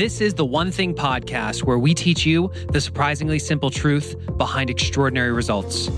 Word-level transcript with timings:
This 0.00 0.22
is 0.22 0.32
the 0.32 0.46
One 0.46 0.70
Thing 0.70 0.94
podcast 0.94 1.64
where 1.64 1.78
we 1.78 1.92
teach 1.92 2.24
you 2.24 2.50
the 2.72 2.80
surprisingly 2.80 3.38
simple 3.38 3.68
truth 3.68 4.16
behind 4.38 4.70
extraordinary 4.70 5.30
results. 5.30 5.90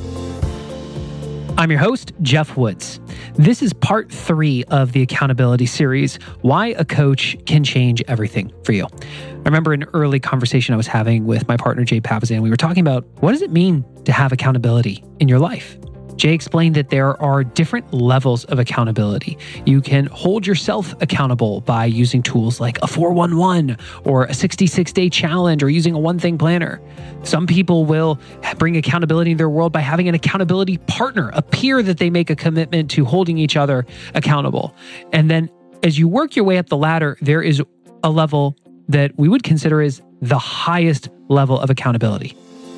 I'm 1.56 1.70
your 1.70 1.78
host, 1.78 2.10
Geoff 2.20 2.56
Woods. 2.56 2.98
This 3.34 3.62
is 3.62 3.72
part 3.72 4.10
three 4.10 4.64
of 4.64 4.90
the 4.90 5.02
accountability 5.02 5.66
series 5.66 6.16
Why 6.40 6.74
a 6.78 6.84
Coach 6.84 7.36
Can 7.46 7.62
Change 7.62 8.02
Everything 8.08 8.52
for 8.64 8.72
You. 8.72 8.86
I 8.86 9.42
remember 9.44 9.72
an 9.72 9.84
early 9.94 10.18
conversation 10.18 10.74
I 10.74 10.76
was 10.76 10.88
having 10.88 11.24
with 11.24 11.46
my 11.46 11.56
partner, 11.56 11.84
Jay 11.84 12.00
Papasan. 12.00 12.40
We 12.40 12.50
were 12.50 12.56
talking 12.56 12.80
about 12.80 13.06
what 13.20 13.30
does 13.30 13.42
it 13.42 13.52
mean 13.52 13.84
to 14.02 14.10
have 14.10 14.32
accountability 14.32 15.04
in 15.20 15.28
your 15.28 15.38
life? 15.38 15.78
Jay 16.22 16.34
explained 16.34 16.76
that 16.76 16.88
there 16.90 17.20
are 17.20 17.42
different 17.42 17.92
levels 17.92 18.44
of 18.44 18.60
accountability. 18.60 19.36
You 19.66 19.80
can 19.80 20.06
hold 20.06 20.46
yourself 20.46 20.94
accountable 21.02 21.62
by 21.62 21.86
using 21.86 22.22
tools 22.22 22.60
like 22.60 22.78
a 22.80 22.86
411 22.86 23.76
or 24.04 24.26
a 24.26 24.32
66 24.32 24.92
day 24.92 25.10
challenge 25.10 25.64
or 25.64 25.68
using 25.68 25.96
a 25.96 25.98
one 25.98 26.20
thing 26.20 26.38
planner. 26.38 26.80
Some 27.24 27.48
people 27.48 27.86
will 27.86 28.20
bring 28.56 28.76
accountability 28.76 29.32
in 29.32 29.36
their 29.36 29.48
world 29.48 29.72
by 29.72 29.80
having 29.80 30.08
an 30.08 30.14
accountability 30.14 30.78
partner, 30.86 31.32
a 31.34 31.42
peer 31.42 31.82
that 31.82 31.98
they 31.98 32.08
make 32.08 32.30
a 32.30 32.36
commitment 32.36 32.88
to 32.92 33.04
holding 33.04 33.36
each 33.36 33.56
other 33.56 33.84
accountable. 34.14 34.76
And 35.12 35.28
then 35.28 35.50
as 35.82 35.98
you 35.98 36.06
work 36.06 36.36
your 36.36 36.44
way 36.44 36.56
up 36.56 36.68
the 36.68 36.76
ladder, 36.76 37.18
there 37.20 37.42
is 37.42 37.60
a 38.04 38.10
level 38.10 38.56
that 38.86 39.10
we 39.18 39.28
would 39.28 39.42
consider 39.42 39.82
as 39.82 40.00
the 40.20 40.38
highest 40.38 41.08
level 41.26 41.58
of 41.58 41.68
accountability. 41.68 42.36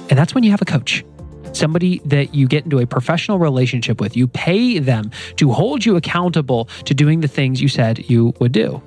And 0.08 0.18
that's 0.18 0.34
when 0.34 0.44
you 0.44 0.50
have 0.50 0.62
a 0.62 0.64
coach 0.64 1.04
somebody 1.56 2.00
that 2.04 2.34
you 2.34 2.46
get 2.46 2.64
into 2.64 2.78
a 2.78 2.86
professional 2.86 3.38
relationship 3.38 4.00
with. 4.00 4.16
You 4.16 4.28
pay 4.28 4.78
them 4.78 5.10
to 5.36 5.52
hold 5.52 5.84
you 5.84 5.96
accountable 5.96 6.68
to 6.84 6.94
doing 6.94 7.20
the 7.20 7.28
things 7.28 7.60
you 7.60 7.68
said 7.68 8.08
you 8.10 8.34
would 8.40 8.52
do. 8.52 8.82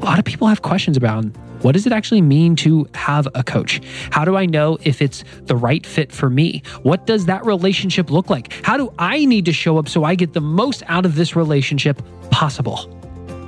A 0.00 0.04
lot 0.04 0.18
of 0.18 0.24
people 0.24 0.48
have 0.48 0.62
questions 0.62 0.96
about 0.96 1.24
what 1.62 1.72
does 1.72 1.86
it 1.86 1.92
actually 1.92 2.20
mean 2.20 2.56
to 2.56 2.86
have 2.92 3.26
a 3.34 3.42
coach? 3.42 3.80
How 4.10 4.24
do 4.26 4.36
I 4.36 4.44
know 4.44 4.76
if 4.82 5.00
it's 5.00 5.24
the 5.44 5.56
right 5.56 5.84
fit 5.86 6.12
for 6.12 6.28
me? 6.28 6.62
What 6.82 7.06
does 7.06 7.24
that 7.24 7.46
relationship 7.46 8.10
look 8.10 8.28
like? 8.28 8.52
How 8.64 8.76
do 8.76 8.92
I 8.98 9.24
need 9.24 9.46
to 9.46 9.52
show 9.52 9.78
up 9.78 9.88
so 9.88 10.04
I 10.04 10.14
get 10.14 10.34
the 10.34 10.42
most 10.42 10.82
out 10.88 11.06
of 11.06 11.14
this 11.14 11.34
relationship 11.34 12.02
possible? 12.30 12.86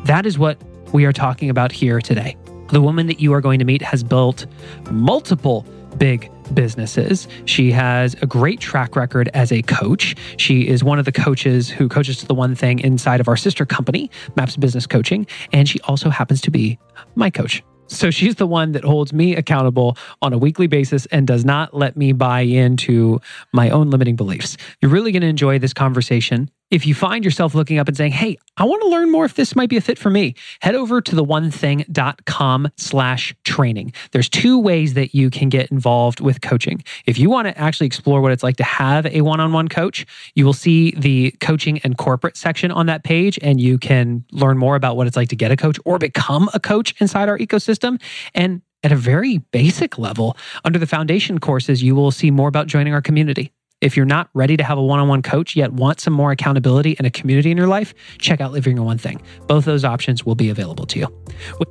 That 0.07 0.25
is 0.25 0.39
what 0.39 0.59
we 0.95 1.05
are 1.05 1.13
talking 1.13 1.51
about 1.51 1.73
here 1.73 2.01
today. 2.01 2.37
The 2.71 2.81
woman 2.81 3.07
that 3.09 3.21
you 3.21 3.35
are 3.35 3.43
going 3.43 3.59
to 3.59 3.67
meet 3.67 3.83
has 3.83 4.03
built 4.03 4.47
multiple 4.91 5.67
big 5.99 6.31
businesses. 6.55 7.29
She 7.45 7.73
has 7.73 8.15
a 8.23 8.27
great 8.27 8.61
track 8.61 8.97
record 8.97 9.29
as 9.35 9.53
a 9.53 9.63
coach. 9.63 10.15
She 10.37 10.67
is 10.67 10.83
one 10.83 10.99
of 10.99 11.05
the 11.05 11.13
coaches 11.13 11.69
who 11.69 11.89
coaches 11.89 12.19
to 12.19 12.27
the 12.27 12.35
one 12.35 12.55
thing 12.55 12.79
inside 12.81 13.21
of 13.21 13.29
our 13.29 13.37
sister 13.37 13.67
company, 13.67 14.11
Maps 14.37 14.57
Business 14.57 14.87
Coaching. 14.87 15.27
And 15.53 15.69
she 15.69 15.81
also 15.81 16.11
happens 16.11 16.41
to 16.43 16.51
be 16.51 16.79
my 17.15 17.31
coach. 17.31 17.63
So 17.89 18.11
she's 18.11 18.35
the 18.35 18.47
one 18.47 18.73
that 18.73 18.85
holds 18.85 19.13
me 19.13 19.37
accountable 19.37 19.97
on 20.21 20.33
a 20.33 20.39
weekly 20.39 20.67
basis 20.67 21.07
and 21.07 21.27
does 21.27 21.45
not 21.45 21.75
let 21.75 21.97
me 21.97 22.13
buy 22.13 22.41
into 22.41 23.21
my 23.53 23.71
own 23.71 23.91
limiting 23.91 24.17
beliefs. 24.17 24.57
You're 24.81 24.91
really 24.91 25.13
going 25.13 25.23
to 25.23 25.29
enjoy 25.29 25.59
this 25.59 25.73
conversation 25.73 26.51
if 26.71 26.87
you 26.87 26.95
find 26.95 27.25
yourself 27.25 27.55
looking 27.55 27.79
up 27.79 27.89
and 27.89 27.97
saying, 27.97 28.13
Hey, 28.13 28.37
I 28.57 28.65
want 28.65 28.83
to 28.83 28.89
learn 28.89 29.11
more 29.11 29.25
if 29.25 29.35
this 29.35 29.55
might 29.55 29.69
be 29.69 29.77
a 29.77 29.81
fit 29.81 29.99
for 29.99 30.11
me, 30.11 30.35
head 30.61 30.75
over 30.75 31.01
to 31.01 31.15
the 31.15 31.25
onething.com 31.25 32.69
slash 32.77 33.35
training. 33.45 33.93
There's 34.13 34.29
two 34.29 34.59
ways 34.59 34.95
that 34.95 35.15
you 35.15 35.31
can 35.31 35.49
get 35.49 35.71
involved 35.71 36.21
with 36.21 36.41
coaching. 36.41 36.83
If 37.07 37.19
you 37.19 37.31
want 37.31 37.49
to 37.49 37.59
actually 37.59 37.87
explore 37.87 38.21
what 38.21 38.33
it's 38.33 38.43
like 38.43 38.57
to 38.57 38.65
have 38.65 39.07
a 39.07 39.21
one-on-one 39.21 39.69
coach, 39.69 40.07
you 40.35 40.45
will 40.45 40.53
see 40.53 40.93
the 40.93 41.33
coaching 41.41 41.79
and 41.85 41.97
corporate 41.97 42.37
section 42.37 42.71
on 42.71 42.87
that 42.87 43.05
page, 43.05 43.39
and 43.43 43.61
you 43.61 43.79
can 43.79 44.25
learn 44.33 44.59
more 44.59 44.77
about 44.77 44.97
what 44.97 45.07
it's 45.07 45.17
like 45.17 45.29
to 45.29 45.37
get 45.37 45.51
a 45.51 45.57
coach 45.57 45.79
or 45.85 45.99
become 45.99 46.49
a 46.55 46.61
coach 46.61 46.95
inside 47.01 47.29
our 47.29 47.39
ecosystem. 47.39 48.01
And 48.35 48.63
at 48.83 48.93
a 48.93 48.97
very 48.97 49.39
basic 49.39 49.99
level, 49.99 50.37
under 50.65 50.79
the 50.79 50.87
foundation 50.87 51.39
courses, 51.39 51.83
you 51.83 51.95
will 51.95 52.11
see 52.11 52.31
more 52.31 52.49
about 52.49 52.67
joining 52.67 52.95
our 52.95 53.03
community. 53.03 53.53
If 53.87 53.97
you're 53.97 54.05
not 54.05 54.29
ready 54.35 54.57
to 54.57 54.65
have 54.65 54.79
a 54.79 54.83
one 54.83 54.99
on 54.99 55.07
one 55.07 55.23
coach 55.23 55.55
yet 55.55 55.73
want 55.75 56.01
some 56.01 56.13
more 56.13 56.33
accountability 56.33 56.97
and 56.99 57.07
a 57.07 57.11
community 57.11 57.53
in 57.53 57.57
your 57.57 57.69
life, 57.69 57.95
check 58.19 58.41
out 58.41 58.51
Living 58.51 58.77
Your 58.77 58.85
One 58.85 58.99
Thing. 58.99 59.23
Both 59.47 59.65
those 59.65 59.85
options 59.85 60.27
will 60.27 60.35
be 60.35 60.51
available 60.51 60.87
to 60.87 60.99
you. 60.99 61.23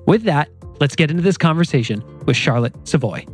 With 0.08 0.24
that, 0.24 0.48
let's 0.80 0.96
get 0.96 1.12
into 1.12 1.22
this 1.22 1.36
conversation 1.36 2.02
with 2.26 2.38
Charlotte 2.38 2.74
Savoy. 2.88 3.26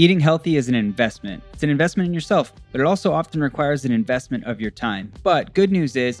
Eating 0.00 0.18
healthy 0.18 0.56
is 0.56 0.68
an 0.68 0.74
investment. 0.74 1.44
It's 1.52 1.62
an 1.62 1.70
investment 1.70 2.08
in 2.08 2.14
yourself, 2.14 2.52
but 2.72 2.80
it 2.80 2.84
also 2.84 3.12
often 3.12 3.40
requires 3.40 3.84
an 3.84 3.92
investment 3.92 4.42
of 4.42 4.60
your 4.60 4.72
time. 4.72 5.12
But 5.22 5.54
good 5.54 5.70
news 5.70 5.94
is, 5.94 6.20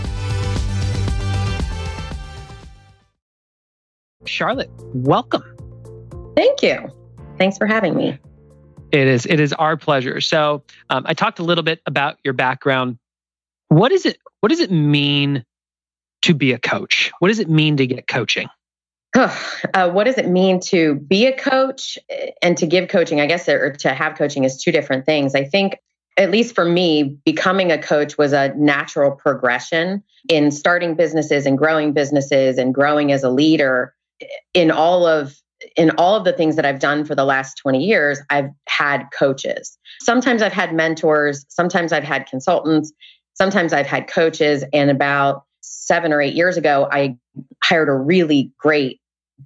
Charlotte, 4.25 4.69
welcome. 4.93 5.43
Thank 6.35 6.61
you. 6.61 6.89
Thanks 7.37 7.57
for 7.57 7.65
having 7.65 7.95
me. 7.95 8.19
It 8.91 9.07
is 9.07 9.25
it 9.25 9.39
is 9.39 9.53
our 9.53 9.77
pleasure. 9.77 10.21
So 10.21 10.63
um, 10.89 11.03
I 11.07 11.13
talked 11.13 11.39
a 11.39 11.43
little 11.43 11.63
bit 11.63 11.81
about 11.85 12.17
your 12.23 12.33
background. 12.33 12.97
What 13.69 13.91
is 13.91 14.05
it? 14.05 14.17
What 14.41 14.49
does 14.49 14.59
it 14.59 14.71
mean 14.71 15.45
to 16.23 16.33
be 16.33 16.51
a 16.51 16.59
coach? 16.59 17.11
What 17.19 17.29
does 17.29 17.39
it 17.39 17.49
mean 17.49 17.77
to 17.77 17.87
get 17.87 18.07
coaching? 18.07 18.47
uh, 19.15 19.89
what 19.89 20.05
does 20.05 20.17
it 20.17 20.27
mean 20.27 20.59
to 20.59 20.95
be 20.95 21.25
a 21.25 21.35
coach 21.35 21.97
and 22.41 22.57
to 22.57 22.67
give 22.67 22.89
coaching? 22.89 23.21
I 23.21 23.27
guess 23.27 23.47
or 23.47 23.73
to 23.73 23.93
have 23.93 24.17
coaching 24.17 24.43
is 24.43 24.61
two 24.61 24.71
different 24.71 25.05
things. 25.05 25.35
I 25.35 25.45
think 25.45 25.77
at 26.17 26.29
least 26.29 26.53
for 26.53 26.65
me, 26.65 27.03
becoming 27.03 27.71
a 27.71 27.81
coach 27.81 28.17
was 28.17 28.33
a 28.33 28.53
natural 28.55 29.11
progression 29.11 30.03
in 30.29 30.51
starting 30.51 30.95
businesses 30.95 31.45
and 31.45 31.57
growing 31.57 31.93
businesses 31.93 32.57
and 32.57 32.73
growing 32.73 33.11
as 33.11 33.23
a 33.23 33.29
leader 33.29 33.95
in 34.53 34.71
all 34.71 35.05
of 35.05 35.35
in 35.77 35.91
all 35.91 36.15
of 36.15 36.23
the 36.23 36.33
things 36.33 36.55
that 36.55 36.65
I've 36.65 36.79
done 36.79 37.05
for 37.05 37.13
the 37.13 37.23
last 37.23 37.55
20 37.57 37.83
years, 37.83 38.19
I've 38.31 38.49
had 38.67 39.05
coaches. 39.13 39.77
Sometimes 40.01 40.41
I've 40.41 40.51
had 40.51 40.73
mentors, 40.73 41.45
sometimes 41.49 41.93
I've 41.93 42.03
had 42.03 42.25
consultants, 42.25 42.91
sometimes 43.35 43.71
I've 43.71 43.85
had 43.85 44.07
coaches. 44.07 44.63
And 44.73 44.89
about 44.89 45.43
seven 45.61 46.11
or 46.13 46.21
eight 46.21 46.33
years 46.33 46.57
ago, 46.57 46.87
I 46.91 47.15
hired 47.63 47.89
a 47.89 47.93
really 47.93 48.51
great 48.57 48.99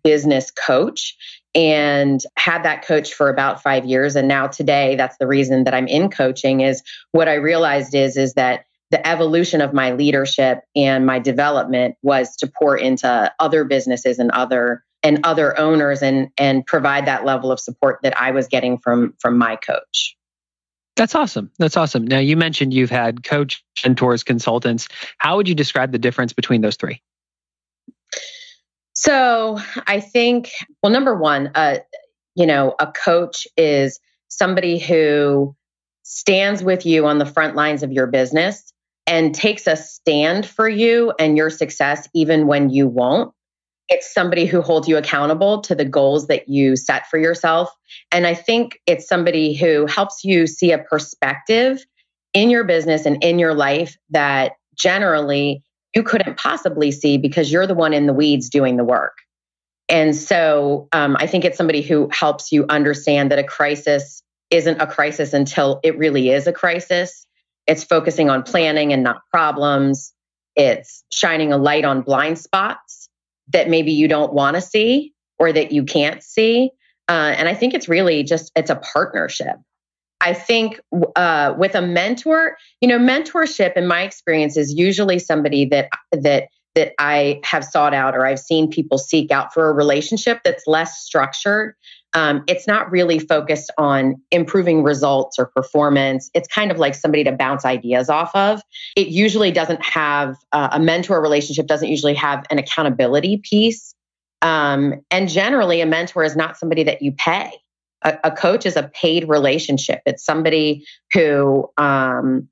business 0.04 0.52
coach 0.52 1.16
and 1.54 2.22
had 2.38 2.64
that 2.64 2.86
coach 2.86 3.14
for 3.14 3.30
about 3.30 3.62
five 3.62 3.86
years. 3.86 4.16
And 4.16 4.28
now 4.28 4.48
today, 4.48 4.96
that's 4.96 5.18
the 5.18 5.28
reason 5.28 5.64
that 5.64 5.74
I'm 5.74 5.88
in 5.88 6.10
coaching 6.10 6.62
is 6.62 6.82
what 7.12 7.30
I 7.30 7.36
realized 7.36 7.94
is, 7.94 8.18
is 8.18 8.34
that 8.34 8.66
the 8.92 9.08
evolution 9.08 9.62
of 9.62 9.74
my 9.74 9.92
leadership 9.92 10.62
and 10.76 11.06
my 11.06 11.20
development 11.20 11.96
was 12.02 12.36
to 12.38 12.48
pour 12.48 12.78
into 12.78 13.34
other 13.40 13.64
businesses 13.64 14.20
and 14.20 14.32
other 14.32 14.84
and 15.04 15.20
other 15.24 15.58
owners 15.60 16.02
and 16.02 16.30
and 16.38 16.66
provide 16.66 17.06
that 17.06 17.26
level 17.26 17.52
of 17.52 17.60
support 17.60 18.00
that 18.04 18.20
I 18.20 18.32
was 18.32 18.48
getting 18.48 18.78
from 18.78 19.14
from 19.20 19.38
my 19.38 19.56
coach. 19.56 20.16
That's 20.96 21.14
awesome. 21.14 21.52
That's 21.60 21.76
awesome. 21.76 22.08
Now 22.08 22.20
you 22.20 22.38
mentioned 22.38 22.74
you've 22.74 22.90
had 22.90 23.24
coach, 23.24 23.64
mentors, 23.84 24.24
consultants. 24.24 24.88
How 25.18 25.36
would 25.36 25.50
you 25.50 25.56
describe 25.56 25.92
the 25.92 26.00
difference 26.00 26.32
between 26.32 26.62
those 26.62 26.78
three? 26.78 27.02
So 28.94 29.60
I 29.86 30.00
think, 30.00 30.52
well, 30.82 30.92
number 30.92 31.14
one, 31.14 31.52
uh, 31.54 31.80
you 32.34 32.46
know, 32.46 32.76
a 32.80 32.88
coach 32.88 33.46
is 33.58 34.00
somebody 34.30 34.80
who 34.80 35.56
stands 36.04 36.64
with 36.64 36.86
you 36.86 37.06
on 37.08 37.18
the 37.18 37.26
front 37.26 37.56
lines 37.56 37.84
of 37.84 37.92
your 37.92 38.08
business 38.08 38.72
and 39.08 39.36
takes 39.36 39.68
a 39.68 39.76
stand 39.76 40.46
for 40.46 40.68
you 40.68 41.14
and 41.20 41.38
your 41.38 41.50
success 41.50 42.08
even 42.14 42.48
when 42.48 42.70
you 42.70 42.88
won't. 42.88 43.34
it's 43.88 44.12
somebody 44.14 44.46
who 44.46 44.62
holds 44.62 44.88
you 44.88 44.98
accountable 44.98 45.62
to 45.62 45.76
the 45.76 45.86
goals 45.86 46.28
that 46.28 46.50
you 46.50 46.76
set 46.76 47.08
for 47.08 47.20
yourself. 47.20 47.70
And 48.12 48.26
I 48.26 48.34
think 48.34 48.80
it's 48.88 49.08
somebody 49.08 49.54
who 49.54 49.86
helps 49.86 50.24
you 50.24 50.48
see 50.48 50.72
a 50.72 50.80
perspective 50.80 51.86
in 52.34 52.50
your 52.50 52.64
business 52.64 53.06
and 53.06 53.24
in 53.24 53.38
your 53.38 53.54
life 53.54 53.96
that 54.10 54.54
generally 54.76 55.64
you 55.94 56.04
couldn't 56.04 56.38
possibly 56.38 56.92
see 56.92 57.18
because 57.18 57.52
you're 57.52 57.68
the 57.68 57.76
one 57.76 57.94
in 57.94 58.08
the 58.08 58.14
weeds 58.14 58.50
doing 58.50 58.76
the 58.76 58.84
work. 58.84 59.18
And 59.88 60.16
so 60.16 60.88
um, 60.92 61.16
I 61.20 61.28
think 61.28 61.46
it's 61.46 61.58
somebody 61.58 61.84
who 61.84 62.10
helps 62.12 62.52
you 62.52 62.66
understand 62.68 63.32
that 63.32 63.40
a 63.40 63.44
crisis 63.44 64.24
isn't 64.50 64.82
a 64.82 64.88
crisis 64.88 65.32
until 65.32 65.80
it 65.84 65.98
really 65.98 66.32
is 66.32 66.48
a 66.48 66.54
crisis. 66.54 67.28
It's 67.68 67.84
focusing 67.84 68.30
on 68.30 68.44
planning 68.44 68.94
and 68.94 69.04
not 69.04 69.22
problems. 69.32 70.14
It's 70.56 71.04
shining 71.12 71.52
a 71.52 71.58
light 71.58 71.86
on 71.86 72.02
blind 72.02 72.40
spots 72.40 73.10
that 73.52 73.70
maybe 73.70 73.92
you 73.92 74.08
don't 74.08 74.34
want 74.34 74.56
to 74.56 74.62
see 74.62 75.14
or 75.38 75.52
that 75.52 75.72
you 75.72 75.84
can't 75.84 76.24
see. 76.24 76.72
Uh, 77.08 77.34
and 77.38 77.48
I 77.48 77.54
think 77.54 77.74
it's 77.74 77.88
really 77.88 78.24
just 78.24 78.52
it's 78.56 78.70
a 78.70 78.76
partnership. 78.76 79.58
I 80.22 80.34
think 80.34 80.80
uh, 81.16 81.54
with 81.58 81.76
a 81.76 81.82
mentor, 81.82 82.58
you 82.82 82.88
know, 82.88 82.98
mentorship 82.98 83.74
in 83.76 83.86
my 83.86 84.02
experience 84.02 84.58
is 84.58 84.74
usually 84.74 85.20
somebody 85.20 85.66
that 85.66 85.90
that 86.12 86.48
that 86.74 86.94
I 87.00 87.40
have 87.44 87.64
sought 87.64 87.94
out 87.94 88.16
or 88.16 88.26
I've 88.26 88.40
seen 88.40 88.70
people 88.70 88.98
seek 88.98 89.32
out 89.32 89.54
for 89.54 89.70
a 89.70 89.74
relationship 89.74 90.42
that's 90.44 90.68
less 90.68 91.00
structured. 91.00 91.76
Um, 92.16 92.46
it's 92.48 92.66
not 92.66 92.90
really 92.90 93.20
focused 93.20 93.72
on 93.78 94.16
improving 94.32 94.84
results 94.84 95.38
or 95.38 95.48
performance. 95.48 96.32
It's 96.34 96.48
kind 96.48 96.72
of 96.72 96.80
like 96.80 96.96
somebody 96.96 97.26
to 97.26 97.34
bounce 97.34 97.66
ideas 97.66 98.10
off 98.10 98.34
of. 98.34 98.62
It 98.96 99.10
usually 99.10 99.52
doesn't 99.52 99.84
have 99.84 100.38
uh, 100.54 100.70
a 100.72 100.80
mentor 100.80 101.22
relationship, 101.22 101.68
doesn't 101.68 101.90
usually 101.90 102.16
have 102.16 102.46
an 102.50 102.58
accountability 102.58 103.42
piece. 103.44 103.94
Um, 104.42 105.02
and 105.12 105.28
generally, 105.28 105.82
a 105.82 105.86
mentor 105.86 106.24
is 106.24 106.38
not 106.38 106.58
somebody 106.58 106.84
that 106.84 107.02
you 107.02 107.12
pay. 107.12 107.52
A, 108.04 108.18
a 108.26 108.32
coach 108.32 108.66
is 108.66 108.78
a 108.78 108.84
paid 108.84 109.28
relationship. 109.28 110.02
It's 110.06 110.24
somebody 110.24 110.86
who 111.12 111.70
um, 111.78 112.48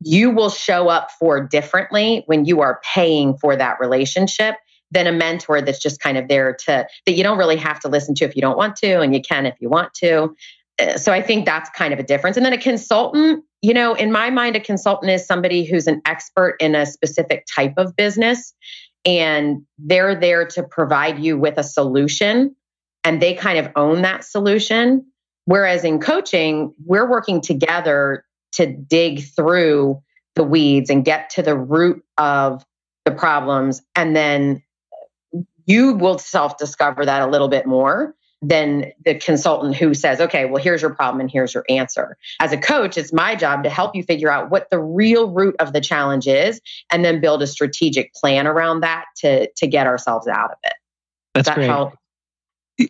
you 0.00 0.30
will 0.30 0.50
show 0.50 0.88
up 0.88 1.10
for 1.18 1.40
differently 1.40 2.22
when 2.26 2.44
you 2.44 2.60
are 2.60 2.80
paying 2.94 3.36
for 3.36 3.56
that 3.56 3.80
relationship 3.80 4.56
than 4.92 5.06
a 5.06 5.12
mentor 5.12 5.60
that's 5.60 5.78
just 5.78 6.00
kind 6.00 6.16
of 6.16 6.28
there 6.28 6.54
to 6.54 6.86
that 7.06 7.12
you 7.12 7.22
don't 7.22 7.38
really 7.38 7.56
have 7.56 7.80
to 7.80 7.88
listen 7.88 8.14
to 8.14 8.24
if 8.24 8.36
you 8.36 8.42
don't 8.42 8.56
want 8.56 8.76
to 8.76 9.00
and 9.00 9.14
you 9.14 9.20
can 9.20 9.46
if 9.46 9.54
you 9.60 9.68
want 9.68 9.92
to 9.94 10.34
uh, 10.80 10.96
so 10.96 11.12
i 11.12 11.20
think 11.20 11.44
that's 11.44 11.68
kind 11.70 11.92
of 11.92 11.98
a 11.98 12.02
difference 12.02 12.36
and 12.36 12.46
then 12.46 12.52
a 12.52 12.58
consultant 12.58 13.44
you 13.62 13.74
know 13.74 13.94
in 13.94 14.12
my 14.12 14.30
mind 14.30 14.54
a 14.54 14.60
consultant 14.60 15.10
is 15.10 15.26
somebody 15.26 15.64
who's 15.64 15.86
an 15.86 16.00
expert 16.06 16.56
in 16.60 16.74
a 16.74 16.86
specific 16.86 17.44
type 17.52 17.74
of 17.76 17.96
business 17.96 18.54
and 19.04 19.62
they're 19.78 20.14
there 20.14 20.46
to 20.46 20.62
provide 20.62 21.18
you 21.18 21.36
with 21.36 21.58
a 21.58 21.64
solution 21.64 22.54
and 23.02 23.20
they 23.20 23.34
kind 23.34 23.58
of 23.58 23.72
own 23.74 24.02
that 24.02 24.24
solution 24.24 25.04
whereas 25.46 25.84
in 25.84 25.98
coaching 25.98 26.72
we're 26.84 27.08
working 27.08 27.40
together 27.40 28.24
to 28.52 28.66
dig 28.66 29.24
through 29.34 30.00
the 30.34 30.44
weeds 30.44 30.90
and 30.90 31.04
get 31.04 31.30
to 31.30 31.42
the 31.42 31.56
root 31.56 32.02
of 32.16 32.64
the 33.04 33.10
problems. 33.10 33.82
And 33.94 34.14
then 34.14 34.62
you 35.66 35.94
will 35.94 36.18
self 36.18 36.56
discover 36.56 37.04
that 37.04 37.22
a 37.22 37.30
little 37.30 37.48
bit 37.48 37.66
more 37.66 38.14
than 38.42 38.92
the 39.04 39.14
consultant 39.14 39.76
who 39.76 39.94
says, 39.94 40.20
okay, 40.20 40.44
well, 40.46 40.60
here's 40.60 40.82
your 40.82 40.92
problem 40.92 41.20
and 41.20 41.30
here's 41.30 41.54
your 41.54 41.64
answer. 41.68 42.16
As 42.40 42.52
a 42.52 42.58
coach, 42.58 42.98
it's 42.98 43.12
my 43.12 43.36
job 43.36 43.62
to 43.62 43.70
help 43.70 43.94
you 43.94 44.02
figure 44.02 44.30
out 44.30 44.50
what 44.50 44.68
the 44.68 44.80
real 44.80 45.30
root 45.30 45.54
of 45.60 45.72
the 45.72 45.80
challenge 45.80 46.26
is 46.26 46.60
and 46.90 47.04
then 47.04 47.20
build 47.20 47.40
a 47.42 47.46
strategic 47.46 48.12
plan 48.14 48.48
around 48.48 48.80
that 48.80 49.04
to, 49.18 49.48
to 49.52 49.66
get 49.68 49.86
ourselves 49.86 50.26
out 50.26 50.50
of 50.50 50.58
it. 50.64 50.74
That's 51.34 51.48
that 51.48 51.54
great. 51.54 51.68
Help? 51.68 51.94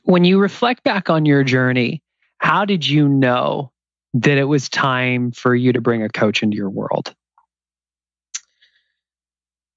When 0.05 0.25
you 0.25 0.41
reflect 0.41 0.85
back 0.85 1.11
on 1.11 1.27
your 1.27 1.45
journey, 1.45 2.03
how 2.39 2.65
did 2.65 2.87
you 2.87 3.07
know 3.07 3.73
that 4.15 4.39
it 4.39 4.45
was 4.45 4.71
time 4.71 5.33
for 5.33 5.55
you 5.55 5.75
to 5.75 5.83
bring 5.83 6.03
a 6.03 6.09
coach 6.09 6.43
into 6.43 6.57
your 6.57 6.71
world? 6.71 7.15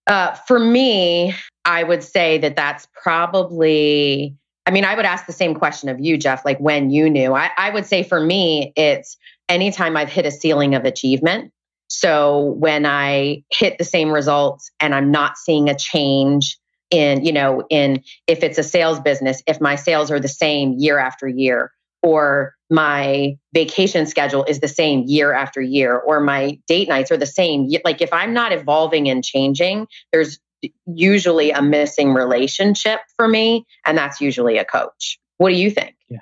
Uh, 0.07 0.33
for 0.33 0.59
me, 0.59 1.33
I 1.65 1.83
would 1.83 2.03
say 2.03 2.37
that 2.39 2.55
that's 2.55 2.87
probably, 3.01 4.35
I 4.65 4.71
mean, 4.71 4.85
I 4.85 4.95
would 4.95 5.05
ask 5.05 5.25
the 5.25 5.33
same 5.33 5.55
question 5.55 5.89
of 5.89 5.99
you, 5.99 6.17
Jeff, 6.17 6.45
like 6.45 6.59
when 6.59 6.91
you 6.91 7.09
knew. 7.09 7.33
I, 7.33 7.49
I 7.57 7.71
would 7.71 7.85
say 7.85 8.03
for 8.03 8.19
me, 8.19 8.71
it's 8.75 9.17
anytime 9.49 9.97
I've 9.97 10.09
hit 10.09 10.25
a 10.25 10.31
ceiling 10.31 10.75
of 10.75 10.85
achievement. 10.85 11.51
So 11.87 12.55
when 12.57 12.85
I 12.85 13.43
hit 13.51 13.77
the 13.77 13.83
same 13.83 14.11
results 14.11 14.71
and 14.79 14.93
I'm 14.93 15.11
not 15.11 15.37
seeing 15.37 15.69
a 15.69 15.77
change 15.77 16.57
in, 16.91 17.25
you 17.25 17.31
know, 17.31 17.63
in 17.69 18.03
if 18.27 18.43
it's 18.43 18.57
a 18.57 18.63
sales 18.63 18.99
business, 18.99 19.41
if 19.47 19.59
my 19.61 19.75
sales 19.75 20.11
are 20.11 20.19
the 20.19 20.27
same 20.27 20.73
year 20.77 20.97
after 20.99 21.27
year, 21.27 21.71
or 22.05 22.55
my 22.69 23.35
vacation 23.51 24.05
schedule 24.05 24.43
is 24.43 24.59
the 24.59 24.67
same 24.67 25.03
year 25.07 25.33
after 25.33 25.59
year 25.59 25.97
or 25.97 26.19
my 26.19 26.59
date 26.67 26.87
nights 26.87 27.11
are 27.11 27.17
the 27.17 27.25
same 27.25 27.69
like 27.83 28.01
if 28.01 28.13
i'm 28.13 28.33
not 28.33 28.51
evolving 28.51 29.09
and 29.09 29.23
changing 29.23 29.87
there's 30.13 30.39
usually 30.85 31.51
a 31.51 31.61
missing 31.61 32.13
relationship 32.13 32.99
for 33.15 33.27
me 33.27 33.65
and 33.85 33.97
that's 33.97 34.21
usually 34.21 34.57
a 34.57 34.65
coach 34.65 35.19
what 35.37 35.49
do 35.49 35.55
you 35.55 35.69
think 35.69 35.95
yeah 36.07 36.19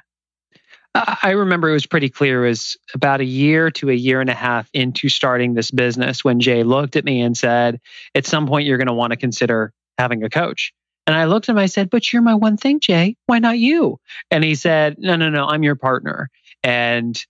I 0.95 1.31
remember 1.31 1.69
it 1.69 1.73
was 1.73 1.87
pretty 1.87 2.09
clear. 2.09 2.45
It 2.45 2.49
was 2.49 2.77
about 2.93 3.19
a 3.19 3.25
year 3.25 3.71
to 3.71 3.89
a 3.89 3.95
year 3.95 4.21
and 4.21 4.29
a 4.29 4.35
half 4.35 4.69
into 4.73 5.09
starting 5.09 5.55
this 5.55 5.71
business 5.71 6.23
when 6.23 6.39
Jay 6.39 6.61
looked 6.61 6.95
at 6.95 7.03
me 7.03 7.21
and 7.21 7.35
said, 7.35 7.81
At 8.13 8.27
some 8.27 8.45
point, 8.45 8.67
you're 8.67 8.77
going 8.77 8.85
to 8.85 8.93
want 8.93 9.09
to 9.09 9.17
consider 9.17 9.73
having 9.97 10.23
a 10.23 10.29
coach. 10.29 10.71
And 11.05 11.15
I 11.15 11.25
looked 11.25 11.49
at 11.49 11.53
him, 11.53 11.59
I 11.59 11.65
said, 11.65 11.89
But 11.89 12.11
you're 12.11 12.21
my 12.21 12.35
one 12.35 12.57
thing, 12.57 12.79
Jay. 12.79 13.15
Why 13.25 13.39
not 13.39 13.57
you? 13.57 13.99
And 14.31 14.43
he 14.43 14.55
said, 14.55 14.97
No, 14.99 15.15
no, 15.15 15.29
no, 15.29 15.45
I'm 15.45 15.63
your 15.63 15.75
partner. 15.75 16.29
And 16.63 17.21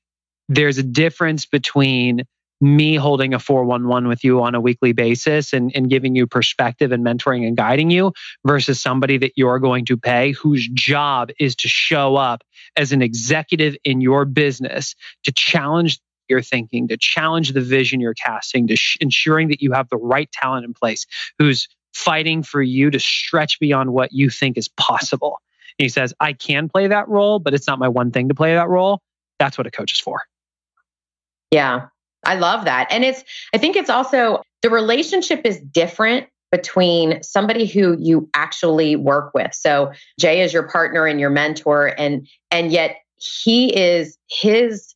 there's 0.49 0.77
a 0.77 0.83
difference 0.83 1.45
between 1.45 2.23
me 2.61 2.95
holding 2.95 3.33
a 3.33 3.39
411 3.39 4.07
with 4.07 4.23
you 4.23 4.41
on 4.41 4.55
a 4.55 4.61
weekly 4.61 4.93
basis 4.93 5.51
and, 5.51 5.71
and 5.75 5.89
giving 5.89 6.15
you 6.15 6.25
perspective 6.25 6.91
and 6.93 7.05
mentoring 7.05 7.45
and 7.45 7.57
guiding 7.57 7.91
you 7.91 8.13
versus 8.45 8.79
somebody 8.79 9.17
that 9.17 9.33
you're 9.35 9.59
going 9.59 9.85
to 9.85 9.97
pay 9.97 10.31
whose 10.31 10.67
job 10.69 11.29
is 11.39 11.55
to 11.57 11.67
show 11.67 12.15
up 12.15 12.41
as 12.77 12.93
an 12.93 13.01
executive 13.01 13.75
in 13.83 13.99
your 13.99 14.23
business 14.23 14.95
to 15.23 15.31
challenge 15.33 15.99
your 16.29 16.41
thinking, 16.41 16.87
to 16.87 16.95
challenge 16.95 17.51
the 17.51 17.61
vision 17.61 17.99
you're 17.99 18.13
casting, 18.13 18.67
to 18.67 18.77
sh- 18.77 18.97
ensuring 19.01 19.49
that 19.49 19.61
you 19.61 19.73
have 19.73 19.89
the 19.89 19.97
right 19.97 20.31
talent 20.31 20.63
in 20.63 20.73
place, 20.73 21.05
who's 21.37 21.67
fighting 21.93 22.43
for 22.43 22.61
you 22.61 22.89
to 22.91 22.99
stretch 22.99 23.59
beyond 23.59 23.93
what 23.93 24.11
you 24.11 24.29
think 24.29 24.57
is 24.57 24.67
possible. 24.67 25.39
And 25.79 25.85
he 25.85 25.89
says, 25.89 26.13
I 26.19 26.33
can 26.33 26.69
play 26.69 26.87
that 26.87 27.07
role, 27.07 27.39
but 27.39 27.53
it's 27.53 27.67
not 27.67 27.79
my 27.79 27.87
one 27.87 28.11
thing 28.11 28.29
to 28.29 28.35
play 28.35 28.53
that 28.55 28.69
role. 28.69 29.01
That's 29.39 29.57
what 29.57 29.67
a 29.67 29.71
coach 29.71 29.93
is 29.93 29.99
for. 29.99 30.21
Yeah, 31.51 31.87
I 32.25 32.35
love 32.35 32.65
that. 32.65 32.87
And 32.91 33.03
it's, 33.03 33.23
I 33.53 33.57
think 33.57 33.75
it's 33.75 33.89
also 33.89 34.41
the 34.61 34.69
relationship 34.69 35.41
is 35.45 35.59
different 35.59 36.27
between 36.51 37.21
somebody 37.23 37.65
who 37.65 37.97
you 37.99 38.29
actually 38.35 38.95
work 38.95 39.33
with. 39.33 39.53
So 39.55 39.91
Jay 40.19 40.41
is 40.41 40.53
your 40.53 40.69
partner 40.69 41.07
and 41.07 41.19
your 41.19 41.31
mentor 41.31 41.87
and 41.97 42.27
and 42.51 42.71
yet 42.71 42.97
he 43.17 43.75
is 43.75 44.19
his 44.29 44.93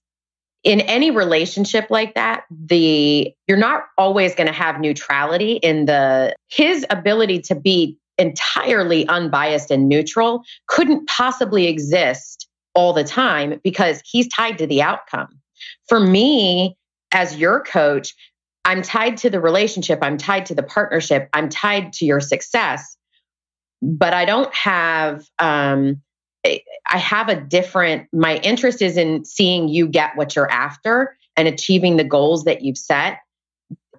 in 0.67 0.81
any 0.81 1.11
relationship 1.11 1.89
like 1.89 2.13
that 2.15 2.43
the 2.49 3.33
you're 3.47 3.57
not 3.57 3.85
always 3.97 4.35
going 4.35 4.47
to 4.47 4.53
have 4.53 4.81
neutrality 4.81 5.53
in 5.53 5.85
the 5.85 6.35
his 6.49 6.85
ability 6.89 7.39
to 7.39 7.55
be 7.55 7.97
entirely 8.17 9.07
unbiased 9.07 9.71
and 9.71 9.87
neutral 9.87 10.43
couldn't 10.67 11.07
possibly 11.07 11.67
exist 11.67 12.49
all 12.75 12.91
the 12.91 13.05
time 13.05 13.61
because 13.63 14.01
he's 14.03 14.27
tied 14.27 14.57
to 14.57 14.67
the 14.67 14.81
outcome. 14.81 15.39
For 15.87 16.01
me 16.01 16.75
as 17.13 17.37
your 17.37 17.61
coach 17.61 18.13
i'm 18.65 18.81
tied 18.81 19.15
to 19.15 19.29
the 19.29 19.39
relationship 19.39 19.99
i'm 20.01 20.17
tied 20.17 20.45
to 20.45 20.53
the 20.53 20.63
partnership 20.63 21.29
i'm 21.31 21.47
tied 21.47 21.93
to 21.93 22.05
your 22.05 22.19
success 22.19 22.97
but 23.81 24.13
i 24.13 24.25
don't 24.25 24.53
have 24.53 25.23
um, 25.39 26.01
I 26.89 26.97
have 26.97 27.29
a 27.29 27.39
different, 27.39 28.07
my 28.13 28.37
interest 28.37 28.81
is 28.81 28.97
in 28.97 29.25
seeing 29.25 29.67
you 29.67 29.87
get 29.87 30.15
what 30.15 30.35
you're 30.35 30.49
after 30.49 31.17
and 31.35 31.47
achieving 31.47 31.97
the 31.97 32.03
goals 32.03 32.45
that 32.45 32.61
you've 32.61 32.77
set. 32.77 33.19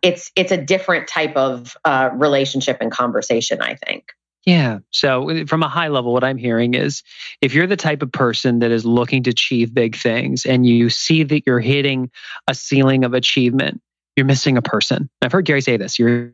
It's 0.00 0.30
it's 0.36 0.52
a 0.52 0.56
different 0.56 1.08
type 1.08 1.36
of 1.36 1.76
uh, 1.84 2.10
relationship 2.12 2.78
and 2.80 2.90
conversation, 2.90 3.60
I 3.60 3.74
think. 3.74 4.04
Yeah. 4.46 4.78
So, 4.90 5.44
from 5.46 5.62
a 5.62 5.68
high 5.68 5.88
level, 5.88 6.12
what 6.12 6.24
I'm 6.24 6.38
hearing 6.38 6.74
is 6.74 7.02
if 7.42 7.52
you're 7.52 7.66
the 7.66 7.76
type 7.76 8.02
of 8.02 8.12
person 8.12 8.60
that 8.60 8.70
is 8.70 8.86
looking 8.86 9.24
to 9.24 9.30
achieve 9.30 9.74
big 9.74 9.96
things 9.96 10.46
and 10.46 10.64
you 10.64 10.88
see 10.88 11.24
that 11.24 11.42
you're 11.46 11.60
hitting 11.60 12.10
a 12.46 12.54
ceiling 12.54 13.04
of 13.04 13.12
achievement, 13.12 13.82
you're 14.16 14.24
missing 14.24 14.56
a 14.56 14.62
person. 14.62 15.10
I've 15.20 15.32
heard 15.32 15.44
Gary 15.44 15.60
say 15.60 15.76
this 15.76 15.98
you're 15.98 16.32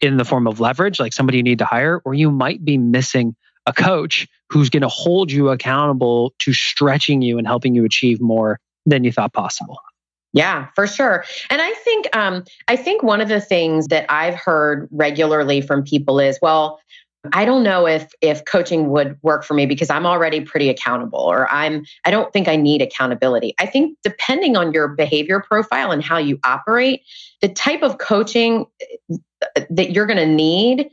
in 0.00 0.16
the 0.16 0.24
form 0.24 0.46
of 0.46 0.60
leverage, 0.60 1.00
like 1.00 1.12
somebody 1.12 1.38
you 1.38 1.42
need 1.42 1.58
to 1.58 1.64
hire, 1.64 2.00
or 2.04 2.14
you 2.14 2.30
might 2.30 2.64
be 2.64 2.78
missing 2.78 3.34
a 3.66 3.72
coach 3.72 4.28
who's 4.50 4.70
going 4.70 4.82
to 4.82 4.88
hold 4.88 5.30
you 5.30 5.48
accountable 5.50 6.34
to 6.38 6.52
stretching 6.52 7.22
you 7.22 7.38
and 7.38 7.46
helping 7.46 7.74
you 7.74 7.84
achieve 7.84 8.20
more 8.20 8.58
than 8.86 9.04
you 9.04 9.12
thought 9.12 9.32
possible. 9.32 9.78
Yeah, 10.32 10.68
for 10.74 10.86
sure. 10.86 11.24
And 11.50 11.60
I 11.60 11.72
think 11.72 12.16
um, 12.16 12.44
I 12.68 12.76
think 12.76 13.02
one 13.02 13.20
of 13.20 13.28
the 13.28 13.40
things 13.40 13.86
that 13.88 14.06
I've 14.10 14.34
heard 14.34 14.88
regularly 14.90 15.60
from 15.60 15.82
people 15.82 16.20
is, 16.20 16.38
well, 16.42 16.80
I 17.32 17.44
don't 17.44 17.62
know 17.62 17.86
if 17.86 18.12
if 18.20 18.44
coaching 18.44 18.90
would 18.90 19.18
work 19.22 19.44
for 19.44 19.54
me 19.54 19.66
because 19.66 19.90
I'm 19.90 20.06
already 20.06 20.40
pretty 20.40 20.68
accountable 20.68 21.20
or 21.20 21.50
I'm 21.50 21.84
I 22.04 22.10
don't 22.10 22.32
think 22.32 22.46
I 22.46 22.56
need 22.56 22.82
accountability. 22.82 23.54
I 23.58 23.66
think 23.66 23.98
depending 24.04 24.56
on 24.56 24.72
your 24.72 24.88
behavior 24.88 25.40
profile 25.40 25.90
and 25.90 26.02
how 26.02 26.18
you 26.18 26.38
operate, 26.44 27.02
the 27.40 27.48
type 27.48 27.82
of 27.82 27.98
coaching 27.98 28.66
uh, 29.10 29.62
that 29.70 29.90
you're 29.90 30.06
going 30.06 30.18
to 30.18 30.26
need 30.26 30.90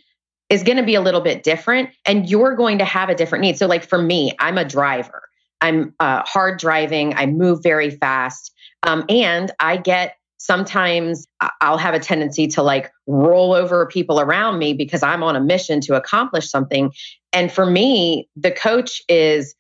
is 0.50 0.64
going 0.64 0.78
to 0.78 0.84
be 0.84 0.96
a 0.96 1.02
little 1.02 1.22
bit 1.22 1.44
different 1.44 1.90
and 2.06 2.30
you're 2.30 2.56
going 2.56 2.80
to 2.80 2.86
have 2.86 3.10
a 3.10 3.16
different 3.16 3.42
need. 3.42 3.58
So 3.58 3.68
like 3.68 3.84
for 3.84 4.02
me, 4.02 4.32
I'm 4.40 4.58
a 4.58 4.66
driver. 4.66 5.24
I'm 5.62 5.96
uh, 6.00 6.24
hard 6.26 6.60
driving. 6.60 7.16
I 7.16 7.26
move 7.26 7.64
very 7.64 7.90
fast. 7.90 8.54
Um, 8.84 9.06
and 9.10 9.52
I 9.60 9.78
get 9.78 10.18
sometimes 10.38 11.28
I'll 11.60 11.80
have 11.80 11.96
a 11.96 12.00
tendency 12.00 12.48
to 12.50 12.62
like 12.62 12.92
roll 13.08 13.54
over 13.54 13.88
people 13.88 14.20
around 14.20 14.60
me 14.60 14.74
because 14.74 15.02
I'm 15.02 15.24
on 15.24 15.36
a 15.36 15.42
mission 15.42 15.82
to 15.82 15.96
accomplish 15.96 16.50
something. 16.50 16.92
And 17.34 17.52
for 17.52 17.66
me, 17.66 18.30
the 18.36 18.52
coach 18.52 19.02
is 19.10 19.56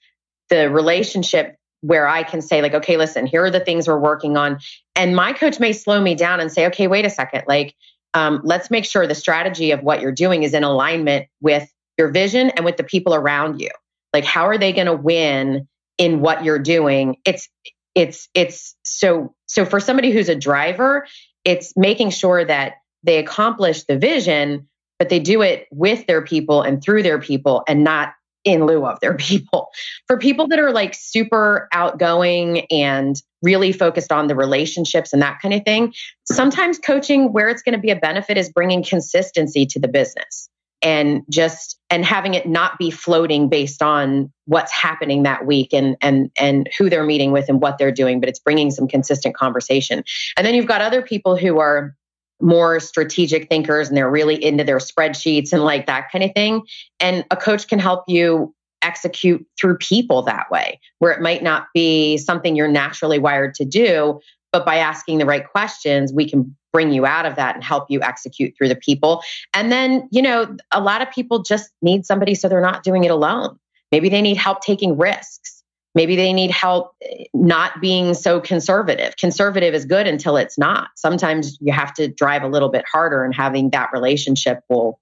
the 0.50 0.70
relationship 0.70 1.56
where 1.82 2.08
I 2.08 2.24
can 2.24 2.42
say, 2.42 2.62
like, 2.62 2.74
okay, 2.74 2.98
listen, 2.98 3.26
here 3.26 3.44
are 3.44 3.52
the 3.52 3.60
things 3.60 3.88
we're 3.88 4.00
working 4.00 4.38
on. 4.38 4.60
And 4.96 5.16
my 5.16 5.34
coach 5.34 5.60
may 5.60 5.74
slow 5.74 6.00
me 6.00 6.16
down 6.16 6.40
and 6.40 6.52
say, 6.52 6.68
okay, 6.68 6.88
wait 6.88 7.06
a 7.06 7.10
second, 7.10 7.44
like, 7.48 7.76
um, 8.16 8.42
let's 8.44 8.72
make 8.72 8.86
sure 8.86 9.06
the 9.06 9.14
strategy 9.14 9.72
of 9.72 9.84
what 9.84 10.02
you're 10.02 10.12
doing 10.12 10.44
is 10.44 10.54
in 10.54 10.64
alignment 10.64 11.28
with 11.42 11.70
your 11.98 12.10
vision 12.10 12.50
and 12.50 12.66
with 12.66 12.78
the 12.78 12.84
people 12.84 13.14
around 13.14 13.60
you. 13.60 13.70
Like, 14.14 14.26
how 14.26 14.48
are 14.48 14.58
they 14.58 14.74
going 14.74 14.88
to 14.88 14.96
win 14.96 15.68
in 15.98 16.22
what 16.22 16.44
you're 16.44 16.60
doing? 16.60 17.18
It's 17.26 17.50
it's 17.96 18.28
it's 18.34 18.76
so 18.84 19.34
so 19.48 19.66
for 19.66 19.80
somebody 19.80 20.12
who's 20.12 20.30
a 20.30 20.36
driver 20.36 21.08
it's 21.44 21.74
making 21.76 22.10
sure 22.12 22.44
that 22.44 22.74
they 23.04 23.18
accomplish 23.18 23.84
the 23.86 23.98
vision 23.98 24.68
but 25.00 25.10
they 25.10 25.20
do 25.20 25.42
it 25.42 25.68
with 25.72 26.06
their 26.06 26.22
people 26.22 26.62
and 26.62 26.84
through 26.84 27.02
their 27.02 27.20
people 27.20 27.64
and 27.68 27.84
not 27.84 28.14
in 28.46 28.66
lieu 28.66 28.86
of 28.86 29.00
their 29.02 29.14
people. 29.18 29.70
For 30.08 30.18
people 30.18 30.48
that 30.48 30.60
are 30.60 30.72
like 30.72 30.94
super 30.94 31.68
outgoing 31.74 32.66
and 32.72 33.16
really 33.42 33.72
focused 33.72 34.12
on 34.12 34.28
the 34.28 34.36
relationships 34.36 35.14
and 35.14 35.22
that 35.22 35.40
kind 35.40 35.54
of 35.54 35.64
thing 35.64 35.94
sometimes 36.32 36.80
coaching 36.80 37.32
where 37.32 37.48
it's 37.48 37.62
going 37.62 37.76
to 37.76 37.80
be 37.80 37.92
a 37.92 37.96
benefit 37.96 38.38
is 38.38 38.52
bringing 38.52 38.84
consistency 38.84 39.68
to 39.68 39.80
the 39.80 39.88
business 39.88 40.50
and 40.82 41.24
just 41.30 41.80
and 41.90 42.06
having 42.06 42.34
it 42.34 42.48
not 42.48 42.78
be 42.78 42.92
floating 42.92 43.50
based 43.50 43.82
on 43.82 44.32
what's 44.46 44.72
happening 44.72 45.24
that 45.24 45.46
week 45.46 45.74
and 45.74 45.98
and 46.02 46.32
and 46.38 46.70
who 46.78 46.90
they're 46.90 47.06
meeting 47.06 47.32
with 47.32 47.50
and 47.50 47.62
what 47.62 47.78
they're 47.78 47.92
doing 47.92 48.20
but 48.20 48.30
it's 48.30 48.40
bringing 48.40 48.72
some 48.72 48.88
consistent 48.88 49.36
conversation. 49.36 50.04
And 50.38 50.46
then 50.46 50.54
you've 50.54 50.68
got 50.68 50.82
other 50.82 51.02
people 51.02 51.38
who 51.38 51.60
are 51.60 51.96
more 52.42 52.80
strategic 52.80 53.48
thinkers 53.50 53.88
and 53.88 53.96
they're 53.96 54.12
really 54.12 54.44
into 54.44 54.64
their 54.64 54.78
spreadsheets 54.78 55.54
and 55.54 55.64
like 55.64 55.86
that 55.86 56.12
kind 56.12 56.24
of 56.24 56.32
thing 56.34 56.62
and 57.00 57.24
a 57.32 57.36
coach 57.36 57.68
can 57.68 57.80
help 57.80 58.04
you 58.08 58.54
execute 58.82 59.46
through 59.60 59.78
people 59.78 60.22
that 60.22 60.52
way 60.52 60.80
where 61.00 61.12
it 61.12 61.22
might 61.22 61.42
not 61.42 61.68
be 61.74 62.18
something 62.18 62.56
you're 62.56 62.68
naturally 62.68 63.20
wired 63.20 63.54
to 63.56 63.64
do 63.64 64.20
but 64.52 64.66
by 64.66 64.76
asking 64.76 65.18
the 65.18 65.26
right 65.26 65.50
questions 65.50 66.12
we 66.14 66.30
can 66.30 66.56
bring 66.76 66.92
you 66.92 67.06
out 67.06 67.26
of 67.26 67.38
that 67.38 67.56
and 67.56 67.64
help 67.64 67.86
you 67.88 68.02
execute 68.02 68.54
through 68.58 68.68
the 68.68 68.76
people. 68.76 69.24
And 69.54 69.72
then, 69.72 70.10
you 70.12 70.22
know, 70.22 70.58
a 70.74 70.82
lot 70.82 71.02
of 71.02 71.10
people 71.10 71.42
just 71.42 71.72
need 71.82 72.06
somebody 72.06 72.36
so 72.36 72.50
they're 72.50 72.60
not 72.60 72.84
doing 72.84 73.06
it 73.06 73.12
alone. 73.12 73.58
Maybe 73.94 74.10
they 74.10 74.22
need 74.22 74.36
help 74.36 74.60
taking 74.60 74.98
risks. 74.98 75.55
Maybe 75.96 76.18
they 76.18 76.34
need 76.34 76.52
help 76.52 76.94
eh, 77.02 77.24
not 77.34 77.82
being 77.82 78.14
so 78.14 78.40
conservative. 78.42 79.16
Conservative 79.18 79.74
is 79.74 79.86
good 79.86 80.06
until 80.06 80.38
it's 80.38 80.58
not. 80.58 80.90
Sometimes 80.96 81.58
you 81.62 81.74
have 81.74 81.94
to 81.96 82.08
drive 82.08 82.44
a 82.44 82.48
little 82.48 82.70
bit 82.70 82.86
harder, 82.92 83.24
and 83.24 83.34
having 83.34 83.72
that 83.72 83.90
relationship 83.94 84.60
will 84.70 85.00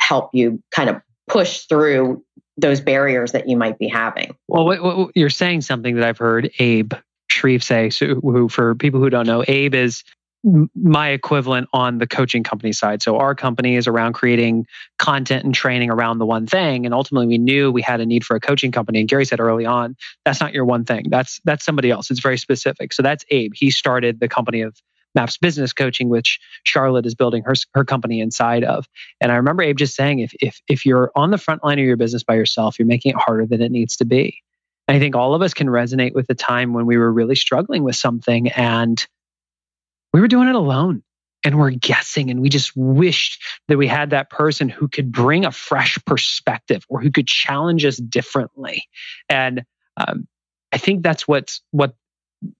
help 0.00 0.30
you 0.32 0.60
kind 0.70 0.90
of 0.90 1.00
push 1.28 1.66
through 1.66 2.24
those 2.56 2.80
barriers 2.80 3.32
that 3.32 3.48
you 3.48 3.56
might 3.56 3.78
be 3.78 3.88
having. 3.88 4.34
Well, 4.48 4.64
what, 4.64 4.82
what, 4.82 5.10
you're 5.14 5.30
saying 5.30 5.60
something 5.62 5.96
that 5.96 6.04
I've 6.04 6.18
heard 6.18 6.50
Abe 6.58 6.94
Shreve 7.30 7.62
say. 7.62 7.90
So, 7.90 8.14
who, 8.16 8.48
for 8.48 8.74
people 8.74 9.00
who 9.00 9.10
don't 9.10 9.26
know, 9.26 9.44
Abe 9.46 9.74
is 9.74 10.02
my 10.44 11.08
equivalent 11.10 11.68
on 11.72 11.98
the 11.98 12.06
coaching 12.06 12.42
company 12.42 12.72
side. 12.72 13.02
So 13.02 13.18
our 13.18 13.34
company 13.34 13.76
is 13.76 13.86
around 13.86 14.14
creating 14.14 14.66
content 14.98 15.44
and 15.44 15.54
training 15.54 15.90
around 15.90 16.18
the 16.18 16.26
one 16.26 16.46
thing. 16.46 16.84
And 16.84 16.92
ultimately 16.92 17.26
we 17.26 17.38
knew 17.38 17.70
we 17.70 17.82
had 17.82 18.00
a 18.00 18.06
need 18.06 18.24
for 18.24 18.34
a 18.34 18.40
coaching 18.40 18.72
company. 18.72 19.00
And 19.00 19.08
Gary 19.08 19.24
said 19.24 19.40
early 19.40 19.66
on, 19.66 19.96
that's 20.24 20.40
not 20.40 20.52
your 20.52 20.64
one 20.64 20.84
thing. 20.84 21.06
That's 21.08 21.40
that's 21.44 21.64
somebody 21.64 21.90
else. 21.90 22.10
It's 22.10 22.20
very 22.20 22.38
specific. 22.38 22.92
So 22.92 23.02
that's 23.02 23.24
Abe. 23.30 23.52
He 23.54 23.70
started 23.70 24.18
the 24.18 24.28
company 24.28 24.62
of 24.62 24.76
Maps 25.14 25.36
Business 25.38 25.72
Coaching, 25.72 26.08
which 26.08 26.40
Charlotte 26.64 27.06
is 27.06 27.14
building 27.14 27.42
her 27.44 27.54
her 27.74 27.84
company 27.84 28.20
inside 28.20 28.64
of. 28.64 28.86
And 29.20 29.30
I 29.30 29.36
remember 29.36 29.62
Abe 29.62 29.76
just 29.76 29.94
saying, 29.94 30.20
if 30.20 30.32
if 30.40 30.60
if 30.68 30.84
you're 30.86 31.12
on 31.14 31.30
the 31.30 31.38
front 31.38 31.62
line 31.62 31.78
of 31.78 31.84
your 31.84 31.96
business 31.96 32.24
by 32.24 32.34
yourself, 32.34 32.78
you're 32.78 32.86
making 32.86 33.10
it 33.10 33.18
harder 33.18 33.46
than 33.46 33.62
it 33.62 33.70
needs 33.70 33.96
to 33.98 34.04
be. 34.04 34.42
And 34.88 34.96
I 34.96 35.00
think 35.00 35.14
all 35.14 35.34
of 35.34 35.42
us 35.42 35.54
can 35.54 35.68
resonate 35.68 36.14
with 36.14 36.26
the 36.26 36.34
time 36.34 36.72
when 36.72 36.86
we 36.86 36.96
were 36.96 37.12
really 37.12 37.36
struggling 37.36 37.84
with 37.84 37.94
something 37.94 38.50
and 38.50 39.06
we 40.12 40.20
were 40.20 40.28
doing 40.28 40.48
it 40.48 40.54
alone 40.54 41.02
and 41.44 41.58
we're 41.58 41.70
guessing 41.70 42.30
and 42.30 42.40
we 42.40 42.48
just 42.48 42.72
wished 42.76 43.42
that 43.68 43.78
we 43.78 43.88
had 43.88 44.10
that 44.10 44.30
person 44.30 44.68
who 44.68 44.88
could 44.88 45.10
bring 45.10 45.44
a 45.44 45.50
fresh 45.50 45.98
perspective 46.04 46.84
or 46.88 47.00
who 47.00 47.10
could 47.10 47.26
challenge 47.26 47.84
us 47.84 47.96
differently. 47.96 48.84
And 49.28 49.64
um, 49.96 50.26
i 50.72 50.78
think 50.78 51.02
that's 51.02 51.28
what's 51.28 51.60
what 51.70 51.94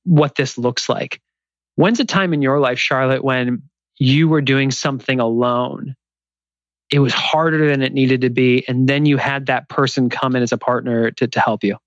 what 0.04 0.34
this 0.34 0.58
looks 0.58 0.88
like. 0.88 1.20
When's 1.76 2.00
a 2.00 2.04
time 2.04 2.34
in 2.34 2.42
your 2.42 2.60
life 2.60 2.78
charlotte 2.78 3.24
when 3.24 3.62
you 3.98 4.28
were 4.28 4.42
doing 4.42 4.70
something 4.70 5.18
alone? 5.18 5.96
It 6.90 6.98
was 6.98 7.14
harder 7.14 7.68
than 7.68 7.82
it 7.82 7.94
needed 7.94 8.20
to 8.22 8.30
be 8.30 8.64
and 8.68 8.88
then 8.88 9.06
you 9.06 9.16
had 9.16 9.46
that 9.46 9.68
person 9.68 10.10
come 10.10 10.36
in 10.36 10.42
as 10.42 10.52
a 10.52 10.58
partner 10.58 11.10
to, 11.12 11.26
to 11.26 11.40
help 11.40 11.64
you 11.64 11.78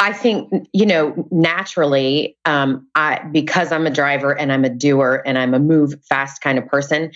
I 0.00 0.12
think, 0.12 0.68
you 0.72 0.86
know, 0.86 1.28
naturally, 1.30 2.36
um, 2.44 2.88
I 2.94 3.20
because 3.30 3.70
I'm 3.70 3.86
a 3.86 3.90
driver 3.90 4.36
and 4.36 4.52
I'm 4.52 4.64
a 4.64 4.68
doer 4.68 5.22
and 5.24 5.38
I'm 5.38 5.54
a 5.54 5.60
move 5.60 5.94
fast 6.08 6.42
kind 6.42 6.58
of 6.58 6.66
person, 6.66 7.12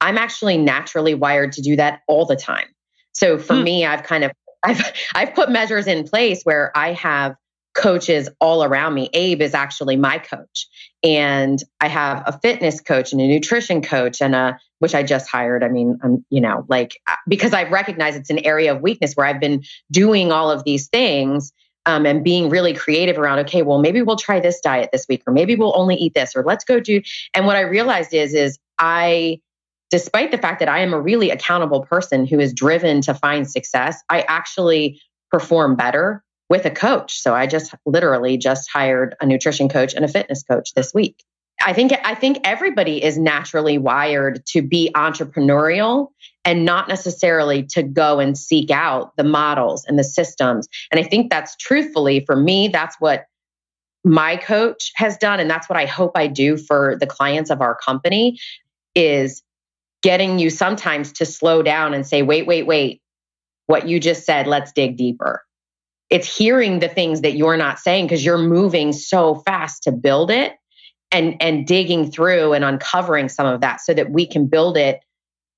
I'm 0.00 0.18
actually 0.18 0.56
naturally 0.56 1.14
wired 1.14 1.52
to 1.52 1.62
do 1.62 1.76
that 1.76 2.00
all 2.08 2.24
the 2.24 2.36
time. 2.36 2.66
So 3.12 3.38
for 3.38 3.54
hmm. 3.54 3.64
me, 3.64 3.86
I've 3.86 4.02
kind 4.02 4.24
of 4.24 4.32
I've 4.64 4.82
I've 5.14 5.34
put 5.34 5.50
measures 5.50 5.86
in 5.86 6.04
place 6.04 6.42
where 6.44 6.72
I 6.74 6.92
have 6.94 7.36
coaches 7.76 8.28
all 8.40 8.64
around 8.64 8.94
me. 8.94 9.10
Abe 9.12 9.42
is 9.42 9.54
actually 9.54 9.96
my 9.96 10.18
coach. 10.18 10.66
And 11.02 11.62
I 11.80 11.88
have 11.88 12.22
a 12.26 12.38
fitness 12.40 12.80
coach 12.80 13.12
and 13.12 13.20
a 13.20 13.28
nutrition 13.28 13.82
coach 13.82 14.22
and 14.22 14.34
a 14.34 14.58
which 14.78 14.94
I 14.94 15.02
just 15.02 15.28
hired. 15.28 15.62
I 15.62 15.68
mean, 15.68 15.98
I'm, 16.02 16.24
you 16.30 16.40
know, 16.40 16.64
like 16.68 17.00
because 17.28 17.52
I've 17.52 17.70
recognized 17.70 18.18
it's 18.18 18.30
an 18.30 18.44
area 18.44 18.74
of 18.74 18.82
weakness 18.82 19.14
where 19.14 19.26
I've 19.26 19.40
been 19.40 19.62
doing 19.90 20.32
all 20.32 20.50
of 20.50 20.64
these 20.64 20.88
things 20.88 21.52
um, 21.86 22.04
and 22.04 22.22
being 22.22 22.50
really 22.50 22.74
creative 22.74 23.18
around 23.18 23.38
okay 23.38 23.62
well 23.62 23.78
maybe 23.78 24.02
we'll 24.02 24.16
try 24.16 24.40
this 24.40 24.60
diet 24.60 24.90
this 24.92 25.06
week 25.08 25.22
or 25.26 25.32
maybe 25.32 25.56
we'll 25.56 25.76
only 25.76 25.96
eat 25.96 26.14
this 26.14 26.34
or 26.36 26.42
let's 26.44 26.64
go 26.64 26.80
do 26.80 27.00
and 27.34 27.46
what 27.46 27.56
i 27.56 27.60
realized 27.60 28.12
is 28.12 28.34
is 28.34 28.58
i 28.78 29.40
despite 29.90 30.30
the 30.30 30.38
fact 30.38 30.60
that 30.60 30.68
i 30.68 30.80
am 30.80 30.92
a 30.92 31.00
really 31.00 31.30
accountable 31.30 31.82
person 31.82 32.26
who 32.26 32.38
is 32.38 32.52
driven 32.52 33.00
to 33.00 33.14
find 33.14 33.48
success 33.48 34.02
i 34.08 34.22
actually 34.22 35.00
perform 35.30 35.76
better 35.76 36.22
with 36.48 36.64
a 36.64 36.70
coach. 36.70 37.18
So 37.18 37.34
i 37.34 37.46
just 37.46 37.74
literally 37.84 38.36
just 38.36 38.70
hired 38.70 39.16
a 39.20 39.26
nutrition 39.26 39.68
coach 39.68 39.94
and 39.94 40.04
a 40.04 40.08
fitness 40.08 40.42
coach 40.42 40.74
this 40.74 40.94
week 40.94 41.24
I 41.64 41.72
think 41.72 41.92
I 42.04 42.14
think 42.14 42.38
everybody 42.44 43.02
is 43.02 43.16
naturally 43.16 43.78
wired 43.78 44.44
to 44.46 44.62
be 44.62 44.90
entrepreneurial 44.94 46.08
and 46.44 46.64
not 46.64 46.88
necessarily 46.88 47.64
to 47.64 47.82
go 47.82 48.20
and 48.20 48.36
seek 48.36 48.70
out 48.70 49.16
the 49.16 49.24
models 49.24 49.84
and 49.86 49.98
the 49.98 50.04
systems. 50.04 50.68
And 50.90 51.00
I 51.00 51.02
think 51.02 51.30
that's 51.30 51.56
truthfully 51.56 52.24
for 52.24 52.36
me 52.36 52.68
that's 52.68 52.96
what 52.98 53.24
my 54.04 54.36
coach 54.36 54.92
has 54.94 55.16
done 55.16 55.40
and 55.40 55.50
that's 55.50 55.68
what 55.68 55.78
I 55.78 55.86
hope 55.86 56.12
I 56.14 56.26
do 56.26 56.56
for 56.56 56.96
the 57.00 57.06
clients 57.06 57.50
of 57.50 57.60
our 57.60 57.74
company 57.74 58.38
is 58.94 59.42
getting 60.02 60.38
you 60.38 60.50
sometimes 60.50 61.12
to 61.14 61.26
slow 61.26 61.62
down 61.62 61.94
and 61.94 62.06
say 62.06 62.22
wait 62.22 62.46
wait 62.46 62.66
wait 62.66 63.02
what 63.66 63.88
you 63.88 63.98
just 63.98 64.24
said 64.24 64.46
let's 64.46 64.72
dig 64.72 64.96
deeper. 64.96 65.42
It's 66.10 66.36
hearing 66.36 66.78
the 66.78 66.88
things 66.88 67.22
that 67.22 67.36
you're 67.36 67.56
not 67.56 67.78
saying 67.78 68.04
because 68.04 68.24
you're 68.24 68.38
moving 68.38 68.92
so 68.92 69.36
fast 69.36 69.84
to 69.84 69.92
build 69.92 70.30
it 70.30 70.52
and 71.16 71.40
and 71.40 71.66
digging 71.66 72.10
through 72.10 72.52
and 72.52 72.64
uncovering 72.64 73.28
some 73.28 73.46
of 73.46 73.62
that 73.62 73.80
so 73.80 73.94
that 73.94 74.10
we 74.10 74.26
can 74.26 74.46
build 74.46 74.76
it 74.76 75.00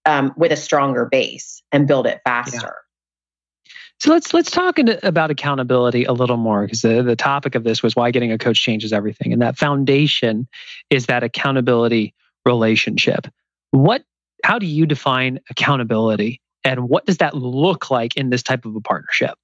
um, 0.06 0.32
with 0.36 0.52
a 0.52 0.56
stronger 0.56 1.04
base 1.04 1.62
and 1.72 1.86
build 1.86 2.06
it 2.06 2.20
faster. 2.24 2.56
Yeah. 2.62 3.72
So 4.00 4.12
let's 4.12 4.32
let's 4.32 4.50
talk 4.52 4.78
about 5.02 5.30
accountability 5.32 6.04
a 6.04 6.12
little 6.12 6.36
more 6.36 6.62
because 6.62 6.82
the, 6.82 7.02
the 7.02 7.16
topic 7.16 7.56
of 7.56 7.64
this 7.64 7.82
was 7.82 7.96
why 7.96 8.12
getting 8.12 8.30
a 8.30 8.38
coach 8.38 8.62
changes 8.62 8.92
everything, 8.92 9.32
and 9.32 9.42
that 9.42 9.58
foundation 9.58 10.46
is 10.88 11.06
that 11.06 11.24
accountability 11.24 12.14
relationship. 12.46 13.26
What? 13.72 14.04
How 14.44 14.60
do 14.60 14.66
you 14.66 14.86
define 14.86 15.40
accountability, 15.50 16.40
and 16.62 16.88
what 16.88 17.06
does 17.06 17.16
that 17.16 17.34
look 17.34 17.90
like 17.90 18.16
in 18.16 18.30
this 18.30 18.44
type 18.44 18.64
of 18.64 18.76
a 18.76 18.80
partnership? 18.80 19.36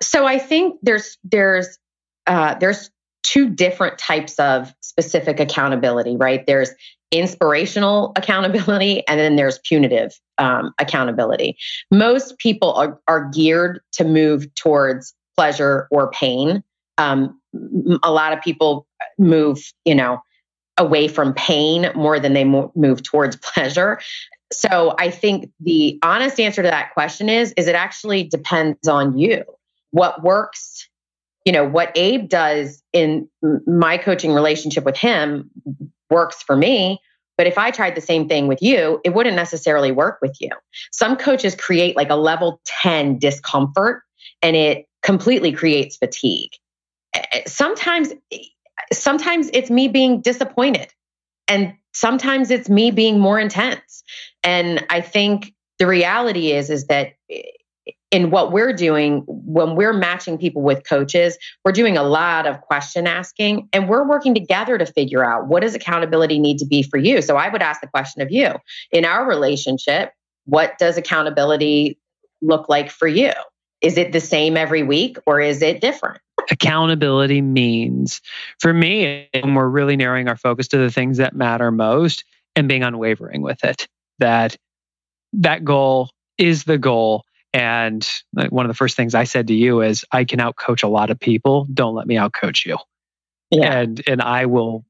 So 0.00 0.24
I 0.24 0.38
think 0.38 0.78
there's 0.82 1.18
there's 1.22 1.78
uh, 2.26 2.54
there's 2.54 2.90
two 3.32 3.48
different 3.48 3.96
types 3.98 4.38
of 4.38 4.74
specific 4.80 5.40
accountability, 5.40 6.16
right? 6.16 6.46
There's 6.46 6.70
inspirational 7.10 8.12
accountability 8.16 9.06
and 9.08 9.18
then 9.18 9.36
there's 9.36 9.58
punitive 9.60 10.12
um, 10.38 10.74
accountability. 10.78 11.56
Most 11.90 12.36
people 12.38 12.74
are, 12.74 13.00
are 13.08 13.30
geared 13.30 13.80
to 13.92 14.04
move 14.04 14.52
towards 14.54 15.14
pleasure 15.34 15.88
or 15.90 16.10
pain. 16.10 16.62
Um, 16.98 17.40
a 18.02 18.12
lot 18.12 18.34
of 18.34 18.42
people 18.42 18.86
move, 19.18 19.58
you 19.86 19.94
know, 19.94 20.20
away 20.76 21.08
from 21.08 21.32
pain 21.32 21.90
more 21.94 22.20
than 22.20 22.34
they 22.34 22.44
move 22.44 23.02
towards 23.02 23.36
pleasure. 23.36 23.98
So 24.52 24.94
I 24.98 25.10
think 25.10 25.50
the 25.60 25.98
honest 26.02 26.38
answer 26.38 26.62
to 26.62 26.68
that 26.68 26.92
question 26.92 27.30
is 27.30 27.52
is 27.56 27.66
it 27.66 27.74
actually 27.74 28.24
depends 28.24 28.86
on 28.86 29.16
you. 29.16 29.44
What 29.90 30.22
works, 30.22 30.88
you 31.44 31.52
know, 31.52 31.64
what 31.64 31.92
Abe 31.96 32.28
does 32.28 32.82
in 32.92 33.28
my 33.66 33.98
coaching 33.98 34.32
relationship 34.32 34.84
with 34.84 34.96
him 34.96 35.50
works 36.10 36.42
for 36.42 36.56
me. 36.56 37.00
But 37.36 37.46
if 37.46 37.58
I 37.58 37.70
tried 37.70 37.94
the 37.94 38.00
same 38.00 38.28
thing 38.28 38.46
with 38.46 38.62
you, 38.62 39.00
it 39.04 39.14
wouldn't 39.14 39.36
necessarily 39.36 39.90
work 39.90 40.18
with 40.20 40.36
you. 40.40 40.50
Some 40.92 41.16
coaches 41.16 41.56
create 41.56 41.96
like 41.96 42.10
a 42.10 42.14
level 42.14 42.60
10 42.82 43.18
discomfort 43.18 44.02
and 44.42 44.54
it 44.54 44.86
completely 45.02 45.52
creates 45.52 45.96
fatigue. 45.96 46.50
Sometimes 47.46 48.12
sometimes 48.92 49.50
it's 49.52 49.70
me 49.70 49.88
being 49.88 50.20
disappointed 50.20 50.88
and 51.48 51.74
sometimes 51.92 52.50
it's 52.50 52.68
me 52.68 52.90
being 52.90 53.18
more 53.18 53.38
intense. 53.38 54.02
And 54.42 54.84
I 54.90 55.00
think 55.00 55.54
the 55.78 55.86
reality 55.86 56.52
is 56.52 56.70
is 56.70 56.86
that 56.86 57.14
in 58.12 58.30
what 58.30 58.52
we're 58.52 58.74
doing 58.74 59.24
when 59.26 59.74
we're 59.74 59.94
matching 59.94 60.38
people 60.38 60.62
with 60.62 60.84
coaches 60.84 61.36
we're 61.64 61.72
doing 61.72 61.96
a 61.96 62.02
lot 62.04 62.46
of 62.46 62.60
question 62.60 63.06
asking 63.06 63.68
and 63.72 63.88
we're 63.88 64.06
working 64.06 64.34
together 64.34 64.78
to 64.78 64.86
figure 64.86 65.24
out 65.24 65.48
what 65.48 65.62
does 65.62 65.74
accountability 65.74 66.38
need 66.38 66.58
to 66.58 66.66
be 66.66 66.82
for 66.82 66.98
you. 66.98 67.20
So 67.22 67.36
i 67.36 67.48
would 67.48 67.62
ask 67.62 67.80
the 67.80 67.88
question 67.88 68.22
of 68.22 68.30
you 68.30 68.52
in 68.92 69.04
our 69.04 69.26
relationship 69.26 70.12
what 70.44 70.78
does 70.78 70.96
accountability 70.96 71.98
look 72.40 72.68
like 72.68 72.90
for 72.90 73.06
you? 73.06 73.32
Is 73.80 73.96
it 73.96 74.12
the 74.12 74.20
same 74.20 74.56
every 74.56 74.82
week 74.82 75.18
or 75.26 75.40
is 75.40 75.62
it 75.62 75.80
different? 75.80 76.20
Accountability 76.50 77.40
means 77.40 78.20
for 78.58 78.72
me 78.72 79.28
when 79.32 79.54
we're 79.54 79.68
really 79.68 79.96
narrowing 79.96 80.28
our 80.28 80.36
focus 80.36 80.68
to 80.68 80.78
the 80.78 80.90
things 80.90 81.18
that 81.18 81.34
matter 81.34 81.70
most 81.70 82.24
and 82.56 82.68
being 82.68 82.82
unwavering 82.82 83.42
with 83.42 83.64
it 83.64 83.86
that 84.18 84.56
that 85.32 85.64
goal 85.64 86.10
is 86.38 86.64
the 86.64 86.78
goal 86.78 87.24
and 87.54 88.08
one 88.48 88.64
of 88.64 88.68
the 88.68 88.76
first 88.76 88.96
things 88.96 89.14
i 89.14 89.24
said 89.24 89.48
to 89.48 89.54
you 89.54 89.80
is 89.80 90.04
i 90.12 90.24
can 90.24 90.38
outcoach 90.38 90.82
a 90.82 90.88
lot 90.88 91.10
of 91.10 91.18
people 91.18 91.66
don't 91.72 91.94
let 91.94 92.06
me 92.06 92.16
outcoach 92.16 92.64
you 92.64 92.76
yeah. 93.50 93.78
and 93.78 94.02
and 94.06 94.22
i 94.22 94.46
will 94.46 94.84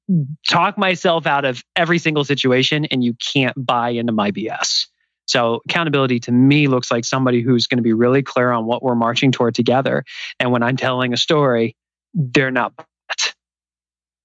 talk 0.49 0.79
myself 0.79 1.27
out 1.27 1.45
of 1.45 1.63
every 1.77 1.99
single 1.99 2.25
situation 2.25 2.85
and 2.87 3.03
you 3.03 3.15
can't 3.15 3.55
buy 3.67 3.91
into 3.91 4.13
my 4.13 4.31
bs 4.31 4.87
so 5.27 5.61
accountability 5.69 6.21
to 6.21 6.33
me 6.33 6.69
looks 6.69 6.91
like 6.91 7.05
somebody 7.05 7.41
who's 7.41 7.67
going 7.67 7.79
to 7.79 7.83
be 7.83 7.93
really 7.93 8.23
clear 8.23 8.51
on 8.51 8.67
what 8.67 8.83
we're 8.83 8.95
marching 8.95 9.33
toward 9.33 9.55
together. 9.55 10.05
And 10.39 10.51
when 10.53 10.63
I'm 10.63 10.77
telling 10.77 11.13
a 11.13 11.17
story, 11.17 11.77
they're 12.13 12.51
not. 12.51 12.73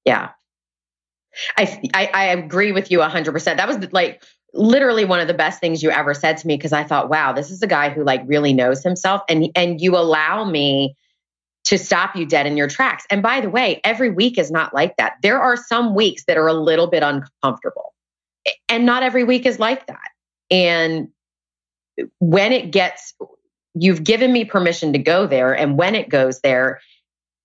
Yeah. 0.06 0.32
I, 1.56 1.82
I, 1.94 2.10
I 2.14 2.24
agree 2.26 2.72
with 2.72 2.92
you 2.92 3.00
100%. 3.00 3.44
That 3.44 3.68
was 3.68 3.92
like 3.94 4.24
literally 4.58 5.06
one 5.06 5.20
of 5.20 5.28
the 5.28 5.34
best 5.34 5.60
things 5.60 5.84
you 5.84 5.92
ever 5.92 6.14
said 6.14 6.38
to 6.38 6.48
me 6.48 6.58
because 6.58 6.74
I 6.74 6.84
thought, 6.84 7.10
wow, 7.10 7.34
this 7.34 7.52
is 7.52 7.62
a 7.62 7.68
guy 7.68 7.90
who 7.90 8.04
like 8.04 8.22
really 8.26 8.54
knows 8.54 8.84
himself 8.84 9.22
and 9.30 9.50
and 9.56 9.80
you 9.80 9.96
allow 9.96 10.44
me 10.44 10.96
to 11.66 11.78
stop 11.78 12.16
you 12.16 12.26
dead 12.26 12.48
in 12.48 12.56
your 12.56 12.68
tracks. 12.68 13.06
And 13.10 13.22
by 13.22 13.42
the 13.42 13.50
way, 13.50 13.82
every 13.84 14.10
week 14.10 14.38
is 14.38 14.50
not 14.50 14.74
like 14.74 14.96
that. 14.98 15.14
There 15.22 15.42
are 15.42 15.58
some 15.58 15.96
weeks 15.96 16.24
that 16.26 16.38
are 16.38 16.48
a 16.48 16.54
little 16.54 16.88
bit 16.88 17.04
uncomfortable. 17.04 17.94
And 18.70 18.86
not 18.86 19.04
every 19.04 19.26
week 19.26 19.46
is 19.46 19.60
like 19.60 19.86
that. 19.88 20.10
And 20.50 21.10
when 22.20 22.54
it 22.54 22.72
gets, 22.72 23.14
you've 23.74 24.04
given 24.06 24.32
me 24.32 24.46
permission 24.46 24.94
to 24.94 25.00
go 25.00 25.28
there. 25.28 25.54
And 25.54 25.78
when 25.78 25.94
it 25.94 26.08
goes 26.08 26.40
there, 26.40 26.80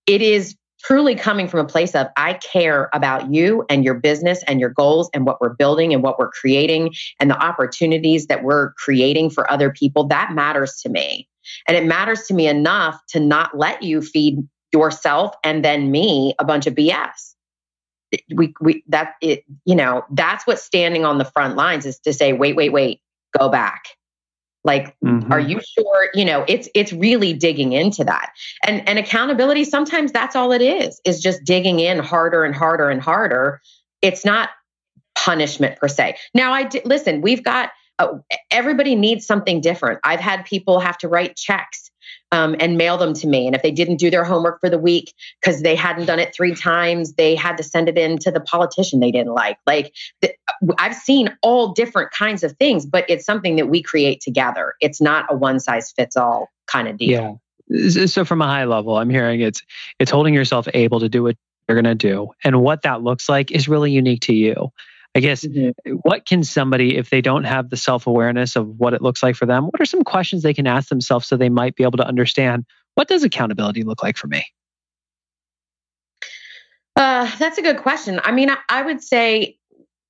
it 0.07 0.23
is 0.23 0.57
truly 0.85 1.15
coming 1.15 1.49
from 1.49 1.61
a 1.61 1.65
place 1.65 1.95
of 1.95 2.09
I 2.17 2.35
care 2.35 2.91
about 2.93 3.33
you 3.33 3.65
and 3.69 3.85
your 3.85 3.95
business 3.95 4.43
and 4.47 4.61
your 4.61 4.71
goals 4.71 5.11
and 5.15 5.25
what 5.25 5.41
we're 5.41 5.55
building 5.55 5.93
and 5.93 6.03
what 6.03 6.19
we're 6.19 6.31
creating 6.31 6.95
and 7.21 7.31
the 7.31 7.39
opportunities 7.39 8.27
that 8.27 8.43
we're 8.43 8.73
creating 8.73 9.31
for 9.31 9.51
other 9.51 9.71
people. 9.71 10.09
That 10.09 10.33
matters 10.33 10.81
to 10.83 10.89
me. 10.89 11.29
And 11.67 11.77
it 11.77 11.85
matters 11.85 12.23
to 12.29 12.35
me 12.35 12.47
enough 12.47 13.01
to 13.09 13.21
not 13.21 13.57
let 13.57 13.83
you 13.83 14.01
feed 14.03 14.39
yourself 14.73 15.35
and 15.45 15.65
then 15.65 15.91
me 15.91 16.35
a 16.39 16.45
bunch 16.45 16.67
of 16.67 16.75
BS 16.75 17.33
we 18.35 18.55
we 18.61 18.85
that 18.89 19.15
it 19.21 19.45
you 19.65 19.75
know 19.75 20.05
that's 20.11 20.47
what 20.47 20.59
standing 20.59 21.05
on 21.05 21.19
the 21.19 21.25
front 21.25 21.57
lines 21.57 21.87
is 21.87 21.99
to 22.01 22.13
say 22.13 22.33
wait 22.33 22.57
wait 22.57 22.73
wait 22.73 23.01
go 23.39 23.49
back 23.49 23.85
like 24.65 24.97
mm-hmm. 25.01 25.33
are 25.33 25.41
you 25.41 25.61
sure? 25.61 26.09
You 26.15 26.25
know 26.25 26.45
it's 26.49 26.69
it's 26.75 26.93
really 26.93 27.33
digging 27.33 27.73
into 27.73 28.05
that. 28.05 28.33
And 28.67 28.87
and 28.89 28.99
accountability 28.99 29.65
sometimes 29.65 30.13
that's 30.13 30.37
all 30.37 30.53
it 30.53 30.63
is 30.63 31.01
is 31.05 31.21
just 31.21 31.45
digging 31.45 31.81
in 31.81 31.99
harder 31.99 32.45
and 32.45 32.55
harder 32.55 32.91
and 32.91 33.01
harder. 33.01 33.61
It's 34.01 34.25
not 34.25 34.51
punishment 35.15 35.79
per 35.79 35.89
se. 35.89 36.17
Now 36.35 36.53
i 36.53 36.65
d- 36.65 36.83
listen 36.85 37.21
we've 37.21 37.45
got 37.45 37.71
uh, 37.99 38.19
everybody 38.51 38.95
needs 38.95 39.27
something 39.27 39.61
different. 39.61 40.01
I've 40.03 40.21
had 40.21 40.45
people 40.45 40.81
have 40.81 40.99
to 40.99 41.09
write 41.09 41.37
checks 41.37 41.92
um, 42.33 42.57
and 42.59 42.79
mail 42.79 42.97
them 42.97 43.13
to 43.13 43.27
me. 43.29 43.47
And 43.47 43.55
if 43.55 43.63
they 43.63 43.71
didn't 43.71 43.97
do 43.97 44.11
their 44.11 44.25
homework 44.25 44.59
for 44.61 44.71
the 44.71 44.79
week 44.79 45.15
because 45.41 45.63
they 45.63 45.77
hadn't 45.77 46.07
done 46.07 46.19
it 46.19 46.35
three 46.35 46.55
times, 46.55 47.13
they 47.13 47.37
had 47.37 47.59
to 47.59 47.63
send 47.63 47.89
it 47.89 47.99
in 47.99 48.19
to 48.21 48.31
the 48.31 48.41
politician 48.41 48.99
they 48.99 49.13
didn't 49.13 49.35
like. 49.35 49.59
Like 49.67 49.95
I've 50.79 50.95
seen 50.95 51.37
all 51.43 51.73
different 51.75 52.11
kinds 52.11 52.43
of 52.43 52.57
things, 52.57 52.87
but 52.87 53.05
it's 53.09 53.27
something 53.27 53.57
that 53.57 53.69
we 53.69 53.83
create 53.83 54.23
together. 54.23 54.75
It's 54.81 55.01
not 55.01 55.27
a 55.31 55.37
one 55.37 55.61
size 55.61 55.93
fits 55.93 56.17
all 56.17 56.49
kind 56.67 56.89
of 56.89 56.97
deal. 56.97 57.41
Yeah. 57.71 58.07
So 58.07 58.25
from 58.25 58.41
a 58.41 58.47
high 58.47 58.65
level, 58.65 58.97
I'm 58.97 59.11
hearing 59.11 59.41
it's 59.41 59.63
it's 59.99 60.11
holding 60.11 60.35
yourself 60.35 60.69
able 60.75 61.01
to 61.01 61.09
do 61.09 61.23
what 61.23 61.37
you're 61.69 61.81
going 61.81 61.85
to 61.85 61.95
do, 61.95 62.31
and 62.43 62.61
what 62.61 62.83
that 62.83 63.03
looks 63.03 63.29
like 63.29 63.51
is 63.51 63.69
really 63.69 63.93
unique 63.93 64.23
to 64.23 64.35
you. 64.35 64.73
I 65.15 65.21
guess 65.21 65.45
mm-hmm. 65.45 65.93
what 66.03 66.25
can 66.25 66.43
somebody, 66.43 66.97
if 66.97 67.11
they 67.11 67.21
don't 67.21 67.45
have 67.45 67.71
the 67.71 67.77
self 67.77 68.07
awareness 68.07 68.57
of 68.57 68.67
what 68.79 68.95
it 68.95 69.03
looks 69.03 69.23
like 69.23 69.37
for 69.37 69.47
them, 69.47 69.65
what 69.65 69.81
are 69.81 69.85
some 69.85 70.03
questions 70.03 70.43
they 70.43 70.55
can 70.55 70.67
ask 70.67 70.89
themselves 70.89 71.27
so 71.27 71.37
they 71.37 71.51
might 71.51 71.77
be 71.77 71.83
able 71.83 71.99
to 71.99 72.07
understand 72.07 72.65
what 72.95 73.09
does 73.09 73.23
accountability 73.25 73.83
look 73.83 74.03
like 74.03 74.17
for 74.17 74.27
me? 74.27 74.45
Uh, 76.97 77.31
that's 77.39 77.59
a 77.59 77.63
good 77.63 77.79
question. 77.79 78.21
I 78.23 78.33
mean, 78.33 78.51
I, 78.51 78.57
I 78.69 78.83
would 78.83 79.03
say, 79.03 79.59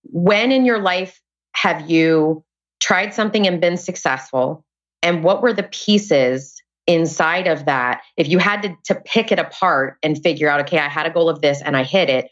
when 0.05 0.51
in 0.51 0.65
your 0.65 0.81
life 0.81 1.21
have 1.55 1.88
you 1.88 2.45
tried 2.81 3.15
something 3.15 3.47
and 3.47 3.61
been 3.61 3.77
successful? 3.77 4.65
And 5.03 5.23
what 5.23 5.43
were 5.43 5.53
the 5.53 5.62
pieces 5.65 6.61
inside 6.87 7.47
of 7.47 7.67
that? 7.67 8.03
If 8.17 8.29
you 8.29 8.38
had 8.38 8.62
to, 8.62 8.77
to 8.87 9.01
pick 9.01 9.31
it 9.31 9.38
apart 9.38 9.99
and 10.03 10.21
figure 10.21 10.49
out, 10.49 10.61
okay, 10.62 10.79
I 10.79 10.88
had 10.88 11.07
a 11.07 11.11
goal 11.11 11.29
of 11.29 11.41
this 11.41 11.62
and 11.62 11.77
I 11.77 11.85
hit 11.85 12.11
it, 12.11 12.31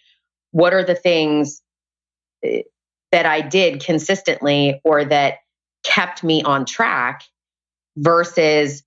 what 0.51 0.75
are 0.75 0.85
the 0.85 0.97
things 0.97 1.63
that 2.43 3.27
I 3.27 3.41
did 3.41 3.83
consistently 3.83 4.81
or 4.85 5.05
that 5.05 5.39
kept 5.85 6.23
me 6.23 6.43
on 6.43 6.65
track 6.65 7.23
versus 7.97 8.83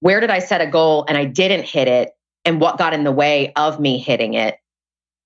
where 0.00 0.20
did 0.20 0.30
I 0.30 0.38
set 0.38 0.60
a 0.60 0.66
goal 0.66 1.04
and 1.08 1.16
I 1.16 1.24
didn't 1.24 1.64
hit 1.64 1.88
it 1.88 2.10
and 2.44 2.60
what 2.60 2.78
got 2.78 2.94
in 2.94 3.04
the 3.04 3.12
way 3.12 3.52
of 3.56 3.80
me 3.80 3.98
hitting 3.98 4.34
it. 4.34 4.56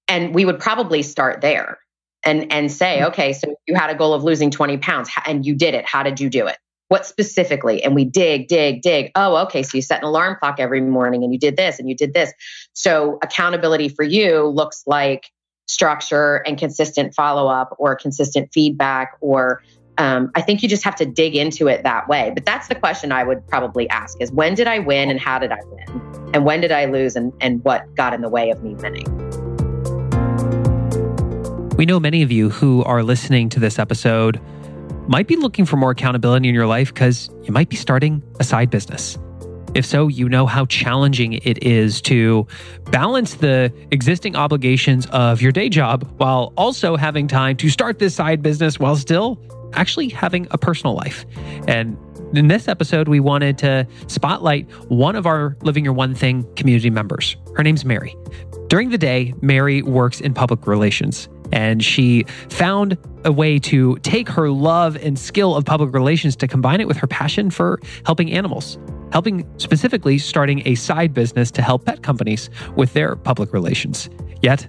And 0.09 0.35
we 0.35 0.45
would 0.45 0.59
probably 0.59 1.03
start 1.03 1.41
there 1.41 1.79
and 2.25 2.53
and 2.53 2.71
say, 2.71 2.99
mm-hmm. 2.99 3.09
okay, 3.09 3.33
so 3.33 3.55
you 3.67 3.75
had 3.75 3.91
a 3.91 3.95
goal 3.95 4.15
of 4.15 4.25
losing 4.25 4.51
20 4.51 4.79
pounds 4.79 5.11
and 5.27 5.45
you 5.47 5.55
did 5.55 5.75
it. 5.75 5.87
How 5.87 6.03
did 6.03 6.21
you 6.21 6.29
do 6.29 6.47
it? 6.47 6.57
What 6.89 7.07
specifically? 7.07 7.83
And 7.83 7.95
we 7.95 8.05
dig, 8.05 8.49
dig, 8.49 8.83
dig. 8.83 9.13
Oh, 9.15 9.45
okay. 9.45 9.63
So 9.63 9.77
you 9.77 9.83
set 9.83 10.03
an 10.03 10.05
alarm 10.05 10.37
clock 10.39 10.57
every 10.59 10.81
morning 10.83 11.25
and 11.25 11.33
you 11.33 11.39
did 11.39 11.57
this 11.57 11.79
and 11.79 11.89
you 11.89 11.97
did 11.97 12.13
this. 12.13 12.33
So 12.75 13.19
accountability 13.23 13.89
for 13.89 14.03
you 14.03 14.47
looks 14.47 14.83
like 14.87 15.31
structure 15.73 16.37
and 16.47 16.59
consistent 16.59 17.15
follow 17.15 17.49
up 17.49 17.75
or 17.79 17.97
consistent 17.97 18.53
feedback 18.53 19.17
or 19.21 19.63
um, 19.99 20.31
I 20.35 20.41
think 20.41 20.63
you 20.63 20.69
just 20.69 20.85
have 20.85 20.97
to 20.97 21.07
dig 21.07 21.37
into 21.37 21.69
it 21.69 21.83
that 21.85 22.09
way. 22.09 22.31
But 22.35 22.47
that's 22.47 22.69
the 22.69 22.75
question 22.75 23.13
I 23.13 23.25
would 23.25 23.47
probably 23.47 23.89
ask 23.91 24.21
is 24.21 24.33
when 24.33 24.55
did 24.55 24.67
I 24.67 24.79
win 24.79 25.11
and 25.11 25.21
how 25.21 25.39
did 25.39 25.53
I 25.53 25.59
win? 25.67 26.31
And 26.35 26.45
when 26.45 26.61
did 26.61 26.73
I 26.73 26.87
lose 26.87 27.15
and, 27.15 27.33
and 27.41 27.63
what 27.65 27.95
got 27.95 28.15
in 28.15 28.23
the 28.23 28.29
way 28.29 28.51
of 28.51 28.63
me 28.63 28.75
winning? 28.75 29.07
We 31.77 31.87
know 31.87 32.01
many 32.01 32.23
of 32.23 32.33
you 32.33 32.49
who 32.49 32.83
are 32.85 33.03
listening 33.03 33.49
to 33.51 33.61
this 33.61 33.79
episode 33.79 34.41
might 35.09 35.27
be 35.27 35.37
looking 35.37 35.67
for 35.67 35.77
more 35.77 35.91
accountability 35.91 36.49
in 36.49 36.55
your 36.55 36.67
life 36.67 36.93
because 36.93 37.29
you 37.43 37.53
might 37.53 37.69
be 37.69 37.77
starting 37.77 38.23
a 38.41 38.45
side 38.45 38.71
business. 38.71 39.19
If 39.75 39.87
so, 39.87 40.09
you 40.09 40.29
know 40.29 40.45
how 40.47 40.67
challenging 40.67 41.35
it 41.35 41.65
is 41.65 42.03
to 42.03 42.47
balance 42.91 43.35
the 43.35 43.73
existing 43.91 44.37
obligations 44.37 45.07
of 45.07 45.41
your 45.41 45.51
day 45.51 45.71
job 45.71 46.07
while 46.19 46.53
also 46.57 46.97
having 46.97 47.27
time 47.27 47.57
to 47.57 47.71
start 47.71 47.99
this 47.99 48.15
side 48.15 48.43
business 48.43 48.79
while 48.79 48.97
still 48.97 49.41
actually 49.73 50.11
having 50.11 50.47
a 50.51 50.59
personal 50.59 50.95
life. 50.95 51.25
And 51.67 51.97
in 52.35 52.49
this 52.49 52.69
episode, 52.69 53.09
we 53.09 53.19
wanted 53.19 53.57
to 53.59 53.87
spotlight 54.09 54.71
one 54.91 55.17
of 55.17 55.27
our 55.27 55.57
Living 55.63 55.85
Your 55.85 55.95
One 55.95 56.15
Thing 56.15 56.47
community 56.55 56.91
members. 56.91 57.37
Her 57.57 57.63
name's 57.63 57.85
Mary. 57.85 58.15
During 58.69 58.91
the 58.91 58.99
day, 58.99 59.33
Mary 59.41 59.81
works 59.81 60.21
in 60.21 60.35
public 60.35 60.67
relations, 60.67 61.31
and 61.51 61.83
she 61.83 62.25
found 62.51 62.99
a 63.25 63.33
way 63.33 63.59
to 63.61 63.97
take 63.99 64.29
her 64.29 64.51
love 64.51 64.97
and 64.97 65.19
skill 65.19 65.57
of 65.57 65.65
public 65.65 65.95
relations 65.95 66.37
to 66.37 66.49
combine 66.49 66.81
it 66.81 66.89
with 66.89 66.99
her 66.99 67.07
passion 67.07 67.51
for 67.51 67.81
helping 68.05 68.31
animals, 68.33 68.79
helping 69.13 69.47
specifically 69.59 70.19
starting 70.19 70.67
a 70.67 70.75
side 70.75 71.15
business 71.15 71.51
to 71.53 71.63
help 71.63 71.85
pet 71.85 72.03
companies 72.03 72.51
with 72.77 72.93
their 72.95 73.15
public 73.15 73.53
relations. 73.53 74.09
Yet, 74.43 74.67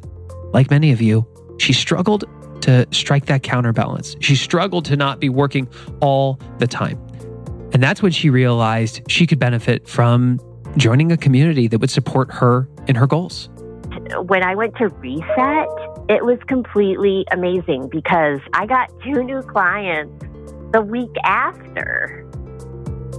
like 0.53 0.69
many 0.69 0.91
of 0.91 1.01
you, 1.01 1.25
she 1.57 1.73
struggled 1.73 2.25
to 2.61 2.87
strike 2.91 3.25
that 3.25 3.43
counterbalance. 3.43 4.15
She 4.19 4.35
struggled 4.35 4.85
to 4.85 4.95
not 4.95 5.19
be 5.19 5.29
working 5.29 5.67
all 6.01 6.39
the 6.59 6.67
time. 6.67 6.99
And 7.73 7.81
that's 7.81 8.01
when 8.01 8.11
she 8.11 8.29
realized 8.29 9.01
she 9.09 9.25
could 9.25 9.39
benefit 9.39 9.87
from 9.87 10.39
joining 10.77 11.11
a 11.11 11.17
community 11.17 11.67
that 11.67 11.79
would 11.79 11.89
support 11.89 12.31
her 12.31 12.67
in 12.87 12.95
her 12.95 13.07
goals. 13.07 13.49
When 14.27 14.43
I 14.43 14.55
went 14.55 14.75
to 14.77 14.89
Reset, 14.89 15.67
it 16.09 16.23
was 16.25 16.37
completely 16.47 17.25
amazing 17.31 17.89
because 17.89 18.39
I 18.53 18.65
got 18.65 18.89
two 19.03 19.23
new 19.23 19.41
clients 19.41 20.25
the 20.71 20.81
week 20.81 21.13
after. 21.23 22.27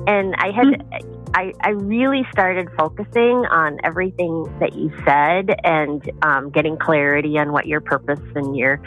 And 0.06 0.34
I 0.37 0.50
had 0.50 0.66
mm-hmm. 0.66 1.13
I, 1.34 1.52
I 1.60 1.70
really 1.70 2.22
started 2.30 2.68
focusing 2.78 3.44
on 3.50 3.78
everything 3.82 4.44
that 4.60 4.74
you 4.74 4.92
said 5.04 5.58
and 5.64 6.08
um, 6.22 6.50
getting 6.50 6.78
clarity 6.78 7.36
on 7.38 7.50
what 7.50 7.66
your 7.66 7.80
purpose 7.80 8.20
and 8.36 8.56
your 8.56 8.80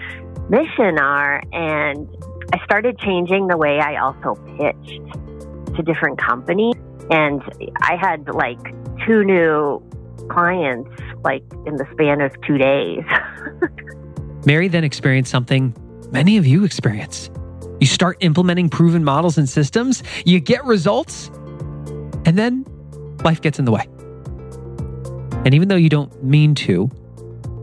mission 0.49 0.97
are. 0.97 1.43
And 1.51 2.07
I 2.53 2.63
started 2.63 2.97
changing 2.99 3.47
the 3.47 3.57
way 3.57 3.79
I 3.79 3.97
also 3.97 4.35
pitched 4.57 5.75
to 5.75 5.83
different 5.83 6.19
companies. 6.19 6.75
And 7.09 7.41
I 7.81 7.97
had 7.99 8.29
like 8.33 8.63
two 9.05 9.25
new 9.25 9.83
clients 10.29 10.89
like 11.25 11.43
in 11.65 11.75
the 11.75 11.85
span 11.91 12.21
of 12.21 12.31
two 12.47 12.57
days. 12.57 13.03
Mary 14.45 14.69
then 14.69 14.85
experienced 14.85 15.31
something 15.31 15.75
many 16.11 16.37
of 16.37 16.47
you 16.47 16.63
experience. 16.63 17.29
You 17.81 17.87
start 17.87 18.17
implementing 18.21 18.69
proven 18.69 19.03
models 19.03 19.37
and 19.37 19.47
systems, 19.47 20.01
you 20.25 20.39
get 20.39 20.63
results, 20.65 21.29
and 22.27 22.37
then 22.37 22.65
life 23.23 23.41
gets 23.41 23.57
in 23.57 23.63
the 23.63 23.71
way. 23.71 23.87
And 25.45 25.53
even 25.53 25.69
though 25.69 25.77
you 25.77 25.87
don't 25.87 26.21
mean 26.21 26.53
to, 26.55 26.91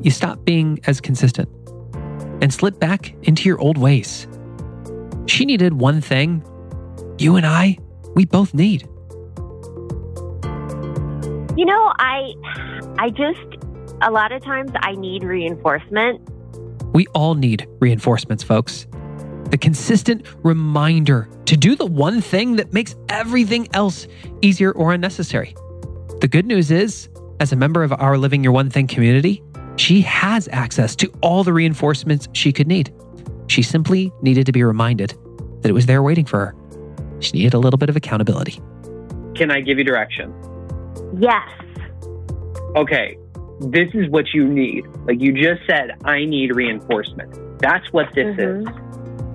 you 0.01 0.11
stop 0.11 0.43
being 0.45 0.81
as 0.87 1.03
consistent 1.03 1.51
and 2.43 2.53
slip 2.53 2.81
back 2.81 3.15
into 3.25 3.47
your 3.47 3.61
old 3.61 3.77
ways. 3.77 4.27
She 5.27 5.45
needed 5.45 5.75
one 5.75 6.01
thing 6.01 6.43
you 7.19 7.37
and 7.37 7.47
I 7.47 7.79
we 8.15 8.25
both 8.25 8.55
need. 8.55 8.89
You 11.57 11.67
know, 11.67 11.93
I 11.99 12.33
I 12.99 13.11
just 13.11 13.63
a 14.01 14.11
lot 14.11 14.33
of 14.33 14.43
times 14.43 14.71
I 14.77 14.93
need 14.93 15.25
reinforcement. 15.25 16.21
We 16.95 17.07
all 17.09 17.35
need 17.35 17.67
reinforcements, 17.81 18.43
folks. 18.43 18.87
The 19.55 19.59
consistent 19.59 20.27
reminder 20.43 21.29
to 21.45 21.57
do 21.57 21.77
the 21.77 21.87
one 21.87 22.21
thing 22.21 22.57
that 22.57 22.73
makes 22.73 22.97
everything 23.09 23.69
else 23.73 24.09
easier 24.43 24.73
or 24.73 24.93
unnecessary. 24.93 25.55
The 26.21 26.27
good 26.27 26.45
news 26.45 26.73
is, 26.73 27.09
as 27.39 27.53
a 27.53 27.57
member 27.57 27.85
of 27.85 27.93
our 27.93 28.19
Living 28.19 28.43
Your 28.43 28.53
One 28.53 28.69
Thing 28.69 28.89
community, 28.89 29.45
she 29.77 30.01
has 30.01 30.49
access 30.51 30.97
to 30.97 31.13
all 31.21 31.45
the 31.45 31.53
reinforcements 31.53 32.27
she 32.33 32.51
could 32.51 32.67
need. 32.67 32.93
She 33.47 33.63
simply 33.63 34.11
needed 34.23 34.45
to 34.47 34.51
be 34.51 34.65
reminded 34.65 35.11
that 35.61 35.69
it 35.69 35.73
was 35.73 35.87
there 35.87 36.03
waiting 36.03 36.25
for 36.25 36.47
her. 36.47 36.55
She 37.21 37.31
needed 37.39 37.55
a 37.55 37.59
little 37.61 37.79
bit 37.79 37.89
of 37.89 37.95
accountability. 37.95 38.61
Can 39.37 39.53
I 39.53 39.61
give 39.61 39.79
you 39.79 39.85
direction? 39.85 40.35
Yes. 41.17 41.49
Okay, 42.75 43.17
this 43.61 43.89
is 43.95 44.11
what 44.11 44.35
you 44.35 44.49
need. 44.49 44.85
Like 45.07 45.21
you 45.21 45.33
just 45.33 45.65
said, 45.65 45.93
I 46.05 46.25
need 46.25 46.57
reinforcement. 46.57 47.61
That's 47.61 47.87
what 47.93 48.13
this 48.17 48.37
mm-hmm. 48.37 48.69
is. 48.69 48.84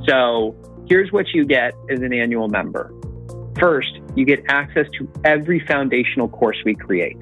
So 0.09 0.55
here's 0.87 1.11
what 1.11 1.27
you 1.33 1.45
get 1.45 1.75
as 1.91 2.01
an 2.01 2.13
annual 2.13 2.47
member. 2.47 2.91
First, 3.59 3.99
you 4.15 4.25
get 4.25 4.43
access 4.49 4.87
to 4.97 5.11
every 5.23 5.59
foundational 5.67 6.27
course 6.27 6.57
we 6.65 6.73
create. 6.73 7.17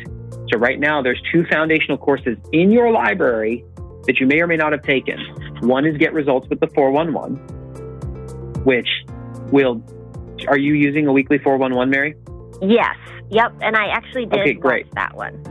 So 0.49 0.57
right 0.57 0.79
now, 0.79 1.01
there's 1.01 1.21
two 1.31 1.45
foundational 1.51 1.97
courses 1.97 2.37
in 2.53 2.71
your 2.71 2.91
library 2.91 3.65
that 4.05 4.21
you 4.21 4.27
may 4.27 4.39
or 4.39 4.47
may 4.47 4.55
not 4.55 4.71
have 4.71 4.83
taken. 4.83 5.19
One 5.61 5.85
is 5.85 5.97
Get 5.97 6.13
Results 6.13 6.47
with 6.49 6.61
the 6.61 6.67
411, 6.67 7.35
which 8.63 8.87
will 9.51 9.83
are 10.47 10.57
you 10.57 10.73
using 10.73 11.07
a 11.07 11.11
weekly 11.11 11.39
411, 11.39 11.89
Mary? 11.89 12.15
Yes. 12.61 12.95
Yep. 13.31 13.55
And 13.61 13.75
I 13.75 13.87
actually 13.87 14.27
did 14.27 14.39
okay, 14.39 14.53
great. 14.53 14.89
that 14.93 15.13
one. 15.15 15.43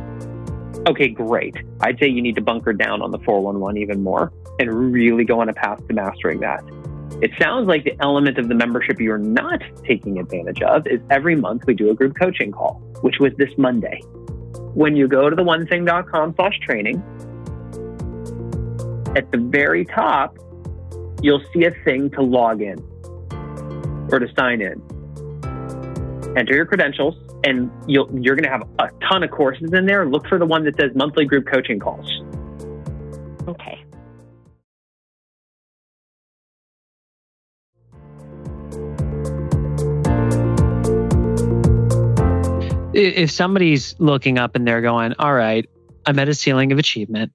Okay, 0.88 1.08
great. 1.08 1.54
I'd 1.80 1.98
say 1.98 2.06
you 2.06 2.22
need 2.22 2.36
to 2.36 2.40
bunker 2.40 2.72
down 2.72 3.02
on 3.02 3.10
the 3.10 3.18
411 3.18 3.82
even 3.82 4.02
more 4.02 4.32
and 4.58 4.92
really 4.92 5.24
go 5.24 5.40
on 5.40 5.48
a 5.50 5.52
path 5.52 5.86
to 5.88 5.92
mastering 5.92 6.40
that. 6.40 6.64
It 7.22 7.30
sounds 7.40 7.66
like 7.66 7.84
the 7.84 7.96
element 8.00 8.36
of 8.38 8.48
the 8.48 8.54
membership 8.54 9.00
you're 9.00 9.16
not 9.16 9.62
taking 9.86 10.18
advantage 10.18 10.60
of 10.62 10.86
is 10.86 11.00
every 11.10 11.34
month 11.34 11.62
we 11.66 11.74
do 11.74 11.90
a 11.90 11.94
group 11.94 12.14
coaching 12.20 12.52
call, 12.52 12.74
which 13.00 13.18
was 13.18 13.32
this 13.38 13.50
Monday. 13.56 14.00
When 14.74 14.96
you 14.96 15.08
go 15.08 15.30
to 15.30 15.36
the 15.36 15.42
onething.com 15.42 16.34
slash 16.36 16.58
training, 16.60 17.02
at 19.16 19.32
the 19.32 19.38
very 19.38 19.86
top, 19.86 20.36
you'll 21.22 21.42
see 21.54 21.64
a 21.64 21.70
thing 21.84 22.10
to 22.10 22.22
log 22.22 22.60
in 22.60 22.78
or 24.12 24.18
to 24.18 24.28
sign 24.38 24.60
in. 24.60 24.82
Enter 26.36 26.54
your 26.54 26.66
credentials, 26.66 27.14
and 27.44 27.70
you'll, 27.86 28.10
you're 28.20 28.36
going 28.36 28.44
to 28.44 28.50
have 28.50 28.68
a 28.78 28.90
ton 29.08 29.22
of 29.22 29.30
courses 29.30 29.72
in 29.72 29.86
there. 29.86 30.06
Look 30.06 30.28
for 30.28 30.38
the 30.38 30.44
one 30.44 30.64
that 30.64 30.78
says 30.78 30.90
monthly 30.94 31.24
group 31.24 31.46
coaching 31.50 31.78
calls. 31.78 32.06
Okay. 33.48 33.85
If 42.96 43.30
somebody's 43.30 43.94
looking 43.98 44.38
up 44.38 44.56
and 44.56 44.66
they're 44.66 44.80
going, 44.80 45.14
all 45.18 45.34
right, 45.34 45.68
I'm 46.06 46.18
at 46.18 46.28
a 46.28 46.34
ceiling 46.34 46.72
of 46.72 46.78
achievement. 46.78 47.32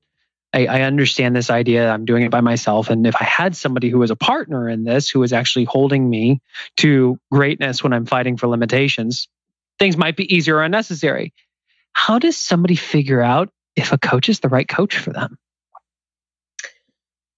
I, 0.53 0.65
I, 0.65 0.81
understand 0.81 1.35
this 1.35 1.49
idea. 1.49 1.89
I'm 1.89 2.03
doing 2.03 2.23
it 2.23 2.31
by 2.31 2.41
myself. 2.41 2.89
And 2.89 3.07
if 3.07 3.15
I 3.15 3.23
had 3.23 3.55
somebody 3.55 3.89
who 3.89 3.99
was 3.99 4.11
a 4.11 4.15
partner 4.17 4.67
in 4.67 4.83
this, 4.83 5.09
who 5.09 5.19
was 5.19 5.31
actually 5.31 5.63
holding 5.65 6.09
me 6.09 6.41
to 6.77 7.17
greatness 7.31 7.83
when 7.83 7.93
I'm 7.93 8.05
fighting 8.05 8.35
for 8.35 8.47
limitations, 8.47 9.29
things 9.79 9.95
might 9.95 10.17
be 10.17 10.33
easier 10.33 10.57
or 10.57 10.63
unnecessary. 10.63 11.33
How 11.93 12.19
does 12.19 12.37
somebody 12.37 12.75
figure 12.75 13.21
out 13.21 13.49
if 13.75 13.93
a 13.93 13.97
coach 13.97 14.29
is 14.29 14.39
the 14.39 14.49
right 14.49 14.67
coach 14.67 14.97
for 14.97 15.11
them? 15.13 15.37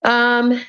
Um, 0.04 0.60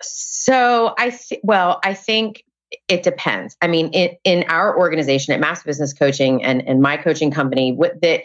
so 0.00 0.94
I 0.96 1.10
th- 1.10 1.40
well, 1.42 1.80
I 1.82 1.94
think 1.94 2.44
it 2.88 3.02
depends. 3.02 3.56
I 3.62 3.68
mean, 3.68 3.90
in, 3.90 4.16
in 4.24 4.44
our 4.48 4.76
organization 4.76 5.34
at 5.34 5.40
Maps 5.40 5.62
Business 5.62 5.92
Coaching 5.92 6.44
and, 6.44 6.66
and 6.66 6.80
my 6.80 6.96
coaching 6.96 7.30
company, 7.30 7.72
what 7.72 8.00
that 8.02 8.22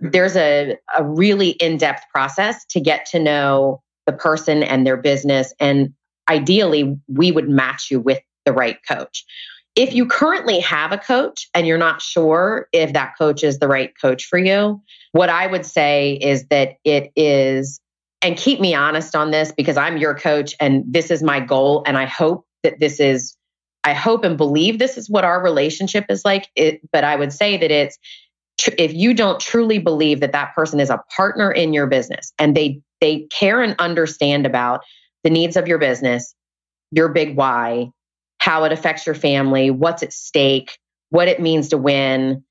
there's 0.00 0.36
a, 0.36 0.76
a 0.96 1.04
really 1.04 1.50
in-depth 1.50 2.04
process 2.10 2.64
to 2.66 2.80
get 2.80 3.06
to 3.06 3.18
know 3.18 3.82
the 4.06 4.12
person 4.12 4.62
and 4.62 4.86
their 4.86 4.96
business 4.96 5.52
and 5.60 5.92
ideally 6.28 6.98
we 7.08 7.30
would 7.32 7.48
match 7.48 7.88
you 7.90 8.00
with 8.00 8.20
the 8.44 8.52
right 8.52 8.78
coach 8.88 9.24
if 9.76 9.94
you 9.94 10.06
currently 10.06 10.58
have 10.60 10.90
a 10.90 10.98
coach 10.98 11.48
and 11.54 11.66
you're 11.66 11.78
not 11.78 12.02
sure 12.02 12.66
if 12.72 12.92
that 12.94 13.12
coach 13.16 13.44
is 13.44 13.58
the 13.58 13.68
right 13.68 13.92
coach 14.00 14.24
for 14.24 14.38
you 14.38 14.80
what 15.12 15.28
i 15.28 15.46
would 15.46 15.66
say 15.66 16.14
is 16.14 16.46
that 16.46 16.76
it 16.84 17.12
is 17.14 17.80
and 18.22 18.36
keep 18.36 18.60
me 18.60 18.74
honest 18.74 19.14
on 19.14 19.30
this 19.30 19.52
because 19.52 19.76
i'm 19.76 19.98
your 19.98 20.14
coach 20.14 20.54
and 20.60 20.82
this 20.86 21.10
is 21.10 21.22
my 21.22 21.40
goal 21.40 21.84
and 21.86 21.98
i 21.98 22.06
hope 22.06 22.46
that 22.62 22.80
this 22.80 23.00
is 23.00 23.36
i 23.84 23.92
hope 23.92 24.24
and 24.24 24.36
believe 24.36 24.78
this 24.78 24.96
is 24.96 25.08
what 25.08 25.24
our 25.24 25.42
relationship 25.42 26.06
is 26.08 26.24
like 26.24 26.48
it, 26.56 26.80
but 26.92 27.04
i 27.04 27.16
would 27.16 27.32
say 27.32 27.56
that 27.56 27.70
it's 27.70 27.98
if 28.76 28.92
you 28.92 29.14
don't 29.14 29.40
truly 29.40 29.78
believe 29.78 30.20
that 30.20 30.32
that 30.32 30.54
person 30.54 30.80
is 30.80 30.90
a 30.90 31.02
partner 31.16 31.50
in 31.50 31.72
your 31.72 31.86
business 31.86 32.32
and 32.38 32.56
they 32.56 32.82
they 33.00 33.26
care 33.30 33.62
and 33.62 33.74
understand 33.78 34.46
about 34.46 34.82
the 35.24 35.30
needs 35.30 35.56
of 35.56 35.68
your 35.68 35.78
business, 35.78 36.34
your 36.90 37.08
big 37.08 37.36
why, 37.36 37.90
how 38.38 38.64
it 38.64 38.72
affects 38.72 39.06
your 39.06 39.14
family, 39.14 39.70
what's 39.70 40.02
at 40.02 40.12
stake, 40.12 40.78
what 41.10 41.28
it 41.28 41.40
means 41.40 41.68
to 41.68 41.78
win. 41.78 42.44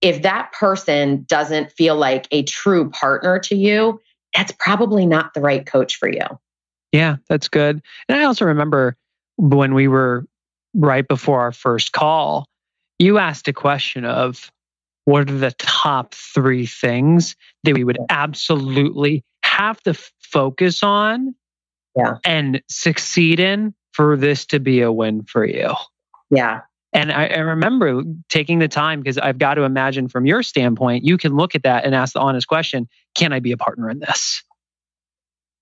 If 0.00 0.22
that 0.22 0.52
person 0.52 1.24
doesn't 1.28 1.72
feel 1.72 1.96
like 1.96 2.26
a 2.30 2.42
true 2.42 2.90
partner 2.90 3.38
to 3.40 3.56
you, 3.56 4.00
that's 4.34 4.52
probably 4.58 5.06
not 5.06 5.34
the 5.34 5.40
right 5.40 5.64
coach 5.64 5.96
for 5.96 6.08
you. 6.08 6.24
Yeah, 6.92 7.16
that's 7.28 7.48
good. 7.48 7.82
And 8.08 8.18
I 8.18 8.24
also 8.24 8.44
remember 8.44 8.96
when 9.36 9.74
we 9.74 9.88
were 9.88 10.26
right 10.74 11.06
before 11.06 11.40
our 11.40 11.52
first 11.52 11.92
call, 11.92 12.46
you 12.98 13.18
asked 13.18 13.48
a 13.48 13.52
question 13.52 14.04
of 14.04 14.50
what 15.04 15.30
are 15.30 15.38
the 15.38 15.52
top 15.52 16.14
three 16.14 16.66
things 16.66 17.36
that 17.62 17.74
we 17.74 17.84
would 17.84 17.98
absolutely 18.10 19.24
have 19.42 19.80
to 19.82 19.94
focus 20.20 20.82
on 20.82 21.34
yeah. 21.96 22.16
and 22.24 22.60
succeed 22.68 23.40
in 23.40 23.74
for 23.92 24.16
this 24.16 24.46
to 24.46 24.60
be 24.60 24.82
a 24.82 24.92
win 24.92 25.22
for 25.22 25.44
you. 25.44 25.72
Yeah. 26.30 26.62
And 26.92 27.12
I, 27.12 27.26
I 27.26 27.38
remember 27.38 28.02
taking 28.28 28.58
the 28.58 28.68
time 28.68 29.00
because 29.00 29.18
I've 29.18 29.38
got 29.38 29.54
to 29.54 29.62
imagine 29.62 30.08
from 30.08 30.26
your 30.26 30.42
standpoint, 30.42 31.04
you 31.04 31.18
can 31.18 31.36
look 31.36 31.54
at 31.54 31.62
that 31.62 31.84
and 31.84 31.94
ask 31.94 32.12
the 32.14 32.20
honest 32.20 32.48
question 32.48 32.88
Can 33.14 33.32
I 33.32 33.40
be 33.40 33.52
a 33.52 33.56
partner 33.56 33.88
in 33.90 34.00
this? 34.00 34.42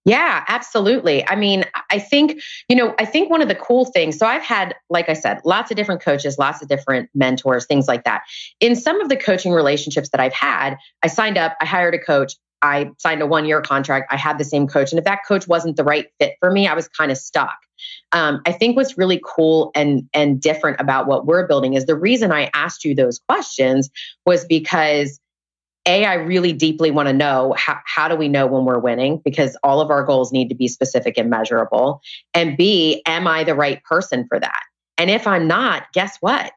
Yeah, 0.05 0.45
absolutely. 0.49 1.27
I 1.27 1.35
mean, 1.35 1.65
I 1.91 1.99
think, 1.99 2.41
you 2.69 2.77
know, 2.77 2.95
I 2.99 3.07
think 3.07 3.31
one 3.31 3.41
of 3.41 3.49
the 3.49 3.55
cool 3.55 3.87
things, 3.87 4.19
so 4.19 4.27
I've 4.27 4.43
had, 4.43 4.75
like 4.91 5.09
I 5.09 5.15
said, 5.15 5.41
lots 5.45 5.71
of 5.71 5.79
different 5.79 6.03
coaches, 6.03 6.37
lots 6.39 6.61
of 6.61 6.69
different 6.69 7.09
mentors, 7.15 7.65
things 7.65 7.89
like 7.89 8.05
that. 8.05 8.23
In 8.61 8.77
some 8.77 9.01
of 9.01 9.09
the 9.09 9.17
coaching 9.17 9.53
relationships 9.53 10.11
that 10.11 10.21
I've 10.21 10.35
had, 10.35 10.77
I 11.03 11.07
signed 11.07 11.39
up, 11.39 11.57
I 11.61 11.65
hired 11.65 11.95
a 11.95 11.99
coach, 11.99 12.35
I 12.61 12.91
signed 12.99 13.23
a 13.23 13.27
one 13.27 13.47
year 13.47 13.63
contract, 13.63 14.13
I 14.13 14.17
had 14.19 14.37
the 14.37 14.45
same 14.45 14.67
coach. 14.69 14.93
And 14.93 14.99
if 14.99 15.07
that 15.07 15.21
coach 15.27 15.49
wasn't 15.49 15.77
the 15.77 15.85
right 15.85 16.07
fit 16.21 16.35
for 16.39 16.51
me, 16.51 16.67
I 16.69 16.75
was 16.75 16.87
kind 16.89 17.11
of 17.11 17.17
stuck. 17.17 17.57
Um, 18.13 18.41
I 18.47 18.53
think 18.53 18.77
what's 18.77 18.97
really 18.99 19.21
cool 19.25 19.71
and 19.75 20.09
and 20.15 20.41
different 20.41 20.81
about 20.81 21.07
what 21.07 21.27
we're 21.27 21.47
building 21.47 21.75
is 21.75 21.87
the 21.87 21.97
reason 21.97 22.31
I 22.31 22.51
asked 22.55 22.85
you 22.85 22.95
those 22.95 23.19
questions 23.27 23.91
was 24.27 24.45
because 24.45 25.19
a, 25.87 26.05
I 26.05 26.15
really 26.15 26.53
deeply 26.53 26.91
want 26.91 27.09
to 27.09 27.13
know 27.13 27.55
how, 27.57 27.79
how 27.85 28.09
do 28.09 28.17
we 28.17 28.29
know 28.29 28.47
when 28.47 28.65
we're 28.65 28.79
winning? 28.79 29.21
Because 29.25 29.57
all 29.63 29.81
of 29.81 29.91
our 29.91 30.03
goals 30.03 30.33
need 30.33 30.49
to 30.49 30.55
be 30.55 30.69
specific 30.69 31.19
and 31.19 31.29
measurable. 31.29 32.01
And 32.33 32.57
B, 32.57 33.03
am 33.07 33.27
I 33.27 33.45
the 33.45 33.55
right 33.55 33.83
person 33.85 34.27
for 34.27 34.41
that? 34.41 34.63
And 34.97 35.11
if 35.11 35.27
I'm 35.27 35.47
not, 35.47 35.93
guess 35.93 36.17
what? 36.21 36.53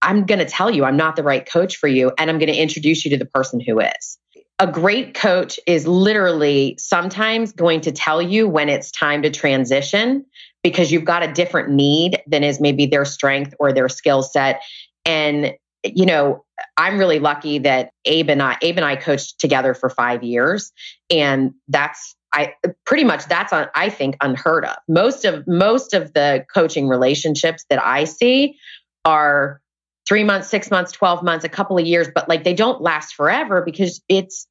I'm 0.00 0.24
going 0.24 0.38
to 0.38 0.44
tell 0.44 0.70
you 0.70 0.84
I'm 0.84 0.96
not 0.96 1.16
the 1.16 1.22
right 1.22 1.44
coach 1.44 1.76
for 1.76 1.88
you. 1.88 2.12
And 2.18 2.30
I'm 2.30 2.38
going 2.38 2.52
to 2.52 2.56
introduce 2.56 3.04
you 3.04 3.10
to 3.12 3.18
the 3.18 3.26
person 3.26 3.60
who 3.60 3.80
is. 3.80 4.18
A 4.60 4.70
great 4.70 5.14
coach 5.14 5.58
is 5.66 5.86
literally 5.86 6.76
sometimes 6.78 7.52
going 7.52 7.80
to 7.82 7.92
tell 7.92 8.22
you 8.22 8.48
when 8.48 8.68
it's 8.68 8.90
time 8.90 9.22
to 9.22 9.30
transition 9.30 10.24
because 10.62 10.92
you've 10.92 11.04
got 11.04 11.22
a 11.22 11.32
different 11.32 11.70
need 11.70 12.22
than 12.26 12.44
is 12.44 12.60
maybe 12.60 12.86
their 12.86 13.04
strength 13.04 13.54
or 13.58 13.72
their 13.72 13.88
skill 13.88 14.22
set. 14.22 14.62
And 15.04 15.54
you 15.84 16.06
know, 16.06 16.44
I'm 16.76 16.98
really 16.98 17.18
lucky 17.18 17.58
that 17.58 17.90
Abe 18.04 18.30
and 18.30 18.42
I, 18.42 18.56
Abe 18.62 18.78
and 18.78 18.86
I 18.86 18.96
coached 18.96 19.38
together 19.38 19.74
for 19.74 19.90
five 19.90 20.22
years, 20.22 20.72
and 21.10 21.52
that's 21.68 22.16
I 22.32 22.54
pretty 22.84 23.04
much 23.04 23.26
that's 23.26 23.52
on, 23.52 23.68
I 23.74 23.88
think 23.90 24.16
unheard 24.20 24.64
of. 24.64 24.76
Most 24.88 25.24
of 25.24 25.46
most 25.46 25.94
of 25.94 26.12
the 26.14 26.44
coaching 26.52 26.88
relationships 26.88 27.64
that 27.70 27.84
I 27.84 28.04
see 28.04 28.58
are 29.04 29.60
three 30.08 30.24
months, 30.24 30.48
six 30.48 30.70
months, 30.70 30.90
twelve 30.90 31.22
months, 31.22 31.44
a 31.44 31.48
couple 31.48 31.78
of 31.78 31.86
years, 31.86 32.08
but 32.14 32.28
like 32.28 32.44
they 32.44 32.54
don't 32.54 32.80
last 32.80 33.14
forever 33.14 33.62
because 33.62 34.00
it's 34.08 34.46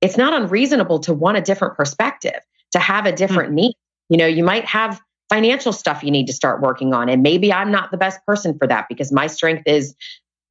it's 0.00 0.16
not 0.16 0.34
unreasonable 0.34 0.98
to 1.00 1.14
want 1.14 1.38
a 1.38 1.40
different 1.40 1.76
perspective, 1.76 2.38
to 2.72 2.78
have 2.78 3.06
a 3.06 3.12
different 3.12 3.50
mm-hmm. 3.50 3.56
need. 3.56 3.74
You 4.10 4.18
know, 4.18 4.26
you 4.26 4.44
might 4.44 4.66
have 4.66 5.00
financial 5.30 5.72
stuff 5.72 6.04
you 6.04 6.10
need 6.10 6.26
to 6.26 6.32
start 6.32 6.60
working 6.60 6.92
on. 6.92 7.08
And 7.08 7.22
maybe 7.22 7.52
I'm 7.52 7.70
not 7.70 7.90
the 7.90 7.96
best 7.96 8.24
person 8.26 8.56
for 8.58 8.66
that 8.66 8.86
because 8.88 9.10
my 9.10 9.26
strength 9.26 9.64
is 9.66 9.94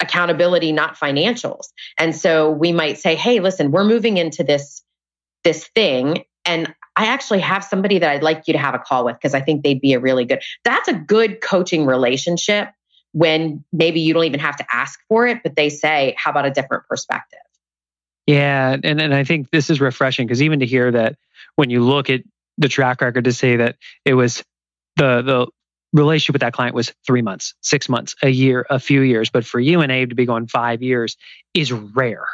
accountability, 0.04 0.72
not 0.72 0.96
financials. 0.96 1.68
And 1.98 2.16
so 2.16 2.52
we 2.52 2.72
might 2.72 2.98
say, 2.98 3.16
hey, 3.16 3.40
listen, 3.40 3.72
we're 3.72 3.84
moving 3.84 4.18
into 4.18 4.44
this, 4.44 4.84
this 5.44 5.68
thing. 5.76 6.26
And 6.46 6.74
I 6.96 7.08
actually 7.08 7.40
have 7.40 7.64
somebody 7.64 8.00
that 8.00 8.10
I'd 8.10 8.24
like 8.24 8.44
you 8.48 8.54
to 8.54 8.60
have 8.60 8.76
a 8.76 8.80
call 8.80 9.06
with 9.06 9.16
because 9.16 9.34
I 9.34 9.42
think 9.42 9.64
they'd 9.64 9.82
be 9.82 9.94
a 9.94 10.00
really 10.00 10.26
good, 10.26 10.42
that's 10.64 10.88
a 10.88 10.94
good 10.94 11.42
coaching 11.42 11.86
relationship 11.86 12.70
when 13.14 13.64
maybe 13.72 14.02
you 14.02 14.14
don't 14.14 14.26
even 14.26 14.40
have 14.40 14.58
to 14.58 14.66
ask 14.72 15.00
for 15.08 15.28
it, 15.28 15.42
but 15.44 15.56
they 15.56 15.70
say, 15.70 16.16
how 16.18 16.32
about 16.32 16.46
a 16.46 16.52
different 16.52 16.86
perspective? 16.88 17.40
Yeah. 18.26 18.78
And, 18.84 19.02
and 19.02 19.14
I 19.14 19.24
think 19.24 19.50
this 19.52 19.70
is 19.70 19.82
refreshing 19.82 20.28
because 20.28 20.42
even 20.42 20.60
to 20.60 20.66
hear 20.66 20.92
that 20.92 21.18
when 21.56 21.70
you 21.70 21.84
look 21.84 22.10
at 22.10 22.22
the 22.58 22.70
track 22.70 23.02
record 23.02 23.26
to 23.26 23.34
say 23.34 23.58
that 23.58 23.78
it 24.06 24.14
was 24.14 24.44
the 24.96 25.22
the 25.22 25.48
relationship 25.94 26.34
with 26.34 26.42
that 26.42 26.54
client 26.54 26.76
was 26.76 26.94
three 27.06 27.22
months, 27.22 27.54
six 27.62 27.88
months, 27.88 28.16
a 28.22 28.30
year, 28.30 28.66
a 28.70 28.80
few 28.80 29.02
years. 29.02 29.30
But 29.30 29.46
for 29.46 29.60
you 29.60 29.82
and 29.82 29.92
Abe 29.92 30.10
to 30.10 30.16
be 30.16 30.26
going 30.26 30.48
five 30.48 30.82
years 30.82 31.16
is 31.54 31.72
rare. 31.72 32.26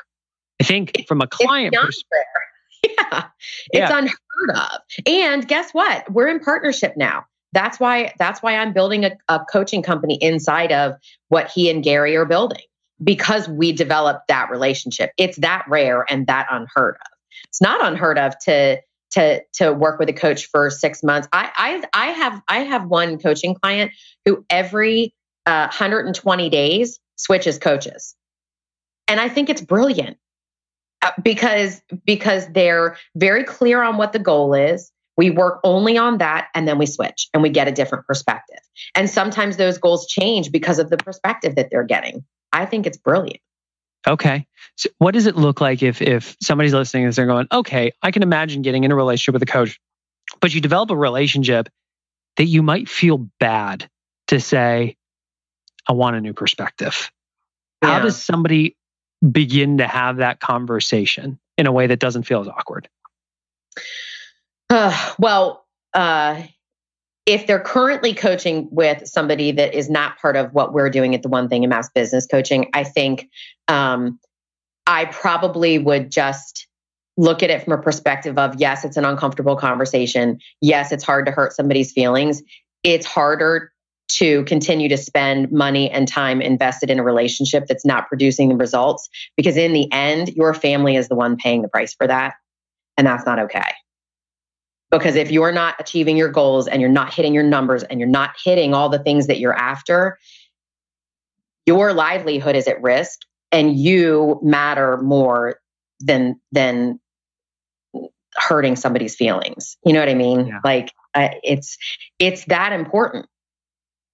I 0.62 0.64
think 0.64 1.06
from 1.08 1.22
a 1.22 1.28
client 1.28 1.76
perspective. 1.76 2.26
Yeah, 2.82 3.26
it's 3.72 3.92
yeah. 3.92 3.98
unheard 3.98 4.56
of. 4.56 4.80
And 5.06 5.46
guess 5.46 5.72
what? 5.74 6.10
We're 6.10 6.30
in 6.30 6.40
partnership 6.40 6.94
now. 6.96 7.26
That's 7.52 7.78
why 7.78 8.14
that's 8.18 8.42
why 8.42 8.56
I'm 8.56 8.72
building 8.72 9.04
a, 9.04 9.18
a 9.28 9.42
coaching 9.52 9.84
company 9.84 10.18
inside 10.22 10.72
of 10.72 10.94
what 11.28 11.52
he 11.52 11.70
and 11.70 11.84
Gary 11.84 12.16
are 12.16 12.24
building 12.24 12.62
because 13.04 13.50
we 13.50 13.74
developed 13.74 14.30
that 14.30 14.50
relationship. 14.50 15.12
It's 15.18 15.38
that 15.40 15.66
rare 15.68 16.06
and 16.10 16.26
that 16.28 16.48
unheard 16.50 16.96
of. 16.96 17.08
It's 17.50 17.62
not 17.62 17.86
unheard 17.86 18.18
of 18.18 18.38
to 18.46 18.82
to 19.12 19.42
to 19.54 19.74
work 19.74 20.00
with 20.00 20.10
a 20.10 20.14
coach 20.14 20.48
for 20.48 20.70
six 20.70 21.04
months. 21.04 21.28
I 21.32 21.52
I, 21.94 22.08
I 22.08 22.12
have 22.12 22.42
I 22.48 22.60
have 22.60 22.86
one 22.86 23.20
coaching 23.20 23.56
client 23.56 23.92
who 24.26 24.46
every 24.50 25.14
uh, 25.46 25.68
120 25.68 26.50
days 26.50 27.00
switches 27.16 27.58
coaches, 27.58 28.16
and 29.08 29.20
I 29.20 29.30
think 29.30 29.50
it's 29.50 29.62
brilliant 29.62 30.18
uh, 31.02 31.12
because 31.24 31.82
because 32.06 32.48
they're 32.50 32.98
very 33.16 33.44
clear 33.44 33.82
on 33.82 33.98
what 33.98 34.14
the 34.14 34.20
goal 34.20 34.54
is. 34.54 34.92
We 35.18 35.32
work 35.32 35.60
only 35.66 35.98
on 35.98 36.20
that 36.20 36.48
and 36.56 36.66
then 36.66 36.78
we 36.78 36.86
switch 36.86 37.28
and 37.34 37.44
we 37.44 37.50
get 37.50 37.68
a 37.68 37.74
different 37.74 38.06
perspective. 38.06 38.60
And 38.96 39.10
sometimes 39.10 39.58
those 39.58 39.78
goals 39.78 40.08
change 40.08 40.50
because 40.50 40.80
of 40.80 40.90
the 40.90 40.96
perspective 40.96 41.56
that 41.58 41.68
they're 41.70 41.84
getting. 41.84 42.24
I 42.54 42.66
think 42.66 42.88
it's 42.88 42.98
brilliant. 42.98 43.42
Okay. 44.08 44.46
So 44.76 44.90
what 44.98 45.14
does 45.14 45.26
it 45.26 45.36
look 45.36 45.62
like 45.62 45.84
if 45.84 46.02
if 46.02 46.38
somebody's 46.42 46.74
listening 46.74 47.06
and 47.06 47.14
they're 47.14 47.26
going, 47.26 47.48
okay, 47.52 47.92
I 48.02 48.12
can 48.12 48.24
imagine 48.24 48.62
getting 48.62 48.84
in 48.84 48.92
a 48.92 48.96
relationship 48.96 49.34
with 49.34 49.44
a 49.44 49.52
coach, 49.52 49.80
but 50.40 50.54
you 50.54 50.62
develop 50.62 50.92
a 50.92 50.96
relationship 50.96 51.70
that 52.38 52.46
you 52.46 52.64
might 52.64 52.88
feel 52.88 53.30
bad 53.40 53.90
to 54.28 54.40
say, 54.40 54.96
I 55.88 55.94
want 55.94 56.16
a 56.16 56.22
new 56.22 56.34
perspective. 56.34 57.12
Yeah. 57.82 57.90
How 57.90 58.00
does 58.00 58.22
somebody 58.22 58.78
begin 59.30 59.80
to 59.80 59.88
have 59.88 60.18
that 60.18 60.40
conversation 60.40 61.40
in 61.58 61.68
a 61.68 61.72
way 61.72 61.88
that 61.88 62.00
doesn't 62.00 62.24
feel 62.24 62.42
as 62.42 62.48
awkward? 62.48 62.88
Uh, 64.70 65.14
well, 65.18 65.66
uh, 65.94 66.44
if 67.30 67.46
they're 67.46 67.60
currently 67.60 68.16
coaching 68.16 68.68
with 68.72 69.08
somebody 69.08 69.52
that 69.52 69.76
is 69.76 69.88
not 69.88 70.18
part 70.18 70.36
of 70.36 70.52
what 70.52 70.74
we're 70.74 70.90
doing 70.90 71.14
at 71.14 71.22
the 71.22 71.30
One 71.30 71.48
Thing 71.48 71.64
in 71.64 71.70
Maps 71.70 71.90
Business 71.94 72.26
Coaching, 72.26 72.72
I 72.74 72.84
think 72.84 73.30
um, 73.68 74.20
I 74.88 75.06
probably 75.06 75.78
would 75.78 76.12
just 76.12 76.68
look 77.18 77.44
at 77.44 77.52
it 77.52 77.64
from 77.64 77.74
a 77.74 77.78
perspective 77.78 78.40
of 78.40 78.56
yes, 78.60 78.84
it's 78.84 78.98
an 78.98 79.06
uncomfortable 79.06 79.56
conversation. 79.56 80.40
Yes, 80.60 80.92
it's 80.92 81.04
hard 81.04 81.28
to 81.28 81.32
hurt 81.32 81.54
somebody's 81.54 81.92
feelings. 81.92 82.42
It's 82.82 83.06
harder 83.06 83.72
to 84.14 84.44
continue 84.46 84.90
to 84.90 84.98
spend 84.98 85.52
money 85.52 85.92
and 85.92 86.08
time 86.08 86.42
invested 86.42 86.90
in 86.90 86.98
a 86.98 87.04
relationship 87.04 87.68
that's 87.68 87.86
not 87.86 88.08
producing 88.08 88.50
the 88.50 88.56
results 88.56 89.08
because 89.38 89.56
in 89.56 89.72
the 89.74 89.88
end, 89.92 90.30
your 90.30 90.56
family 90.56 90.96
is 90.96 91.10
the 91.10 91.16
one 91.16 91.38
paying 91.38 91.62
the 91.62 91.68
price 91.68 91.94
for 91.94 92.08
that. 92.08 92.34
And 92.98 93.06
that's 93.06 93.28
not 93.28 93.38
okay. 93.38 93.72
Because 94.92 95.16
if 95.16 95.32
you're 95.32 95.52
not 95.52 95.76
achieving 95.80 96.18
your 96.18 96.30
goals 96.30 96.68
and 96.68 96.82
you're 96.82 96.90
not 96.90 97.14
hitting 97.14 97.34
your 97.34 97.44
numbers 97.44 97.84
and 97.84 98.00
you're 98.00 98.10
not 98.10 98.36
hitting 98.44 98.74
all 98.74 98.90
the 98.90 99.00
things 99.00 99.28
that 99.28 99.40
you're 99.40 99.54
after, 99.54 100.18
your 101.66 101.94
livelihood 101.94 102.56
is 102.56 102.68
at 102.68 102.82
risk 102.82 103.20
and 103.52 103.78
you 103.78 104.40
matter 104.42 104.98
more 104.98 105.60
than 106.00 106.40
than 106.52 107.00
hurting 108.36 108.76
somebody's 108.76 109.16
feelings. 109.16 109.78
You 109.86 109.94
know 109.94 110.00
what 110.00 110.10
I 110.10 110.16
mean? 110.16 110.48
Yeah. 110.48 110.60
Like 110.64 110.92
uh, 111.14 111.30
it's 111.44 111.78
it's 112.18 112.46
that 112.46 112.74
important. 112.74 113.28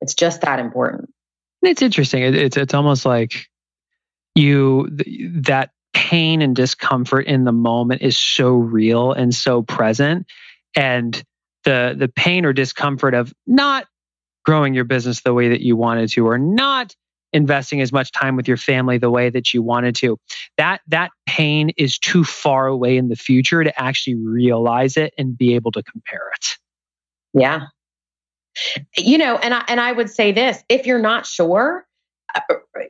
It's 0.01 0.13
just 0.13 0.41
that 0.41 0.59
important. 0.59 1.13
It's 1.61 1.81
interesting. 1.81 2.23
It, 2.23 2.35
it's 2.35 2.57
it's 2.57 2.73
almost 2.73 3.05
like 3.05 3.47
you 4.35 4.89
that 5.43 5.71
pain 5.93 6.41
and 6.41 6.55
discomfort 6.55 7.25
in 7.25 7.45
the 7.45 7.53
moment 7.53 8.01
is 8.01 8.17
so 8.17 8.51
real 8.51 9.13
and 9.13 9.33
so 9.33 9.61
present 9.61 10.27
and 10.75 11.23
the 11.63 11.95
the 11.97 12.07
pain 12.07 12.45
or 12.45 12.53
discomfort 12.53 13.13
of 13.13 13.33
not 13.47 13.87
growing 14.43 14.73
your 14.73 14.83
business 14.83 15.21
the 15.21 15.33
way 15.33 15.49
that 15.49 15.61
you 15.61 15.75
wanted 15.75 16.09
to 16.09 16.27
or 16.27 16.37
not 16.37 16.95
investing 17.33 17.81
as 17.81 17.91
much 17.91 18.11
time 18.11 18.35
with 18.35 18.47
your 18.47 18.57
family 18.57 18.97
the 18.97 19.09
way 19.09 19.29
that 19.29 19.53
you 19.53 19.61
wanted 19.61 19.95
to 19.95 20.17
that 20.57 20.79
that 20.87 21.11
pain 21.25 21.71
is 21.75 21.97
too 21.97 22.23
far 22.23 22.67
away 22.67 22.95
in 22.95 23.09
the 23.09 23.15
future 23.15 23.63
to 23.63 23.81
actually 23.81 24.15
realize 24.15 24.95
it 24.95 25.13
and 25.17 25.37
be 25.37 25.55
able 25.55 25.71
to 25.71 25.83
compare 25.83 26.29
it. 26.35 26.57
Yeah. 27.33 27.65
You 28.95 29.17
know 29.17 29.35
and 29.35 29.53
i 29.53 29.65
and 29.67 29.81
i 29.81 29.91
would 29.91 30.09
say 30.09 30.31
this 30.31 30.63
if 30.69 30.85
you're 30.85 31.01
not 31.01 31.25
sure 31.25 31.85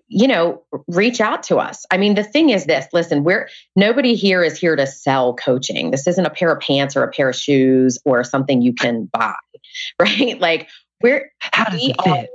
you 0.08 0.28
know, 0.28 0.64
reach 0.88 1.22
out 1.22 1.44
to 1.44 1.58
us. 1.58 1.86
I 1.92 1.98
mean, 1.98 2.16
the 2.16 2.24
thing 2.24 2.50
is 2.50 2.66
this 2.66 2.88
listen, 2.94 3.24
we're 3.24 3.50
nobody 3.76 4.16
here 4.16 4.44
is 4.44 4.58
here 4.58 4.76
to 4.76 4.88
sell 4.88 5.34
coaching. 5.34 5.92
This 5.92 6.08
isn't 6.08 6.26
a 6.26 6.30
pair 6.30 6.52
of 6.52 6.60
pants 6.62 6.96
or 6.96 7.04
a 7.04 7.12
pair 7.12 7.30
of 7.30 7.36
shoes 7.36 7.98
or 8.06 8.24
something 8.24 8.62
you 8.62 8.74
can 8.74 9.06
buy, 9.12 9.36
right? 10.00 10.40
Like, 10.40 10.70
we're, 11.02 11.32
how 11.40 11.66
does 11.66 11.82
we 11.82 11.94
it 11.98 12.02
fit? 12.04 12.30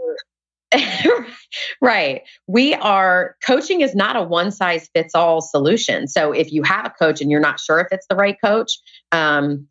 Right. 1.81 2.23
We 2.47 2.75
are 2.75 3.37
coaching 3.45 3.81
is 3.81 3.95
not 3.95 4.15
a 4.15 4.23
one 4.23 4.53
size 4.53 4.89
fits 4.95 5.15
all 5.15 5.41
solution. 5.41 6.07
So 6.07 6.31
if 6.31 6.53
you 6.53 6.63
have 6.63 6.87
a 6.87 6.91
coach 6.91 7.21
and 7.21 7.31
you're 7.31 7.41
not 7.41 7.59
sure 7.59 7.81
if 7.81 7.89
it's 7.91 8.07
the 8.09 8.15
right 8.15 8.37
coach, 8.43 8.79
um, 9.11 9.67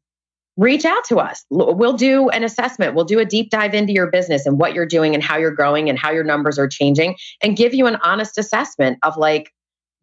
reach 0.60 0.84
out 0.84 1.06
to 1.06 1.18
us. 1.20 1.46
We'll 1.50 1.94
do 1.94 2.28
an 2.30 2.44
assessment. 2.44 2.94
We'll 2.94 3.06
do 3.06 3.20
a 3.20 3.26
deep 3.26 3.50
dive 3.50 3.74
into 3.74 3.94
your 3.94 4.08
business 4.08 4.46
and 4.46 4.60
what 4.60 4.74
you're 4.74 4.86
doing 4.86 5.14
and 5.14 5.24
how 5.24 5.38
you're 5.38 5.52
growing 5.52 5.90
and 5.90 5.98
how 5.98 6.12
your 6.12 6.26
numbers 6.26 6.60
are 6.60 6.68
changing 6.68 7.16
and 7.42 7.56
give 7.56 7.74
you 7.74 7.88
an 7.88 7.96
honest 8.04 8.38
assessment 8.38 9.00
of 9.02 9.16
like, 9.16 9.54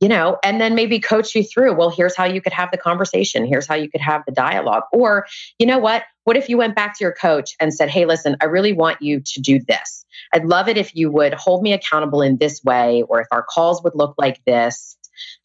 you 0.00 0.08
know, 0.08 0.38
and 0.42 0.58
then 0.58 0.74
maybe 0.74 0.98
coach 0.98 1.34
you 1.34 1.44
through, 1.44 1.74
well, 1.74 1.90
here's 1.90 2.16
how 2.16 2.24
you 2.24 2.40
could 2.40 2.54
have 2.54 2.70
the 2.70 2.78
conversation. 2.78 3.44
Here's 3.44 3.66
how 3.66 3.74
you 3.74 3.90
could 3.90 4.00
have 4.00 4.22
the 4.26 4.32
dialogue. 4.32 4.84
Or, 4.92 5.26
you 5.58 5.66
know 5.66 5.78
what? 5.78 6.04
What 6.24 6.38
if 6.38 6.48
you 6.48 6.56
went 6.56 6.74
back 6.74 6.96
to 6.98 7.04
your 7.04 7.12
coach 7.12 7.54
and 7.60 7.72
said, 7.72 7.90
hey, 7.90 8.06
listen, 8.06 8.38
I 8.40 8.46
really 8.46 8.72
want 8.72 9.02
you 9.02 9.20
to 9.20 9.40
do 9.42 9.60
this. 9.60 10.06
I'd 10.32 10.46
love 10.46 10.68
it 10.68 10.78
if 10.78 10.96
you 10.96 11.10
would 11.10 11.34
hold 11.34 11.62
me 11.62 11.74
accountable 11.74 12.22
in 12.22 12.38
this 12.38 12.64
way, 12.64 13.02
or 13.02 13.20
if 13.20 13.26
our 13.30 13.42
calls 13.42 13.82
would 13.84 13.94
look 13.94 14.14
like 14.16 14.42
this, 14.46 14.96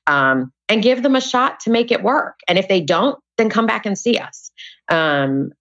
um, 0.08 0.54
and 0.70 0.82
give 0.82 1.04
them 1.04 1.18
a 1.18 1.22
shot 1.22 1.60
to 1.62 1.70
make 1.70 1.92
it 1.92 2.02
work. 2.02 2.40
And 2.48 2.58
if 2.58 2.70
they 2.70 2.80
don't, 2.80 3.20
then 3.38 3.50
come 3.50 3.66
back 3.66 3.86
and 3.86 3.98
see 3.98 4.18
us. 4.18 4.41
Um, 4.92 5.52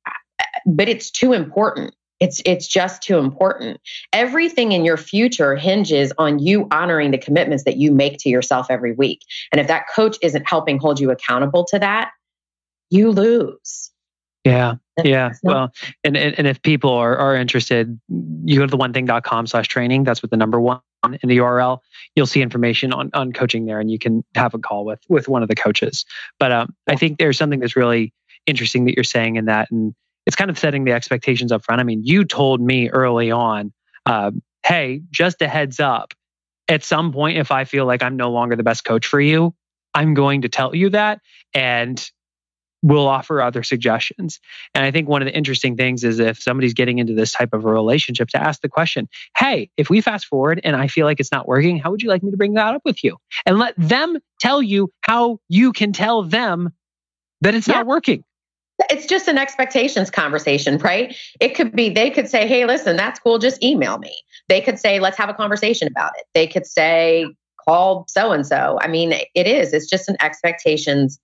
but 0.66 0.88
it's 0.88 1.10
too 1.10 1.32
important. 1.32 1.94
It's 2.18 2.42
it's 2.44 2.66
just 2.66 3.02
too 3.02 3.16
important. 3.16 3.80
Everything 4.12 4.72
in 4.72 4.84
your 4.84 4.98
future 4.98 5.56
hinges 5.56 6.12
on 6.18 6.38
you 6.38 6.68
honoring 6.70 7.12
the 7.12 7.18
commitments 7.18 7.64
that 7.64 7.78
you 7.78 7.92
make 7.92 8.18
to 8.18 8.28
yourself 8.28 8.66
every 8.68 8.92
week. 8.92 9.20
And 9.52 9.60
if 9.60 9.68
that 9.68 9.84
coach 9.94 10.18
isn't 10.22 10.46
helping 10.46 10.78
hold 10.78 11.00
you 11.00 11.10
accountable 11.10 11.64
to 11.66 11.78
that, 11.78 12.10
you 12.90 13.10
lose. 13.10 13.90
Yeah. 14.44 14.74
Yeah. 15.02 15.32
Well, 15.42 15.72
and, 16.04 16.16
and, 16.16 16.46
if 16.46 16.60
people 16.62 16.90
are, 16.90 17.16
are 17.16 17.36
interested, 17.36 17.98
you 18.08 18.58
go 18.58 18.66
to 18.66 18.70
the 18.70 18.76
one 18.76 18.92
thing.com 18.92 19.46
slash 19.46 19.68
training. 19.68 20.04
That's 20.04 20.22
what 20.22 20.30
the 20.30 20.36
number 20.36 20.60
one 20.60 20.80
in 21.04 21.28
the 21.28 21.38
URL. 21.38 21.78
You'll 22.16 22.26
see 22.26 22.42
information 22.42 22.92
on, 22.92 23.10
on 23.14 23.32
coaching 23.32 23.66
there 23.66 23.80
and 23.80 23.90
you 23.90 23.98
can 23.98 24.24
have 24.34 24.52
a 24.54 24.58
call 24.58 24.84
with, 24.84 25.00
with 25.08 25.28
one 25.28 25.42
of 25.42 25.48
the 25.48 25.54
coaches. 25.54 26.04
But 26.38 26.52
um, 26.52 26.74
I 26.86 26.96
think 26.96 27.18
there's 27.18 27.38
something 27.38 27.60
that's 27.60 27.76
really 27.76 28.12
interesting 28.46 28.84
that 28.86 28.94
you're 28.94 29.04
saying 29.04 29.36
in 29.36 29.46
that. 29.46 29.70
And 29.70 29.94
it's 30.26 30.36
kind 30.36 30.50
of 30.50 30.58
setting 30.58 30.84
the 30.84 30.92
expectations 30.92 31.52
up 31.52 31.64
front. 31.64 31.80
I 31.80 31.84
mean, 31.84 32.02
you 32.04 32.24
told 32.24 32.60
me 32.60 32.90
early 32.90 33.30
on, 33.30 33.72
uh, 34.06 34.30
hey, 34.64 35.02
just 35.10 35.42
a 35.42 35.48
heads 35.48 35.80
up. 35.80 36.14
At 36.68 36.84
some 36.84 37.12
point, 37.12 37.38
if 37.38 37.50
I 37.50 37.64
feel 37.64 37.84
like 37.84 38.02
I'm 38.02 38.16
no 38.16 38.30
longer 38.30 38.54
the 38.54 38.62
best 38.62 38.84
coach 38.84 39.06
for 39.06 39.20
you, 39.20 39.54
I'm 39.92 40.14
going 40.14 40.42
to 40.42 40.48
tell 40.48 40.74
you 40.74 40.90
that. 40.90 41.20
And 41.52 42.10
we'll 42.82 43.08
offer 43.08 43.42
other 43.42 43.62
suggestions. 43.62 44.40
And 44.74 44.84
I 44.84 44.90
think 44.90 45.08
one 45.08 45.20
of 45.20 45.26
the 45.26 45.36
interesting 45.36 45.76
things 45.76 46.04
is 46.04 46.18
if 46.18 46.40
somebody's 46.40 46.74
getting 46.74 46.98
into 46.98 47.14
this 47.14 47.32
type 47.32 47.52
of 47.52 47.64
a 47.64 47.68
relationship 47.68 48.28
to 48.30 48.42
ask 48.42 48.60
the 48.62 48.68
question, 48.68 49.08
hey, 49.36 49.70
if 49.76 49.90
we 49.90 50.00
fast 50.00 50.26
forward 50.26 50.60
and 50.64 50.74
I 50.74 50.86
feel 50.86 51.06
like 51.06 51.20
it's 51.20 51.32
not 51.32 51.46
working, 51.46 51.78
how 51.78 51.90
would 51.90 52.02
you 52.02 52.08
like 52.08 52.22
me 52.22 52.30
to 52.30 52.36
bring 52.36 52.54
that 52.54 52.74
up 52.74 52.82
with 52.84 53.04
you? 53.04 53.18
And 53.44 53.58
let 53.58 53.74
them 53.76 54.18
tell 54.38 54.62
you 54.62 54.90
how 55.02 55.40
you 55.48 55.72
can 55.72 55.92
tell 55.92 56.22
them 56.22 56.72
that 57.42 57.54
it's 57.54 57.68
yeah. 57.68 57.76
not 57.76 57.86
working. 57.86 58.24
It's 58.88 59.06
just 59.06 59.28
an 59.28 59.38
expectations 59.38 60.10
conversation, 60.10 60.78
right? 60.78 61.14
It 61.40 61.54
could 61.54 61.74
be, 61.74 61.90
they 61.90 62.10
could 62.10 62.28
say, 62.28 62.46
hey, 62.46 62.64
listen, 62.66 62.96
that's 62.96 63.18
cool, 63.20 63.38
just 63.38 63.62
email 63.62 63.98
me. 63.98 64.14
They 64.48 64.60
could 64.60 64.78
say, 64.78 65.00
let's 65.00 65.18
have 65.18 65.28
a 65.28 65.34
conversation 65.34 65.88
about 65.88 66.12
it. 66.18 66.26
They 66.34 66.46
could 66.46 66.66
say, 66.66 67.26
call 67.64 68.06
so 68.08 68.32
and 68.32 68.46
so. 68.46 68.78
I 68.80 68.88
mean, 68.88 69.12
it 69.12 69.46
is, 69.46 69.72
it's 69.72 69.88
just 69.88 70.08
an 70.08 70.16
expectations 70.20 71.20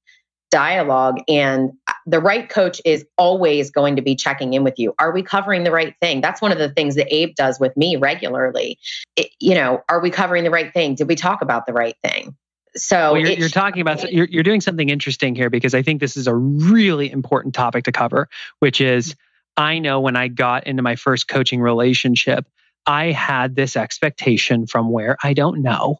dialogue 0.50 1.18
and 1.28 1.72
the 2.06 2.20
right 2.20 2.48
coach 2.48 2.80
is 2.84 3.04
always 3.18 3.70
going 3.70 3.96
to 3.96 4.02
be 4.02 4.14
checking 4.14 4.54
in 4.54 4.62
with 4.62 4.78
you 4.78 4.94
are 4.98 5.12
we 5.12 5.22
covering 5.22 5.64
the 5.64 5.72
right 5.72 5.94
thing 6.00 6.20
that's 6.20 6.40
one 6.40 6.52
of 6.52 6.58
the 6.58 6.68
things 6.70 6.94
that 6.94 7.12
abe 7.12 7.34
does 7.34 7.58
with 7.58 7.76
me 7.76 7.96
regularly 7.96 8.78
it, 9.16 9.28
you 9.40 9.54
know 9.54 9.82
are 9.88 10.00
we 10.00 10.08
covering 10.08 10.44
the 10.44 10.50
right 10.50 10.72
thing 10.72 10.94
did 10.94 11.08
we 11.08 11.16
talk 11.16 11.42
about 11.42 11.66
the 11.66 11.72
right 11.72 11.96
thing 12.04 12.36
so 12.76 13.12
well, 13.12 13.20
you're, 13.20 13.30
you're, 13.30 13.48
talking 13.48 13.80
about 13.80 14.10
you're, 14.12 14.26
you're 14.26 14.42
doing 14.42 14.60
something 14.60 14.88
interesting 14.88 15.34
here 15.34 15.50
because 15.50 15.74
i 15.74 15.82
think 15.82 16.00
this 16.00 16.16
is 16.16 16.26
a 16.26 16.34
really 16.34 17.10
important 17.10 17.54
topic 17.54 17.84
to 17.84 17.92
cover 17.92 18.28
which 18.58 18.80
is 18.80 19.14
i 19.56 19.78
know 19.78 20.00
when 20.00 20.16
i 20.16 20.28
got 20.28 20.66
into 20.66 20.82
my 20.82 20.96
first 20.96 21.28
coaching 21.28 21.60
relationship 21.60 22.46
i 22.86 23.06
had 23.12 23.54
this 23.54 23.76
expectation 23.76 24.66
from 24.66 24.90
where 24.90 25.16
i 25.22 25.32
don't 25.32 25.62
know 25.62 25.98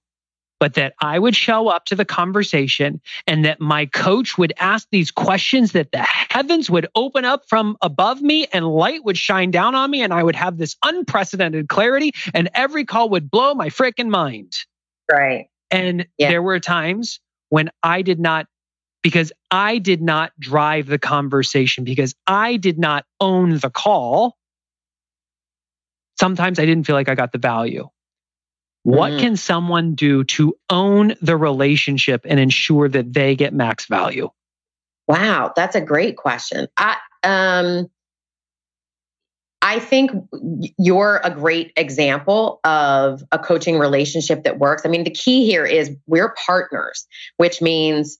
but 0.59 0.75
that 0.75 0.95
I 1.01 1.19
would 1.19 1.37
show 1.37 1.69
up 1.69 1.85
to 1.87 1.95
the 1.95 2.05
conversation 2.05 3.01
and 3.27 3.45
that 3.45 3.61
my 3.61 3.87
coach 3.87 4.39
would 4.39 4.53
ask 4.59 4.89
these 4.91 5.11
questions 5.11 5.73
that 5.73 5.93
the 5.93 6.03
heavens 6.03 6.71
would 6.71 6.87
open 6.95 7.25
up 7.25 7.49
from 7.49 7.77
above 7.83 8.23
me 8.23 8.47
and 8.53 8.67
light 8.67 9.05
would 9.05 9.19
shine 9.19 9.51
down 9.51 9.75
on 9.75 9.91
me 9.91 10.03
and 10.03 10.13
I 10.13 10.23
would 10.23 10.37
have 10.37 10.57
this 10.57 10.77
unprecedented 10.83 11.69
clarity 11.69 12.13
and 12.33 12.49
every 12.55 12.85
call 12.85 13.11
would 13.11 13.31
blow 13.31 13.55
my 13.55 13.69
freaking 13.69 14.09
mind. 14.09 14.55
Right. 15.11 15.49
And 15.71 16.07
yeah. 16.19 16.29
there 16.29 16.43
were 16.43 16.61
times 16.61 17.21
when 17.49 17.71
I 17.83 18.03
did 18.03 18.21
not 18.21 18.47
because 19.03 19.33
I 19.51 19.79
did 19.79 20.03
not 20.03 20.33
drive 20.39 20.87
the 20.87 20.99
conversation 20.99 21.85
because 21.85 22.15
I 22.27 22.57
did 22.57 22.79
not 22.79 23.05
own 23.21 23.59
the 23.59 23.71
call. 23.71 24.37
Sometimes 26.19 26.59
I 26.59 26.67
didn't 26.67 26.87
feel 26.87 26.97
like 26.97 27.09
I 27.09 27.15
got 27.15 27.31
the 27.31 27.39
value. 27.39 27.89
What 28.83 29.13
mm-hmm. 29.13 29.21
can 29.21 29.37
someone 29.37 29.95
do 29.95 30.25
to 30.25 30.57
own 30.71 31.15
the 31.21 31.37
relationship 31.37 32.23
and 32.25 32.41
ensure 32.41 32.89
that 32.89 33.13
they 33.13 33.37
get 33.37 33.53
max 33.53 33.87
value? 33.87 34.31
Wow, 35.09 35.53
that's 35.55 35.77
a 35.77 35.81
great 35.81 36.17
question. 36.17 36.69
I 36.77 36.97
um 37.23 37.89
I 39.67 39.81
think 39.81 40.13
you're 40.79 41.21
a 41.25 41.31
great 41.31 41.73
example 41.77 42.61
of 42.63 43.25
a 43.33 43.39
coaching 43.41 43.81
relationship 43.81 44.45
that 44.45 44.61
works. 44.61 44.83
I 44.85 44.89
mean, 44.89 45.03
the 45.03 45.11
key 45.11 45.45
here 45.45 45.67
is 45.67 45.91
we're 46.07 46.33
partners, 46.47 47.05
which 47.37 47.61
means 47.61 48.17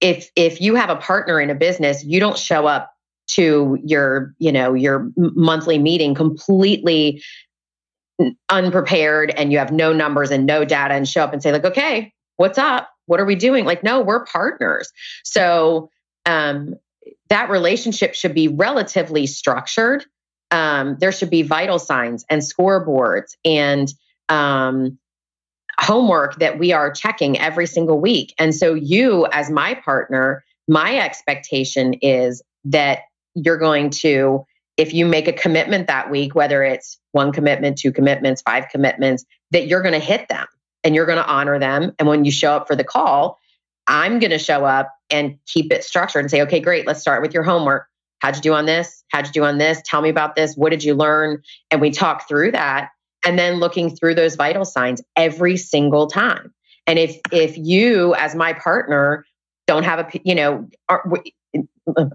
if 0.00 0.30
if 0.34 0.60
you 0.60 0.74
have 0.74 0.90
a 0.90 0.96
partner 0.96 1.40
in 1.40 1.48
a 1.48 1.54
business, 1.54 2.02
you 2.02 2.18
don't 2.18 2.36
show 2.36 2.66
up 2.66 2.92
to 3.36 3.78
your, 3.84 4.34
you 4.38 4.50
know, 4.50 4.74
your 4.74 5.12
monthly 5.16 5.78
meeting 5.78 6.12
completely 6.12 7.22
unprepared 8.48 9.30
and 9.30 9.52
you 9.52 9.58
have 9.58 9.70
no 9.70 9.92
numbers 9.92 10.32
and 10.32 10.44
no 10.44 10.64
data 10.64 10.94
and 10.94 11.08
show 11.08 11.22
up 11.22 11.32
and 11.32 11.42
say 11.42 11.52
like 11.52 11.64
okay 11.64 12.12
what's 12.36 12.58
up? 12.58 12.88
What 13.06 13.20
are 13.20 13.24
we 13.24 13.36
doing? 13.36 13.64
Like 13.64 13.84
no 13.84 14.00
we're 14.00 14.24
partners. 14.24 14.90
So 15.22 15.90
um, 16.26 16.74
that 17.28 17.48
relationship 17.48 18.14
should 18.14 18.34
be 18.34 18.48
relatively 18.48 19.28
structured 19.28 20.04
um, 20.54 20.96
there 21.00 21.12
should 21.12 21.30
be 21.30 21.42
vital 21.42 21.78
signs 21.78 22.24
and 22.30 22.42
scoreboards 22.42 23.36
and 23.44 23.92
um, 24.28 24.98
homework 25.78 26.36
that 26.36 26.58
we 26.58 26.72
are 26.72 26.92
checking 26.92 27.38
every 27.38 27.66
single 27.66 28.00
week 28.00 28.34
and 28.38 28.54
so 28.54 28.74
you 28.74 29.26
as 29.32 29.50
my 29.50 29.74
partner 29.74 30.44
my 30.68 30.98
expectation 30.98 31.94
is 31.94 32.42
that 32.64 33.00
you're 33.34 33.58
going 33.58 33.90
to 33.90 34.46
if 34.76 34.92
you 34.92 35.06
make 35.06 35.28
a 35.28 35.32
commitment 35.32 35.86
that 35.86 36.10
week, 36.10 36.34
whether 36.34 36.62
it's 36.62 36.98
one 37.12 37.32
commitment, 37.32 37.78
two 37.78 37.92
commitments, 37.92 38.42
five 38.42 38.68
commitments, 38.70 39.24
that 39.52 39.66
you're 39.66 39.82
going 39.82 39.94
to 39.94 40.00
hit 40.00 40.28
them 40.28 40.46
and 40.82 40.94
you're 40.94 41.06
going 41.06 41.18
to 41.18 41.26
honor 41.26 41.58
them. 41.58 41.92
And 41.98 42.08
when 42.08 42.24
you 42.24 42.32
show 42.32 42.56
up 42.56 42.66
for 42.66 42.74
the 42.74 42.84
call, 42.84 43.38
I'm 43.86 44.18
going 44.18 44.30
to 44.30 44.38
show 44.38 44.64
up 44.64 44.92
and 45.10 45.38
keep 45.46 45.72
it 45.72 45.84
structured 45.84 46.22
and 46.22 46.30
say, 46.30 46.42
okay, 46.42 46.60
great, 46.60 46.86
let's 46.86 47.00
start 47.00 47.22
with 47.22 47.34
your 47.34 47.44
homework. 47.44 47.86
How'd 48.24 48.36
you 48.36 48.40
do 48.40 48.54
on 48.54 48.64
this? 48.64 49.04
How'd 49.10 49.26
you 49.26 49.32
do 49.32 49.44
on 49.44 49.58
this? 49.58 49.82
Tell 49.84 50.00
me 50.00 50.08
about 50.08 50.34
this. 50.34 50.54
What 50.56 50.70
did 50.70 50.82
you 50.82 50.94
learn? 50.94 51.42
And 51.70 51.82
we 51.82 51.90
talk 51.90 52.26
through 52.26 52.52
that 52.52 52.88
and 53.22 53.38
then 53.38 53.56
looking 53.60 53.94
through 53.94 54.14
those 54.14 54.34
vital 54.34 54.64
signs 54.64 55.02
every 55.14 55.58
single 55.58 56.06
time. 56.06 56.50
And 56.86 56.98
if 56.98 57.20
if 57.32 57.58
you 57.58 58.14
as 58.14 58.34
my 58.34 58.54
partner 58.54 59.26
don't 59.66 59.82
have 59.82 59.98
a 59.98 60.20
you 60.24 60.34
know 60.34 60.66
are, 60.88 61.04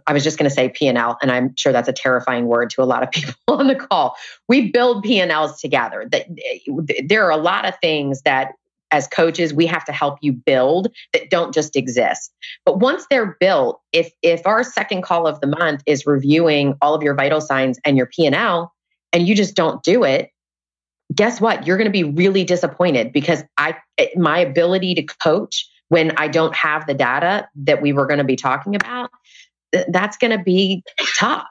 I 0.08 0.13
was 0.13 0.24
just 0.24 0.39
going 0.39 0.50
to 0.50 0.56
say 0.56 0.69
P&L, 0.69 1.17
and 1.22 1.32
I'm 1.32 1.56
sure 1.56 1.72
that's 1.72 1.88
a 1.88 1.93
terrifying 1.93 2.48
word 2.48 2.72
to 2.72 2.82
a 2.82 2.86
lot 2.86 3.04
of 3.04 3.12
people 3.12 3.36
on 3.48 3.67
the 3.67 3.76
call. 3.76 4.15
We 4.48 4.72
build 4.72 5.04
P&Ls 5.04 5.62
together. 5.62 6.08
That 6.10 6.26
eh, 6.28 7.02
there 7.06 7.24
are 7.26 7.32
a 7.32 7.38
lot 7.38 7.67
of 7.67 7.78
things 7.82 8.24
that 8.24 8.54
as 8.91 9.08
coaches 9.08 9.54
we 9.54 9.65
have 9.65 9.86
to 9.86 9.91
help 9.91 10.17
you 10.21 10.34
build 10.34 10.88
that 11.13 11.30
don't 11.30 11.54
just 11.54 11.75
exist. 11.75 12.32
But 12.65 12.80
once 12.80 13.06
they're 13.10 13.38
built, 13.39 13.82
if 13.91 14.12
if 14.21 14.45
our 14.45 14.63
second 14.63 15.04
call 15.04 15.28
of 15.28 15.39
the 15.41 15.47
month 15.47 15.84
is 15.86 16.06
reviewing 16.06 16.75
all 16.82 16.93
of 16.93 17.04
your 17.04 17.15
vital 17.15 17.41
signs 17.41 17.80
and 17.86 17.97
your 17.97 18.08
P&L 18.08 18.73
and 19.13 19.28
you 19.28 19.36
just 19.36 19.56
don't 19.56 19.82
do 19.84 20.04
it, 20.04 20.30
guess 21.13 21.41
what? 21.41 21.65
You're 21.65 21.78
going 21.78 21.86
to 21.86 21.91
be 21.91 22.04
really 22.04 22.43
disappointed 22.43 23.12
because 23.12 23.43
I 23.58 23.78
my 24.15 24.39
ability 24.39 24.95
to 24.95 25.04
coach 25.23 25.67
when 25.89 26.12
I 26.17 26.28
don't 26.28 26.56
have 26.56 26.86
the 26.86 26.93
data 26.93 27.47
that 27.56 27.82
we 27.82 27.93
were 27.93 28.06
going 28.06 28.19
to 28.19 28.23
be 28.23 28.36
talking 28.36 28.75
about 28.75 29.10
that's 29.89 30.17
going 30.17 30.36
to 30.36 30.43
be 30.43 30.84
tough 31.15 31.47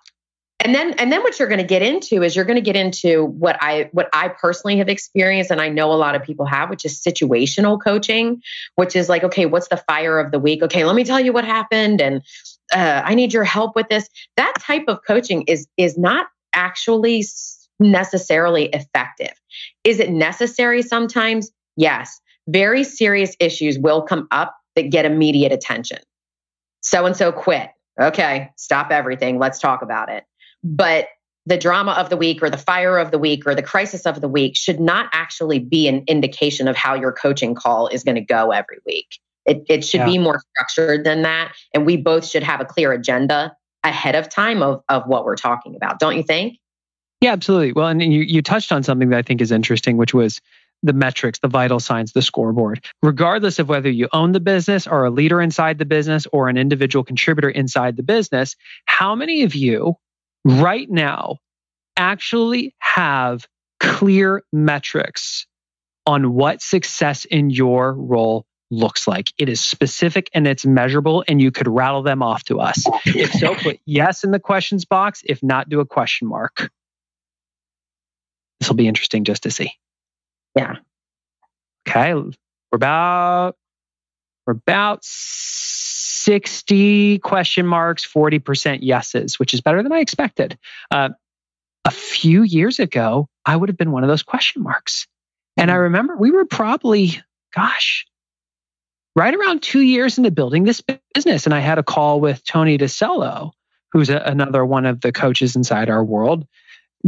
and 0.61 0.75
then 0.75 0.93
and 0.95 1.13
then 1.13 1.23
what 1.23 1.39
you're 1.39 1.49
going 1.49 1.61
to 1.61 1.67
get 1.67 1.83
into 1.83 2.23
is 2.23 2.35
you're 2.35 2.45
going 2.45 2.57
to 2.57 2.63
get 2.63 2.77
into 2.77 3.25
what 3.25 3.57
i 3.61 3.89
what 3.93 4.09
i 4.13 4.29
personally 4.29 4.79
have 4.79 4.89
experienced 4.89 5.51
and 5.51 5.61
i 5.61 5.69
know 5.69 5.93
a 5.93 5.95
lot 5.95 6.15
of 6.15 6.23
people 6.23 6.47
have 6.47 6.69
which 6.69 6.85
is 6.85 7.01
situational 7.01 7.79
coaching 7.83 8.43
which 8.75 8.97
is 8.97 9.09
like 9.09 9.23
okay 9.25 9.47
what's 9.47 9.69
the 9.69 9.77
fire 9.77 10.19
of 10.19 10.33
the 10.33 10.39
week 10.39 10.63
okay 10.63 10.85
let 10.85 10.95
me 10.95 11.05
tell 11.05 11.21
you 11.21 11.33
what 11.33 11.45
happened 11.45 12.01
and 12.01 12.23
uh, 12.75 13.03
i 13.05 13.15
need 13.15 13.33
your 13.33 13.45
help 13.45 13.77
with 13.77 13.89
this 13.89 14.09
that 14.37 14.55
type 14.61 14.85
of 14.89 14.99
coaching 15.07 15.43
is 15.43 15.67
is 15.77 15.97
not 15.97 16.27
actually 16.53 17.23
necessarily 17.81 18.67
effective. 18.67 19.33
Is 19.85 20.01
it 20.01 20.11
necessary 20.11 20.83
sometimes? 20.83 21.51
Yes. 21.77 22.21
Very 22.49 22.85
serious 22.85 23.37
issues 23.41 23.79
will 23.79 24.03
come 24.03 24.27
up 24.31 24.57
that 24.75 24.91
get 24.91 25.05
immediate 25.05 25.53
attention. 25.53 25.99
So 26.83 27.07
and 27.07 27.17
so 27.17 27.33
quit. 27.33 27.71
Okay, 28.01 28.51
stop 28.57 28.91
everything. 28.91 29.39
Let's 29.39 29.59
talk 29.59 29.83
about 29.83 30.09
it. 30.09 30.25
But 30.63 31.09
the 31.47 31.57
drama 31.57 31.93
of 31.93 32.11
the 32.11 32.17
week 32.17 32.43
or 32.43 32.51
the 32.51 32.59
fire 32.59 32.99
of 32.99 33.11
the 33.11 33.19
week 33.19 33.47
or 33.47 33.55
the 33.55 33.63
crisis 33.63 34.05
of 34.05 34.21
the 34.21 34.29
week 34.29 34.55
should 34.55 34.79
not 34.79 35.09
actually 35.13 35.59
be 35.59 35.89
an 35.89 36.05
indication 36.07 36.69
of 36.69 36.77
how 36.77 36.95
your 36.95 37.13
coaching 37.13 37.55
call 37.55 37.89
is 37.89 38.05
going 38.05 38.17
to 38.17 38.21
go 38.21 38.51
every 38.51 38.79
week. 38.85 39.19
It, 39.47 39.65
it 39.69 39.85
should 39.85 40.01
yeah. 40.01 40.07
be 40.07 40.19
more 40.19 40.43
structured 40.51 41.05
than 41.05 41.23
that. 41.23 41.53
And 41.73 41.87
we 41.87 41.97
both 41.97 42.27
should 42.27 42.43
have 42.43 42.61
a 42.61 42.67
clear 42.67 42.93
agenda 42.93 43.57
ahead 43.83 44.15
of 44.15 44.29
time 44.29 44.63
of, 44.63 44.83
of 44.91 45.05
what 45.07 45.25
we're 45.25 45.37
talking 45.37 45.75
about, 45.75 45.99
don't 45.99 46.17
you 46.17 46.23
think? 46.23 46.59
Yeah, 47.23 47.33
absolutely. 47.33 47.73
Well, 47.73 47.89
and 47.89 48.03
you, 48.03 48.21
you 48.21 48.43
touched 48.43 48.71
on 48.71 48.83
something 48.83 49.09
that 49.09 49.19
I 49.19 49.23
think 49.23 49.41
is 49.41 49.51
interesting, 49.51 49.97
which 49.97 50.13
was 50.13 50.41
the 50.83 50.93
metrics, 50.93 51.39
the 51.39 51.49
vital 51.49 51.81
signs, 51.81 52.13
the 52.13 52.23
scoreboard. 52.23 52.85
Regardless 53.03 53.59
of 53.59 53.71
whether 53.71 53.91
you 53.91 54.09
own 54.13 54.33
the 54.33 54.41
business 54.41 54.87
or 54.87 55.05
a 55.05 55.11
leader 55.11 55.41
inside 55.41 55.79
the 55.79 55.87
business 55.87 56.27
or 56.31 56.49
an 56.49 56.59
individual 56.59 57.03
contributor 57.03 57.49
inside 57.49 57.97
the 57.97 58.03
business, 58.03 58.55
how 58.85 59.15
many 59.15 59.43
of 59.43 59.55
you 59.55 59.97
right 60.49 60.91
now 60.91 61.39
actually 61.97 62.75
have 62.79 63.47
clear 63.81 64.43
metrics 64.53 65.47
on 66.07 66.33
what 66.33 66.63
success 66.63 67.25
in 67.27 67.51
your 67.51 67.93
role 67.93 68.47
looks 68.71 69.07
like. 69.07 69.33
It 69.39 69.49
is 69.49 69.61
specific 69.61 70.31
and 70.33 70.47
it's 70.47 70.65
measurable, 70.65 71.25
and 71.29 71.41
you 71.41 71.51
could 71.51 71.69
rattle 71.69 72.03
them 72.03 72.23
off 72.23 72.45
to 72.45 72.61
us. 72.61 72.85
If 73.05 73.33
so, 73.33 73.55
put 73.55 73.79
yes 73.87 74.25
in 74.25 74.31
the 74.31 74.41
questions 74.41 74.85
box. 74.85 75.23
If 75.25 75.43
not, 75.43 75.69
do 75.69 75.81
a 75.81 75.87
question 75.87 76.29
mark. 76.29 76.71
This 78.61 78.69
will 78.69 78.77
be 78.77 78.89
interesting 78.89 79.25
just 79.25 79.45
to 79.45 79.51
see. 79.51 79.73
Yeah. 80.57 80.77
Okay. 81.89 82.15
We're 82.15 82.33
about 82.73 83.57
we're 84.47 84.53
about 84.55 85.01
60 86.29 87.21
question 87.21 87.67
marks, 87.67 88.07
40% 88.07 88.81
yeses, 88.83 89.39
which 89.39 89.55
is 89.55 89.63
better 89.63 89.83
than 89.83 89.93
I 89.93 90.01
expected. 90.01 90.59
Uh, 90.91 91.09
a 91.87 91.91
few 91.91 92.43
years 92.43 92.81
ago, 92.81 93.31
I 93.47 93.57
would 93.57 93.71
have 93.71 93.79
been 93.79 93.93
one 93.93 94.05
of 94.05 94.09
those 94.09 94.23
question 94.23 94.63
marks. 94.63 95.07
And 95.57 95.71
I 95.71 95.75
mm. 95.77 95.85
remember 95.85 96.19
we 96.19 96.31
were 96.31 96.45
probably, 96.45 97.19
gosh, 97.57 98.05
right 99.17 99.35
around 99.35 99.63
two 99.63 99.81
years 99.81 100.19
into 100.19 100.31
building 100.31 100.65
this 100.65 100.83
business. 101.15 101.47
And 101.47 101.55
I 101.55 101.61
had 101.61 101.79
a 101.79 101.83
call 101.83 102.21
with 102.21 102.45
Tony 102.45 102.77
DiCello, 102.77 103.53
who's 103.93 104.11
a, 104.11 104.19
another 104.19 104.67
one 104.67 104.85
of 104.85 105.01
the 105.01 105.13
coaches 105.13 105.57
inside 105.57 105.89
our 105.89 106.05
world. 106.05 106.47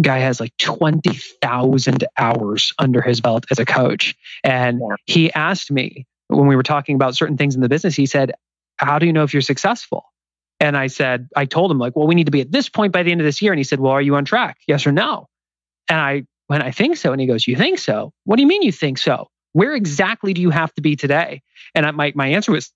Guy 0.00 0.20
has 0.20 0.40
like 0.40 0.56
20,000 0.56 2.04
hours 2.16 2.72
under 2.78 3.02
his 3.02 3.20
belt 3.20 3.44
as 3.50 3.58
a 3.58 3.66
coach. 3.66 4.14
And 4.42 4.80
he 5.04 5.30
asked 5.30 5.70
me 5.70 6.06
when 6.28 6.46
we 6.46 6.56
were 6.56 6.62
talking 6.62 6.94
about 6.94 7.16
certain 7.16 7.36
things 7.36 7.54
in 7.54 7.60
the 7.60 7.68
business, 7.68 7.94
he 7.94 8.06
said, 8.06 8.32
How 8.80 8.98
do 8.98 9.04
you 9.04 9.12
know 9.12 9.24
if 9.24 9.34
you're 9.34 9.42
successful? 9.42 10.06
And 10.58 10.74
I 10.74 10.86
said, 10.86 11.28
I 11.36 11.44
told 11.44 11.70
him, 11.70 11.78
like, 11.78 11.94
well, 11.94 12.06
we 12.06 12.14
need 12.14 12.24
to 12.24 12.30
be 12.30 12.40
at 12.40 12.50
this 12.50 12.70
point 12.70 12.94
by 12.94 13.02
the 13.02 13.12
end 13.12 13.20
of 13.20 13.26
this 13.26 13.42
year. 13.42 13.52
And 13.52 13.58
he 13.58 13.64
said, 13.64 13.78
Well, 13.78 13.92
are 13.92 14.00
you 14.00 14.16
on 14.16 14.24
track? 14.24 14.56
Yes 14.66 14.86
or 14.86 14.92
no? 14.92 15.26
And 15.88 16.00
I 16.00 16.24
went, 16.48 16.64
I 16.64 16.70
think 16.70 16.96
so. 16.96 17.12
And 17.12 17.20
he 17.20 17.26
goes, 17.26 17.46
You 17.46 17.56
think 17.56 17.78
so? 17.78 18.14
What 18.24 18.36
do 18.36 18.42
you 18.42 18.48
mean 18.48 18.62
you 18.62 18.72
think 18.72 18.96
so? 18.96 19.28
Where 19.52 19.74
exactly 19.74 20.32
do 20.32 20.40
you 20.40 20.48
have 20.48 20.72
to 20.74 20.80
be 20.80 20.96
today? 20.96 21.42
And 21.74 21.84
I, 21.84 21.90
my, 21.90 22.12
my 22.14 22.28
answer 22.28 22.52
was, 22.52 22.72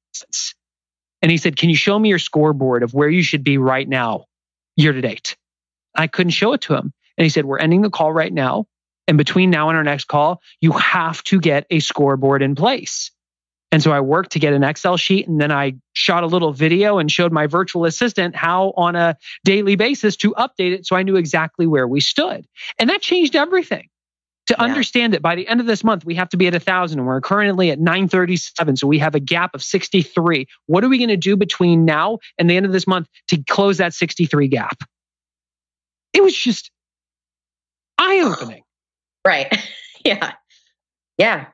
and 1.23 1.31
he 1.31 1.39
said, 1.39 1.57
Can 1.57 1.71
you 1.71 1.77
show 1.77 1.99
me 1.99 2.11
your 2.11 2.19
scoreboard 2.19 2.83
of 2.83 2.93
where 2.93 3.09
you 3.09 3.23
should 3.23 3.43
be 3.43 3.57
right 3.57 3.89
now, 3.89 4.27
year 4.77 4.93
to 4.93 5.01
date? 5.01 5.37
I 5.95 6.07
couldn't 6.07 6.33
show 6.33 6.53
it 6.53 6.61
to 6.63 6.75
him. 6.75 6.93
And 7.17 7.25
he 7.25 7.31
said, 7.31 7.47
We're 7.47 7.59
ending 7.59 7.81
the 7.81 7.89
call 7.89 8.13
right 8.13 8.33
now. 8.33 8.67
And 9.09 9.17
between 9.17 9.49
now 9.49 9.71
and 9.71 9.79
our 9.79 9.85
next 9.85 10.05
call, 10.05 10.43
you 10.61 10.73
have 10.73 11.23
to 11.25 11.41
get 11.41 11.67
a 11.71 11.81
scoreboard 11.81 12.43
in 12.43 12.55
place. 12.55 13.11
And 13.75 13.83
so 13.83 13.91
I 13.91 13.99
worked 13.99 14.31
to 14.31 14.39
get 14.39 14.53
an 14.53 14.63
Excel 14.63 14.97
sheet 14.97 15.27
and 15.27 15.41
then 15.41 15.51
I 15.51 15.75
shot 15.95 16.23
a 16.23 16.29
little 16.29 16.53
video 16.53 16.99
and 16.99 17.11
showed 17.11 17.33
my 17.33 17.49
virtual 17.49 17.87
assistant 17.87 18.37
how 18.37 18.73
on 18.77 18.95
a 18.95 19.17
daily 19.45 19.75
basis 19.75 20.15
to 20.19 20.33
update 20.35 20.73
it 20.73 20.87
so 20.87 20.95
I 20.95 21.03
knew 21.03 21.17
exactly 21.17 21.67
where 21.67 21.89
we 21.89 21.99
stood. 21.99 22.47
And 22.79 22.89
that 22.89 23.03
changed 23.03 23.35
everything. 23.35 23.89
To 24.47 24.55
yeah. 24.57 24.63
understand 24.65 25.13
that 25.13 25.23
by 25.23 25.35
the 25.35 25.49
end 25.49 25.59
of 25.59 25.67
this 25.67 25.83
month, 25.83 26.05
we 26.05 26.15
have 26.15 26.29
to 26.29 26.37
be 26.37 26.47
at 26.47 26.55
a 26.55 26.61
thousand 26.61 27.01
and 27.01 27.09
we're 27.09 27.21
currently 27.21 27.73
at 27.73 27.81
937. 27.81 28.77
So 28.77 28.87
we 28.87 29.01
have 29.01 29.17
a 29.17 29.21
gap 29.21 29.57
of 29.57 29.63
63. 29.65 30.47
What 30.67 30.85
are 30.85 30.89
we 30.89 30.99
going 30.99 31.09
to 31.09 31.17
do 31.17 31.37
between 31.37 31.85
now 31.85 32.21
and 32.39 32.49
the 32.49 32.57
end 32.57 32.67
of 32.67 32.71
this 32.71 32.87
month 32.87 33.09
to 33.31 33.43
close 33.43 33.79
that 33.79 33.93
63 33.93 34.47
gap? 34.47 34.85
It 36.13 36.23
was 36.23 36.37
just 36.37 36.71
eye 37.99 38.21
opening. 38.21 38.63
Right. 39.27 39.53
yeah. 40.05 40.35
Yeah. 41.19 41.47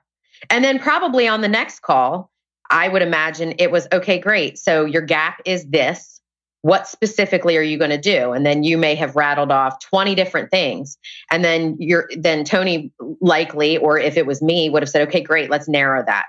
And 0.49 0.65
then 0.65 0.79
probably 0.79 1.29
on 1.29 1.41
the 1.41 1.49
next 1.49 1.81
call, 1.81 2.31
I 2.71 2.89
would 2.89 3.03
imagine 3.03 3.55
it 3.59 3.71
was 3.71 3.89
okay, 3.93 4.19
great. 4.19 4.59
So 4.59 4.85
your 4.85 5.03
gap 5.03 5.43
is 5.45 5.67
this. 5.67 6.21
What 6.63 6.87
specifically 6.87 7.57
are 7.57 7.63
you 7.63 7.79
going 7.79 7.91
to 7.91 7.99
do? 7.99 8.33
And 8.33 8.45
then 8.45 8.63
you 8.63 8.77
may 8.77 8.95
have 8.95 9.17
rattled 9.17 9.51
off 9.51 9.81
20 9.81 10.15
different 10.15 10.51
things. 10.51 10.99
And 11.31 11.45
then 11.45 11.77
you're 11.79 12.09
then 12.17 12.45
Tony 12.45 12.93
likely, 13.21 13.79
or 13.79 13.99
if 13.99 14.17
it 14.17 14.27
was 14.27 14.43
me, 14.43 14.69
would 14.69 14.83
have 14.83 14.91
said, 14.91 15.09
okay, 15.09 15.23
great, 15.23 15.51
let's 15.51 15.69
narrow 15.69 16.05
that. 16.05 16.27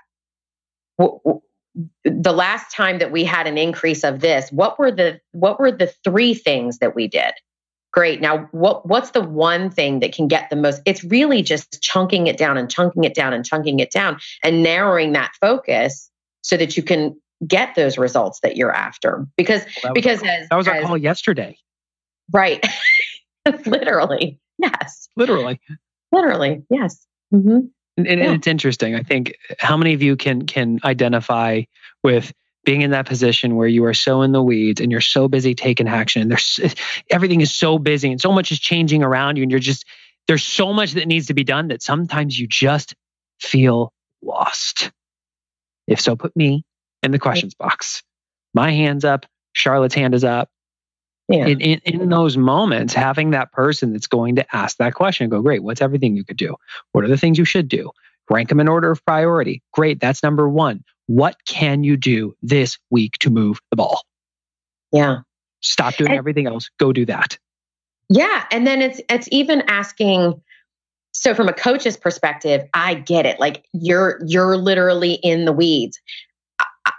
The 2.05 2.33
last 2.33 2.73
time 2.73 2.99
that 2.99 3.11
we 3.11 3.23
had 3.23 3.45
an 3.45 3.57
increase 3.57 4.03
of 4.03 4.21
this, 4.21 4.51
what 4.51 4.79
were 4.79 4.91
the 4.91 5.19
what 5.31 5.59
were 5.59 5.71
the 5.71 5.93
three 6.03 6.33
things 6.33 6.79
that 6.79 6.95
we 6.95 7.07
did? 7.07 7.33
Great. 7.93 8.21
Now, 8.21 8.47
what 8.51 8.87
what's 8.87 9.11
the 9.11 9.21
one 9.21 9.69
thing 9.69 9.99
that 9.99 10.13
can 10.13 10.27
get 10.27 10.49
the 10.49 10.55
most? 10.55 10.81
It's 10.85 11.03
really 11.03 11.41
just 11.41 11.81
chunking 11.81 12.27
it 12.27 12.37
down 12.37 12.57
and 12.57 12.71
chunking 12.71 13.03
it 13.03 13.13
down 13.13 13.33
and 13.33 13.45
chunking 13.45 13.79
it 13.79 13.91
down 13.91 14.17
and 14.43 14.63
narrowing 14.63 15.11
that 15.11 15.31
focus 15.41 16.09
so 16.41 16.55
that 16.55 16.77
you 16.77 16.83
can 16.83 17.19
get 17.45 17.75
those 17.75 17.97
results 17.97 18.39
that 18.43 18.55
you're 18.55 18.71
after. 18.71 19.27
Because 19.35 19.63
well, 19.83 19.91
that 19.91 19.93
because 19.93 20.21
was, 20.21 20.29
as, 20.29 20.49
that 20.49 20.55
was 20.55 20.67
our 20.67 20.81
call 20.81 20.97
yesterday. 20.97 21.57
Right. 22.31 22.65
Literally. 23.65 24.39
Yes. 24.57 25.09
Literally. 25.17 25.59
Literally. 26.11 26.63
Yes. 26.69 27.05
Mm-hmm. 27.33 27.59
And, 27.97 28.07
and 28.07 28.19
yeah. 28.21 28.31
it's 28.33 28.47
interesting. 28.47 28.95
I 28.95 29.03
think 29.03 29.35
how 29.59 29.75
many 29.75 29.93
of 29.93 30.01
you 30.01 30.15
can 30.15 30.45
can 30.45 30.79
identify 30.85 31.63
with 32.03 32.31
being 32.63 32.81
in 32.81 32.91
that 32.91 33.07
position 33.07 33.55
where 33.55 33.67
you 33.67 33.85
are 33.85 33.93
so 33.93 34.21
in 34.21 34.31
the 34.31 34.43
weeds 34.43 34.79
and 34.79 34.91
you're 34.91 35.01
so 35.01 35.27
busy 35.27 35.55
taking 35.55 35.87
action. 35.87 36.21
And 36.21 36.31
there's 36.31 36.59
everything 37.09 37.41
is 37.41 37.53
so 37.53 37.79
busy 37.79 38.11
and 38.11 38.21
so 38.21 38.31
much 38.31 38.51
is 38.51 38.59
changing 38.59 39.03
around 39.03 39.37
you 39.37 39.43
and 39.43 39.51
you're 39.51 39.59
just 39.59 39.85
there's 40.27 40.43
so 40.43 40.71
much 40.71 40.93
that 40.93 41.07
needs 41.07 41.27
to 41.27 41.33
be 41.33 41.43
done 41.43 41.69
that 41.69 41.81
sometimes 41.81 42.39
you 42.39 42.47
just 42.47 42.95
feel 43.39 43.91
lost. 44.21 44.91
If 45.87 45.99
so 45.99 46.15
put 46.15 46.35
me 46.35 46.63
in 47.01 47.11
the 47.11 47.19
questions 47.19 47.55
box. 47.55 48.03
My 48.53 48.71
hands 48.71 49.03
up 49.03 49.25
charlotte's 49.53 49.95
hand 49.95 50.13
is 50.13 50.23
up. 50.23 50.49
Yeah. 51.29 51.45
in, 51.45 51.61
in, 51.61 51.81
in 51.85 52.09
those 52.09 52.35
moments 52.35 52.93
having 52.93 53.29
that 53.29 53.53
person 53.53 53.93
that's 53.93 54.07
going 54.07 54.35
to 54.35 54.55
ask 54.55 54.77
that 54.77 54.95
question 54.95 55.29
go 55.29 55.41
great 55.41 55.63
what's 55.63 55.81
everything 55.81 56.15
you 56.15 56.25
could 56.25 56.37
do? 56.37 56.55
What 56.91 57.05
are 57.05 57.07
the 57.07 57.17
things 57.17 57.37
you 57.37 57.45
should 57.45 57.67
do? 57.67 57.91
Rank 58.29 58.49
them 58.49 58.59
in 58.59 58.67
order 58.67 58.91
of 58.91 59.03
priority. 59.05 59.63
Great 59.73 59.99
that's 59.99 60.21
number 60.21 60.47
one 60.47 60.83
what 61.07 61.35
can 61.45 61.83
you 61.83 61.97
do 61.97 62.35
this 62.41 62.77
week 62.89 63.17
to 63.19 63.29
move 63.29 63.59
the 63.69 63.75
ball? 63.75 64.01
Yeah. 64.91 65.19
Stop 65.61 65.95
doing 65.95 66.11
and, 66.11 66.17
everything 66.17 66.47
else. 66.47 66.69
Go 66.79 66.93
do 66.93 67.05
that. 67.05 67.37
Yeah. 68.09 68.45
And 68.51 68.65
then 68.65 68.81
it's 68.81 69.01
it's 69.09 69.27
even 69.31 69.61
asking 69.67 70.41
so 71.13 71.33
from 71.33 71.49
a 71.49 71.53
coach's 71.53 71.97
perspective, 71.97 72.63
I 72.73 72.95
get 72.95 73.25
it. 73.25 73.39
Like 73.39 73.65
you're 73.73 74.19
you're 74.25 74.57
literally 74.57 75.13
in 75.13 75.45
the 75.45 75.51
weeds. 75.51 75.99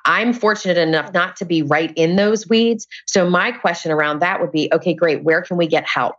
I'm 0.04 0.32
fortunate 0.32 0.78
enough 0.78 1.12
not 1.12 1.36
to 1.36 1.44
be 1.44 1.62
right 1.62 1.92
in 1.96 2.16
those 2.16 2.48
weeds. 2.48 2.86
So 3.06 3.28
my 3.28 3.52
question 3.52 3.92
around 3.92 4.20
that 4.20 4.40
would 4.40 4.52
be, 4.52 4.68
okay, 4.72 4.94
great. 4.94 5.22
Where 5.22 5.42
can 5.42 5.56
we 5.56 5.66
get 5.66 5.86
help? 5.88 6.16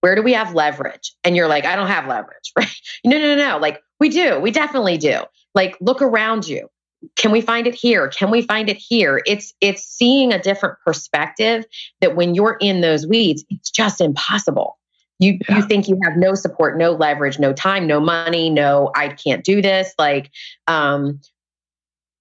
Where 0.00 0.14
do 0.14 0.22
we 0.22 0.32
have 0.32 0.54
leverage? 0.54 1.14
And 1.22 1.36
you're 1.36 1.48
like, 1.48 1.64
I 1.64 1.76
don't 1.76 1.88
have 1.88 2.06
leverage, 2.06 2.52
right? 2.58 2.74
No, 3.04 3.18
no, 3.18 3.34
no, 3.34 3.50
no. 3.50 3.58
Like 3.58 3.80
we 3.98 4.08
do. 4.08 4.38
We 4.40 4.50
definitely 4.50 4.98
do. 4.98 5.20
Like 5.54 5.76
look 5.80 6.02
around 6.02 6.48
you 6.48 6.68
can 7.16 7.32
we 7.32 7.40
find 7.40 7.66
it 7.66 7.74
here? 7.74 8.08
Can 8.08 8.30
we 8.30 8.42
find 8.42 8.68
it 8.68 8.76
here? 8.76 9.22
It's 9.26 9.54
it's 9.60 9.82
seeing 9.82 10.32
a 10.32 10.38
different 10.40 10.76
perspective 10.84 11.64
that 12.00 12.14
when 12.14 12.34
you're 12.34 12.58
in 12.60 12.80
those 12.80 13.06
weeds 13.06 13.44
it's 13.50 13.70
just 13.70 14.00
impossible. 14.00 14.78
You 15.18 15.38
yeah. 15.48 15.56
you 15.56 15.66
think 15.66 15.88
you 15.88 15.98
have 16.04 16.16
no 16.16 16.34
support 16.34 16.78
no 16.78 16.92
leverage 16.92 17.38
no 17.38 17.52
time 17.52 17.86
no 17.86 18.00
money 18.00 18.48
no 18.48 18.90
i 18.94 19.08
can't 19.08 19.44
do 19.44 19.60
this 19.60 19.92
like 19.98 20.30
um 20.66 21.20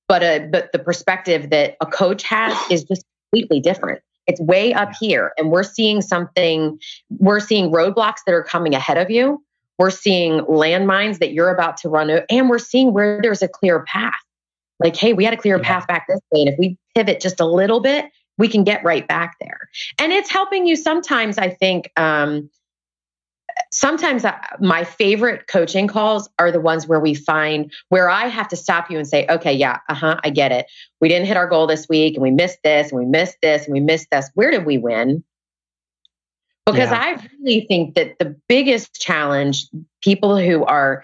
but 0.09 0.21
a 0.21 0.43
uh, 0.43 0.47
but 0.47 0.71
the 0.73 0.79
perspective 0.79 1.49
that 1.51 1.77
a 1.79 1.85
coach 1.85 2.23
has 2.23 2.53
is 2.69 2.83
just 2.83 3.05
completely 3.31 3.61
different. 3.61 4.01
It's 4.27 4.41
way 4.41 4.73
up 4.73 4.91
here 4.99 5.31
and 5.37 5.49
we're 5.49 5.63
seeing 5.63 6.01
something 6.01 6.77
we're 7.09 7.39
seeing 7.39 7.71
roadblocks 7.71 8.19
that 8.25 8.33
are 8.33 8.43
coming 8.43 8.75
ahead 8.75 8.97
of 8.97 9.09
you. 9.09 9.43
We're 9.77 9.91
seeing 9.91 10.41
landmines 10.41 11.19
that 11.19 11.31
you're 11.31 11.49
about 11.49 11.77
to 11.77 11.89
run 11.89 12.09
and 12.29 12.49
we're 12.49 12.59
seeing 12.59 12.93
where 12.93 13.21
there's 13.21 13.41
a 13.41 13.47
clear 13.47 13.85
path 13.85 14.13
like, 14.79 14.95
hey, 14.95 15.13
we 15.13 15.25
had 15.25 15.33
a 15.33 15.37
clear 15.37 15.57
yeah. 15.57 15.63
path 15.63 15.87
back 15.87 16.07
this 16.07 16.19
way. 16.31 16.41
And 16.41 16.49
if 16.49 16.55
we 16.57 16.77
pivot 16.95 17.19
just 17.19 17.39
a 17.39 17.45
little 17.45 17.79
bit, 17.79 18.05
we 18.37 18.47
can 18.47 18.63
get 18.63 18.83
right 18.83 19.07
back 19.07 19.35
there. 19.39 19.69
And 19.97 20.13
it's 20.13 20.29
helping 20.29 20.65
you 20.65 20.75
sometimes, 20.75 21.37
I 21.37 21.49
think, 21.49 21.91
um, 21.97 22.49
sometimes 23.71 24.25
I, 24.25 24.39
my 24.59 24.83
favorite 24.83 25.47
coaching 25.47 25.87
calls 25.87 26.29
are 26.39 26.51
the 26.51 26.61
ones 26.61 26.87
where 26.87 26.99
we 26.99 27.13
find 27.13 27.71
where 27.89 28.09
I 28.09 28.27
have 28.27 28.47
to 28.49 28.55
stop 28.55 28.89
you 28.89 28.97
and 28.97 29.07
say, 29.07 29.25
okay, 29.29 29.53
yeah, 29.53 29.79
uh 29.89 29.93
huh, 29.93 30.19
I 30.23 30.29
get 30.29 30.51
it. 30.51 30.67
We 31.01 31.09
didn't 31.09 31.27
hit 31.27 31.37
our 31.37 31.47
goal 31.47 31.67
this 31.67 31.87
week 31.89 32.15
and 32.15 32.23
we 32.23 32.31
missed 32.31 32.59
this 32.63 32.91
and 32.91 32.99
we 32.99 33.05
missed 33.05 33.37
this 33.41 33.65
and 33.65 33.73
we 33.73 33.79
missed 33.79 34.07
this. 34.11 34.29
Where 34.33 34.51
did 34.51 34.65
we 34.65 34.77
win? 34.77 35.23
Because 36.65 36.91
yeah. 36.91 37.17
I 37.17 37.27
really 37.41 37.65
think 37.67 37.95
that 37.95 38.19
the 38.19 38.35
biggest 38.47 38.93
challenge 38.99 39.67
people 40.01 40.37
who 40.37 40.63
are 40.63 41.03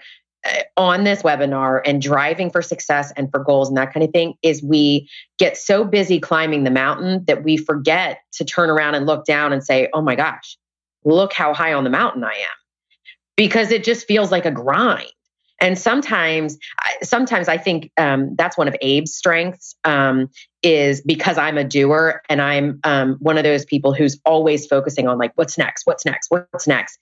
on 0.76 1.04
this 1.04 1.22
webinar 1.22 1.80
and 1.84 2.02
driving 2.02 2.50
for 2.50 2.62
success 2.62 3.12
and 3.16 3.30
for 3.30 3.40
goals 3.42 3.68
and 3.68 3.76
that 3.76 3.92
kind 3.92 4.04
of 4.04 4.10
thing 4.10 4.34
is 4.42 4.62
we 4.62 5.08
get 5.38 5.56
so 5.56 5.84
busy 5.84 6.20
climbing 6.20 6.64
the 6.64 6.70
mountain 6.70 7.24
that 7.26 7.44
we 7.44 7.56
forget 7.56 8.20
to 8.32 8.44
turn 8.44 8.70
around 8.70 8.94
and 8.94 9.06
look 9.06 9.24
down 9.24 9.52
and 9.52 9.64
say, 9.64 9.88
oh 9.92 10.02
my 10.02 10.14
gosh, 10.14 10.56
look 11.04 11.32
how 11.32 11.54
high 11.54 11.72
on 11.72 11.84
the 11.84 11.90
mountain 11.90 12.24
I 12.24 12.32
am. 12.32 12.56
Because 13.36 13.70
it 13.70 13.84
just 13.84 14.06
feels 14.06 14.30
like 14.30 14.46
a 14.46 14.50
grind. 14.50 15.10
And 15.60 15.78
sometimes, 15.78 16.58
sometimes 17.02 17.48
I 17.48 17.56
think 17.56 17.90
um, 17.96 18.34
that's 18.36 18.58
one 18.58 18.68
of 18.68 18.76
Abe's 18.82 19.14
strengths 19.14 19.74
um, 19.84 20.28
is 20.62 21.00
because 21.00 21.38
I'm 21.38 21.56
a 21.56 21.64
doer 21.64 22.22
and 22.28 22.42
I'm 22.42 22.78
um, 22.84 23.16
one 23.20 23.38
of 23.38 23.44
those 23.44 23.64
people 23.64 23.94
who's 23.94 24.20
always 24.26 24.66
focusing 24.66 25.08
on 25.08 25.18
like, 25.18 25.32
what's 25.36 25.56
next? 25.56 25.86
What's 25.86 26.04
next? 26.04 26.30
What's 26.30 26.66
next? 26.66 26.98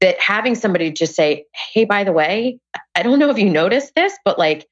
That 0.00 0.20
having 0.20 0.54
somebody 0.54 0.92
just 0.92 1.14
say, 1.14 1.44
hey, 1.72 1.84
by 1.84 2.04
the 2.04 2.12
way, 2.12 2.60
I 2.94 3.02
don't 3.02 3.18
know 3.18 3.30
if 3.30 3.38
you 3.38 3.50
noticed 3.50 3.94
this, 3.96 4.16
but 4.24 4.38
like, 4.38 4.68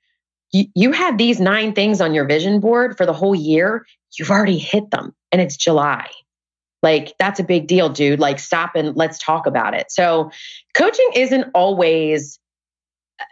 you, 0.53 0.67
you 0.75 0.93
have 0.93 1.19
these 1.19 1.41
nine 1.41 1.73
things 1.73 2.01
on 2.01 2.15
your 2.15 2.27
vision 2.27 2.61
board 2.61 2.97
for 2.97 3.07
the 3.07 3.13
whole 3.13 3.35
year. 3.35 3.85
You've 4.17 4.31
already 4.31 4.59
hit 4.59 4.91
them 4.91 5.15
and 5.33 5.41
it's 5.41 5.57
July. 5.57 6.09
Like, 6.83 7.15
that's 7.19 7.41
a 7.41 7.45
big 7.45 7.67
deal, 7.67 7.89
dude. 7.89 8.21
Like, 8.21 8.39
stop 8.39 8.77
and 8.77 8.97
let's 8.97 9.19
talk 9.19 9.47
about 9.47 9.75
it. 9.75 9.91
So, 9.91 10.31
coaching 10.75 11.11
isn't 11.17 11.51
always 11.55 12.39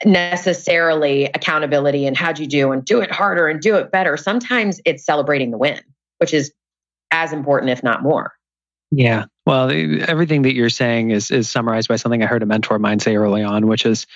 necessarily 0.05 1.27
accountability 1.27 2.07
and 2.07 2.17
how'd 2.17 2.39
you 2.39 2.47
do 2.47 2.73
and 2.73 2.85
do 2.85 3.01
it 3.01 3.13
harder 3.13 3.49
and 3.49 3.61
do 3.61 3.77
it 3.77 3.93
better. 3.93 4.17
Sometimes 4.17 4.81
it's 4.85 5.05
celebrating 5.05 5.51
the 5.51 5.59
win, 5.59 5.81
which 6.19 6.35
is 6.35 6.53
as 7.11 7.33
important, 7.33 7.71
if 7.71 7.83
not 7.83 8.03
more. 8.03 8.33
Yeah. 8.97 9.25
Well, 9.47 9.71
everything 9.71 10.43
that 10.43 10.55
you're 10.55 10.71
saying 10.71 11.11
is 11.11 11.31
is 11.31 11.51
summarized 11.51 11.89
by 11.89 11.97
something 11.97 12.23
I 12.23 12.27
heard 12.27 12.43
a 12.43 12.47
mentor 12.47 12.77
of 12.77 12.81
mine 12.81 13.01
say 13.01 13.17
early 13.17 13.43
on, 13.43 13.67
which 13.67 13.87
is 13.87 14.07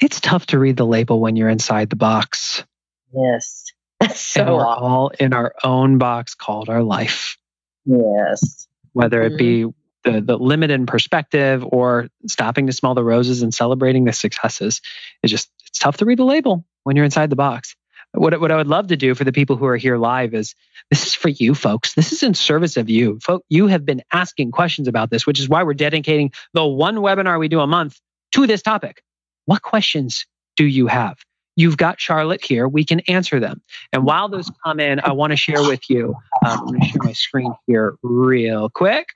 it's 0.00 0.20
tough 0.20 0.46
to 0.46 0.58
read 0.58 0.76
the 0.76 0.86
label 0.86 1.20
when 1.20 1.36
you're 1.36 1.48
inside 1.48 1.90
the 1.90 1.96
box. 1.96 2.64
Yes. 3.12 3.64
So 4.14 4.42
and 4.42 4.54
we're 4.54 4.64
all 4.64 5.08
in 5.18 5.32
our 5.32 5.54
own 5.64 5.98
box 5.98 6.36
called 6.36 6.68
our 6.68 6.84
life. 6.84 7.36
Yes 7.84 8.68
whether 8.98 9.22
it 9.22 9.38
be 9.38 9.62
mm-hmm. 9.62 10.12
the, 10.12 10.20
the 10.20 10.36
limit 10.36 10.72
in 10.72 10.84
perspective 10.84 11.64
or 11.64 12.08
stopping 12.26 12.66
to 12.66 12.72
smell 12.72 12.94
the 12.96 13.04
roses 13.04 13.42
and 13.42 13.54
celebrating 13.54 14.04
the 14.04 14.12
successes. 14.12 14.80
It's 15.22 15.30
just, 15.30 15.50
it's 15.66 15.78
tough 15.78 15.98
to 15.98 16.04
read 16.04 16.18
the 16.18 16.24
label 16.24 16.64
when 16.82 16.96
you're 16.96 17.04
inside 17.04 17.30
the 17.30 17.36
box. 17.36 17.76
What, 18.12 18.40
what 18.40 18.50
I 18.50 18.56
would 18.56 18.68
love 18.68 18.88
to 18.88 18.96
do 18.96 19.14
for 19.14 19.24
the 19.24 19.32
people 19.32 19.56
who 19.56 19.66
are 19.66 19.76
here 19.76 19.96
live 19.96 20.34
is 20.34 20.54
this 20.90 21.06
is 21.06 21.14
for 21.14 21.28
you 21.28 21.54
folks. 21.54 21.94
This 21.94 22.12
is 22.12 22.22
in 22.22 22.34
service 22.34 22.76
of 22.76 22.88
you. 22.88 23.18
Folk, 23.22 23.44
you 23.48 23.66
have 23.66 23.84
been 23.84 24.02
asking 24.12 24.50
questions 24.52 24.88
about 24.88 25.10
this, 25.10 25.26
which 25.26 25.38
is 25.38 25.48
why 25.48 25.62
we're 25.62 25.74
dedicating 25.74 26.32
the 26.54 26.64
one 26.64 26.96
webinar 26.96 27.38
we 27.38 27.48
do 27.48 27.60
a 27.60 27.66
month 27.66 28.00
to 28.32 28.46
this 28.46 28.62
topic. 28.62 29.02
What 29.44 29.62
questions 29.62 30.26
do 30.56 30.64
you 30.64 30.86
have? 30.86 31.18
You've 31.56 31.76
got 31.76 32.00
Charlotte 32.00 32.44
here. 32.44 32.68
We 32.68 32.84
can 32.84 33.00
answer 33.08 33.40
them. 33.40 33.60
And 33.92 34.04
while 34.04 34.28
those 34.28 34.50
come 34.64 34.78
in, 34.78 35.00
I 35.00 35.12
want 35.12 35.32
to 35.32 35.36
share 35.36 35.62
with 35.62 35.90
you. 35.90 36.14
Um, 36.46 36.60
I'm 36.60 36.66
going 36.66 36.80
to 36.80 36.86
share 36.86 37.02
my 37.02 37.12
screen 37.12 37.52
here 37.66 37.96
real 38.02 38.70
quick. 38.70 39.08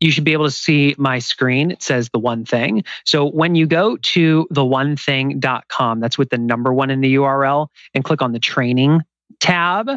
You 0.00 0.10
should 0.10 0.24
be 0.24 0.34
able 0.34 0.44
to 0.44 0.50
see 0.50 0.94
my 0.98 1.18
screen. 1.20 1.70
It 1.70 1.82
says 1.82 2.10
the 2.10 2.18
one 2.18 2.44
thing. 2.44 2.84
So 3.04 3.28
when 3.28 3.54
you 3.54 3.66
go 3.66 3.96
to 3.96 4.46
the 4.50 4.64
one 4.64 4.96
thing.com, 4.96 6.00
that's 6.00 6.18
with 6.18 6.30
the 6.30 6.38
number 6.38 6.72
one 6.72 6.90
in 6.90 7.00
the 7.00 7.14
URL, 7.14 7.68
and 7.94 8.04
click 8.04 8.20
on 8.20 8.32
the 8.32 8.38
training 8.38 9.00
tab, 9.40 9.88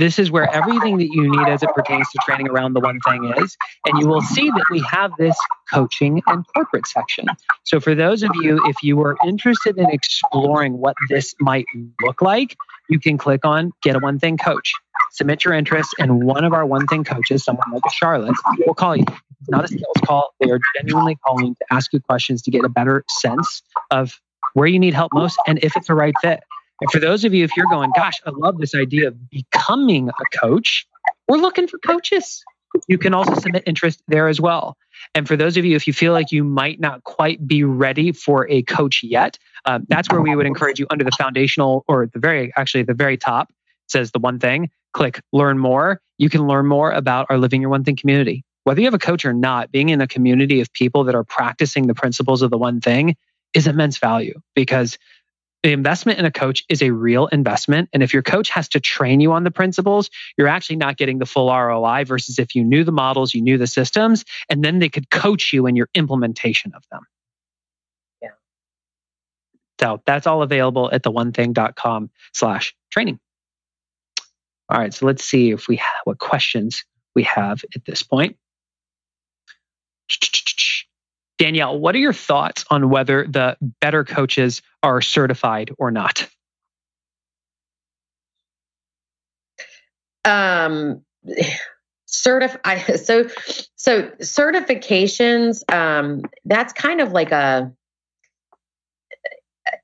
this 0.00 0.18
is 0.18 0.30
where 0.30 0.50
everything 0.50 0.96
that 0.96 1.08
you 1.12 1.30
need 1.30 1.46
as 1.46 1.62
it 1.62 1.68
pertains 1.74 2.08
to 2.10 2.18
training 2.24 2.48
around 2.48 2.72
the 2.72 2.80
one 2.80 3.00
thing 3.00 3.34
is. 3.36 3.54
And 3.84 4.00
you 4.00 4.08
will 4.08 4.22
see 4.22 4.50
that 4.50 4.64
we 4.70 4.82
have 4.90 5.12
this 5.18 5.36
coaching 5.70 6.22
and 6.26 6.42
corporate 6.54 6.86
section. 6.86 7.26
So, 7.64 7.80
for 7.80 7.94
those 7.94 8.22
of 8.22 8.30
you, 8.36 8.62
if 8.66 8.82
you 8.82 8.98
are 9.02 9.18
interested 9.22 9.76
in 9.76 9.90
exploring 9.90 10.78
what 10.78 10.96
this 11.10 11.34
might 11.38 11.66
look 12.02 12.22
like, 12.22 12.56
you 12.88 12.98
can 12.98 13.18
click 13.18 13.44
on 13.44 13.72
Get 13.82 13.94
a 13.94 13.98
One 13.98 14.18
Thing 14.18 14.38
Coach. 14.38 14.72
Submit 15.12 15.44
your 15.44 15.54
interest, 15.54 15.94
and 15.98 16.22
one 16.22 16.44
of 16.44 16.52
our 16.52 16.64
One 16.64 16.86
Thing 16.86 17.04
coaches, 17.04 17.44
someone 17.44 17.70
like 17.72 17.82
Charlotte, 17.92 18.36
will 18.66 18.74
call 18.74 18.96
you. 18.96 19.04
It's 19.40 19.50
not 19.50 19.64
a 19.64 19.68
sales 19.68 19.84
call. 20.04 20.34
They 20.40 20.50
are 20.50 20.60
genuinely 20.76 21.16
calling 21.26 21.54
to 21.54 21.64
ask 21.70 21.92
you 21.92 22.00
questions 22.00 22.42
to 22.42 22.50
get 22.50 22.64
a 22.64 22.68
better 22.68 23.04
sense 23.08 23.62
of 23.90 24.20
where 24.54 24.66
you 24.66 24.78
need 24.78 24.94
help 24.94 25.12
most 25.14 25.38
and 25.46 25.58
if 25.62 25.76
it's 25.76 25.88
a 25.88 25.94
right 25.94 26.14
fit. 26.20 26.40
And 26.80 26.90
for 26.90 26.98
those 26.98 27.24
of 27.24 27.34
you, 27.34 27.44
if 27.44 27.56
you're 27.56 27.68
going, 27.70 27.90
gosh, 27.94 28.20
I 28.24 28.30
love 28.30 28.58
this 28.58 28.74
idea 28.74 29.08
of 29.08 29.30
becoming 29.30 30.08
a 30.08 30.38
coach, 30.38 30.86
we're 31.28 31.38
looking 31.38 31.66
for 31.66 31.78
coaches. 31.78 32.42
You 32.86 32.98
can 32.98 33.14
also 33.14 33.34
submit 33.34 33.64
interest 33.66 34.02
there 34.08 34.28
as 34.28 34.40
well. 34.40 34.76
And 35.14 35.26
for 35.26 35.36
those 35.36 35.56
of 35.56 35.64
you, 35.64 35.76
if 35.76 35.86
you 35.86 35.92
feel 35.92 36.12
like 36.12 36.30
you 36.30 36.44
might 36.44 36.78
not 36.78 37.02
quite 37.04 37.46
be 37.46 37.64
ready 37.64 38.12
for 38.12 38.48
a 38.48 38.62
coach 38.62 39.02
yet, 39.02 39.38
um, 39.64 39.86
that's 39.88 40.08
where 40.10 40.20
we 40.20 40.36
would 40.36 40.46
encourage 40.46 40.78
you 40.78 40.86
under 40.90 41.04
the 41.04 41.10
foundational 41.12 41.84
or 41.88 42.06
the 42.06 42.18
very, 42.18 42.52
actually, 42.56 42.84
the 42.84 42.94
very 42.94 43.16
top 43.16 43.52
says 43.88 44.12
the 44.12 44.20
one 44.20 44.38
thing, 44.38 44.70
click 44.92 45.20
learn 45.32 45.58
more. 45.58 46.00
You 46.18 46.28
can 46.28 46.46
learn 46.46 46.66
more 46.66 46.90
about 46.90 47.26
our 47.30 47.38
Living 47.38 47.60
Your 47.60 47.70
One 47.70 47.84
Thing 47.84 47.96
community. 47.96 48.44
Whether 48.64 48.80
you 48.80 48.86
have 48.86 48.94
a 48.94 48.98
coach 48.98 49.24
or 49.24 49.32
not, 49.32 49.72
being 49.72 49.88
in 49.88 50.00
a 50.00 50.06
community 50.06 50.60
of 50.60 50.72
people 50.72 51.04
that 51.04 51.14
are 51.14 51.24
practicing 51.24 51.86
the 51.86 51.94
principles 51.94 52.42
of 52.42 52.50
the 52.50 52.58
one 52.58 52.80
thing 52.80 53.16
is 53.54 53.66
immense 53.66 53.98
value 53.98 54.40
because 54.54 54.98
the 55.62 55.72
investment 55.72 56.18
in 56.18 56.24
a 56.24 56.30
coach 56.30 56.64
is 56.68 56.82
a 56.82 56.90
real 56.90 57.26
investment. 57.26 57.90
And 57.92 58.02
if 58.02 58.14
your 58.14 58.22
coach 58.22 58.48
has 58.50 58.68
to 58.70 58.80
train 58.80 59.20
you 59.20 59.32
on 59.32 59.44
the 59.44 59.50
principles, 59.50 60.10
you're 60.38 60.48
actually 60.48 60.76
not 60.76 60.96
getting 60.96 61.18
the 61.18 61.26
full 61.26 61.48
ROI 61.48 62.04
versus 62.04 62.38
if 62.38 62.54
you 62.54 62.64
knew 62.64 62.84
the 62.84 62.92
models, 62.92 63.34
you 63.34 63.42
knew 63.42 63.58
the 63.58 63.66
systems, 63.66 64.24
and 64.48 64.64
then 64.64 64.78
they 64.78 64.88
could 64.88 65.10
coach 65.10 65.52
you 65.52 65.66
in 65.66 65.76
your 65.76 65.88
implementation 65.94 66.72
of 66.74 66.82
them. 66.90 67.02
Yeah. 68.22 68.30
So 69.80 70.02
that's 70.06 70.26
all 70.26 70.42
available 70.42 70.90
at 70.92 71.02
the 71.02 71.10
one 71.10 71.32
thing.com 71.32 72.10
slash 72.32 72.74
training. 72.90 73.20
All 74.70 74.78
right. 74.78 74.94
So 74.94 75.06
let's 75.06 75.24
see 75.24 75.50
if 75.50 75.66
we 75.66 75.76
have 75.76 76.00
what 76.04 76.18
questions 76.18 76.84
we 77.14 77.24
have 77.24 77.64
at 77.74 77.84
this 77.84 78.02
point. 78.04 78.36
Danielle, 81.38 81.78
what 81.78 81.94
are 81.94 81.98
your 81.98 82.12
thoughts 82.12 82.64
on 82.70 82.88
whether 82.88 83.26
the 83.26 83.56
better 83.80 84.04
coaches 84.04 84.62
are 84.82 85.00
certified 85.00 85.72
or 85.78 85.90
not? 85.90 86.28
Um, 90.24 91.02
certify 92.10 92.78
so 92.96 93.24
so 93.76 94.02
certifications 94.20 95.62
um 95.72 96.22
that's 96.44 96.72
kind 96.72 97.00
of 97.00 97.12
like 97.12 97.30
a 97.30 97.72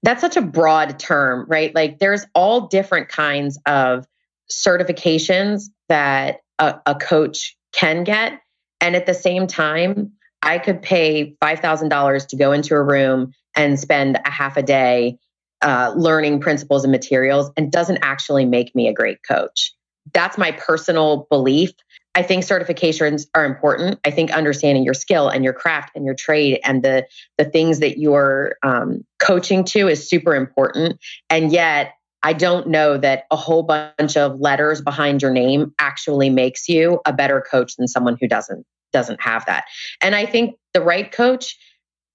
that's 0.02 0.22
such 0.22 0.36
a 0.36 0.42
broad 0.42 0.98
term 0.98 1.46
right 1.48 1.72
like 1.74 2.00
there's 2.00 2.26
all 2.34 2.66
different 2.66 3.08
kinds 3.08 3.60
of 3.64 4.06
certifications 4.50 5.64
that 5.88 6.40
a, 6.58 6.76
a 6.86 6.94
coach 6.94 7.56
can 7.72 8.04
get 8.04 8.40
and 8.80 8.96
at 8.96 9.06
the 9.06 9.14
same 9.14 9.46
time 9.46 10.12
I 10.42 10.58
could 10.58 10.80
pay 10.80 11.34
$5,000 11.42 12.28
to 12.28 12.36
go 12.36 12.52
into 12.52 12.74
a 12.74 12.82
room 12.82 13.32
and 13.56 13.80
spend 13.80 14.20
a 14.24 14.30
half 14.30 14.56
a 14.56 14.62
day 14.62 15.18
uh, 15.62 15.92
learning 15.96 16.40
principles 16.40 16.84
and 16.84 16.92
materials 16.92 17.50
and 17.56 17.72
doesn't 17.72 17.98
actually 18.02 18.44
make 18.44 18.74
me 18.74 18.86
a 18.88 18.92
great 18.92 19.18
coach. 19.26 19.72
That's 20.12 20.38
my 20.38 20.52
personal 20.52 21.26
belief. 21.30 21.72
I 22.14 22.22
think 22.22 22.44
certifications 22.44 23.26
are 23.34 23.44
important. 23.44 23.98
I 24.04 24.10
think 24.10 24.30
understanding 24.30 24.84
your 24.84 24.94
skill 24.94 25.28
and 25.28 25.42
your 25.42 25.52
craft 25.52 25.96
and 25.96 26.04
your 26.04 26.14
trade 26.14 26.60
and 26.64 26.82
the 26.82 27.06
the 27.36 27.44
things 27.44 27.80
that 27.80 27.98
you're 27.98 28.56
um, 28.62 29.04
coaching 29.18 29.64
to 29.64 29.88
is 29.88 30.08
super 30.08 30.34
important. 30.34 30.98
And 31.28 31.52
yet, 31.52 31.94
I 32.26 32.32
don't 32.32 32.66
know 32.66 32.98
that 32.98 33.26
a 33.30 33.36
whole 33.36 33.62
bunch 33.62 34.16
of 34.16 34.40
letters 34.40 34.82
behind 34.82 35.22
your 35.22 35.30
name 35.30 35.72
actually 35.78 36.28
makes 36.28 36.68
you 36.68 37.00
a 37.06 37.12
better 37.12 37.40
coach 37.40 37.76
than 37.76 37.86
someone 37.86 38.18
who 38.20 38.26
doesn't 38.26 38.66
doesn't 38.92 39.20
have 39.20 39.46
that. 39.46 39.62
And 40.00 40.12
I 40.12 40.26
think 40.26 40.56
the 40.74 40.80
right 40.80 41.12
coach 41.12 41.56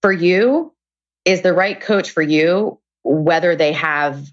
for 0.01 0.11
you 0.11 0.73
is 1.23 1.43
the 1.43 1.53
right 1.53 1.79
coach 1.79 2.09
for 2.09 2.21
you, 2.21 2.77
whether 3.03 3.55
they 3.55 3.71
have 3.71 4.27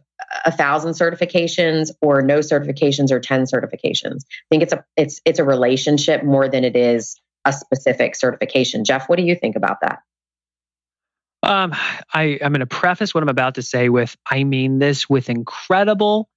a 0.45 0.51
thousand 0.51 0.95
certifications 0.95 1.91
or 2.03 2.23
no 2.23 2.41
certifications 2.41 3.13
or 3.13 3.21
10 3.21 3.45
certifications. 3.45 4.25
I 4.25 4.47
think 4.51 4.65
it's 4.65 4.73
a 4.73 4.85
it's 4.97 5.21
it's 5.25 5.39
a 5.39 5.45
relationship 5.45 6.25
more 6.25 6.49
than 6.49 6.65
it 6.65 6.75
is 6.75 7.21
a 7.45 7.53
specific 7.53 8.17
certification. 8.17 8.85
Geoff, 8.85 9.09
what 9.09 9.17
do 9.17 9.25
you 9.25 9.37
think 9.37 9.55
about 9.55 9.77
that? 9.83 10.01
Um, 11.43 11.73
I, 12.13 12.39
I'm 12.43 12.53
going 12.53 12.61
to 12.61 12.67
preface 12.67 13.15
what 13.15 13.23
I'm 13.23 13.29
about 13.29 13.55
to 13.57 13.63
say 13.63 13.89
with 13.89 14.17
I 14.29 14.45
mean 14.45 14.79
this 14.79 15.09
with 15.09 15.31
incredible 15.31 16.29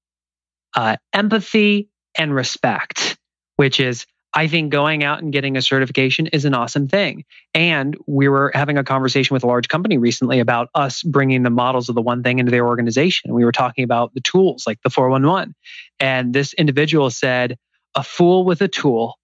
uh, 0.76 0.98
empathy 1.14 1.90
and 2.18 2.34
respect, 2.34 3.18
which 3.56 3.80
is 3.80 4.06
I 4.34 4.48
think 4.48 4.72
going 4.72 5.04
out 5.04 5.22
and 5.22 5.34
getting 5.34 5.58
a 5.58 5.62
certification 5.62 6.28
is 6.28 6.46
an 6.46 6.54
awesome 6.54 6.88
thing. 6.88 7.26
And 7.54 7.98
we 8.08 8.30
were 8.30 8.52
having 8.54 8.78
a 8.78 8.84
conversation 8.84 9.34
with 9.34 9.44
a 9.44 9.48
large 9.48 9.68
company 9.68 9.98
recently 9.98 10.40
about 10.40 10.70
us 10.74 11.04
bringing 11.04 11.44
the 11.44 11.50
models 11.50 11.90
of 11.90 11.96
the 11.96 12.02
one 12.02 12.24
thing 12.24 12.40
into 12.40 12.52
their 12.52 12.66
organization. 12.66 13.34
We 13.34 13.44
were 13.44 13.52
talking 13.52 13.84
about 13.84 14.14
the 14.14 14.22
tools 14.22 14.64
like 14.66 14.80
the 14.84 14.90
411. 14.90 15.54
And 16.00 16.34
this 16.34 16.54
individual 16.54 17.10
said, 17.10 17.58
a 17.94 18.04
fool 18.04 18.46
with 18.46 18.62
a 18.62 18.70
tool 18.70 19.18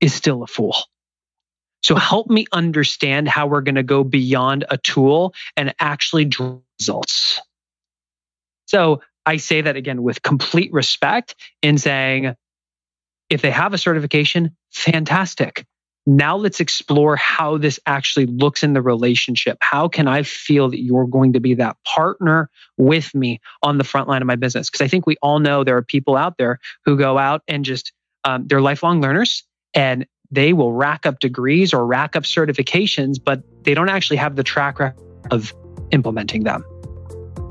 is 0.00 0.12
still 0.12 0.42
a 0.42 0.46
fool. 0.46 0.76
So 1.82 1.94
help 1.96 2.28
me 2.28 2.46
understand 2.52 3.28
how 3.28 3.46
we're 3.46 3.62
going 3.62 3.74
to 3.76 3.82
go 3.82 4.04
beyond 4.04 4.64
a 4.68 4.78
tool 4.78 5.34
and 5.56 5.74
actually 5.80 6.26
draw 6.26 6.58
results. 6.78 7.40
So 8.66 9.02
I 9.26 9.38
say 9.38 9.60
that 9.62 9.76
again 9.76 10.02
with 10.02 10.22
complete 10.22 10.72
respect 10.72 11.34
in 11.62 11.78
saying, 11.78 12.34
if 13.28 13.42
they 13.42 13.50
have 13.50 13.72
a 13.74 13.78
certification, 13.78 14.56
fantastic. 14.72 15.64
Now 16.06 16.36
let's 16.36 16.60
explore 16.60 17.14
how 17.16 17.58
this 17.58 17.78
actually 17.86 18.26
looks 18.26 18.62
in 18.62 18.72
the 18.72 18.82
relationship. 18.82 19.58
How 19.60 19.86
can 19.86 20.08
I 20.08 20.22
feel 20.22 20.68
that 20.70 20.80
you're 20.80 21.06
going 21.06 21.34
to 21.34 21.40
be 21.40 21.54
that 21.54 21.76
partner 21.86 22.50
with 22.76 23.14
me 23.14 23.40
on 23.62 23.78
the 23.78 23.84
front 23.84 24.08
line 24.08 24.22
of 24.22 24.26
my 24.26 24.36
business? 24.36 24.70
Because 24.70 24.84
I 24.84 24.88
think 24.88 25.06
we 25.06 25.16
all 25.22 25.38
know 25.38 25.62
there 25.62 25.76
are 25.76 25.82
people 25.82 26.16
out 26.16 26.38
there 26.38 26.58
who 26.84 26.96
go 26.96 27.18
out 27.18 27.42
and 27.46 27.64
just, 27.64 27.92
um, 28.24 28.46
they're 28.46 28.60
lifelong 28.60 29.00
learners 29.00 29.44
and 29.74 30.06
they 30.30 30.52
will 30.52 30.72
rack 30.72 31.06
up 31.06 31.18
degrees 31.20 31.74
or 31.74 31.86
rack 31.86 32.16
up 32.16 32.24
certifications, 32.24 33.16
but 33.22 33.42
they 33.64 33.74
don't 33.74 33.88
actually 33.88 34.16
have 34.16 34.36
the 34.36 34.44
track 34.44 34.78
record 34.78 35.02
of 35.30 35.52
implementing 35.90 36.44
them. 36.44 36.64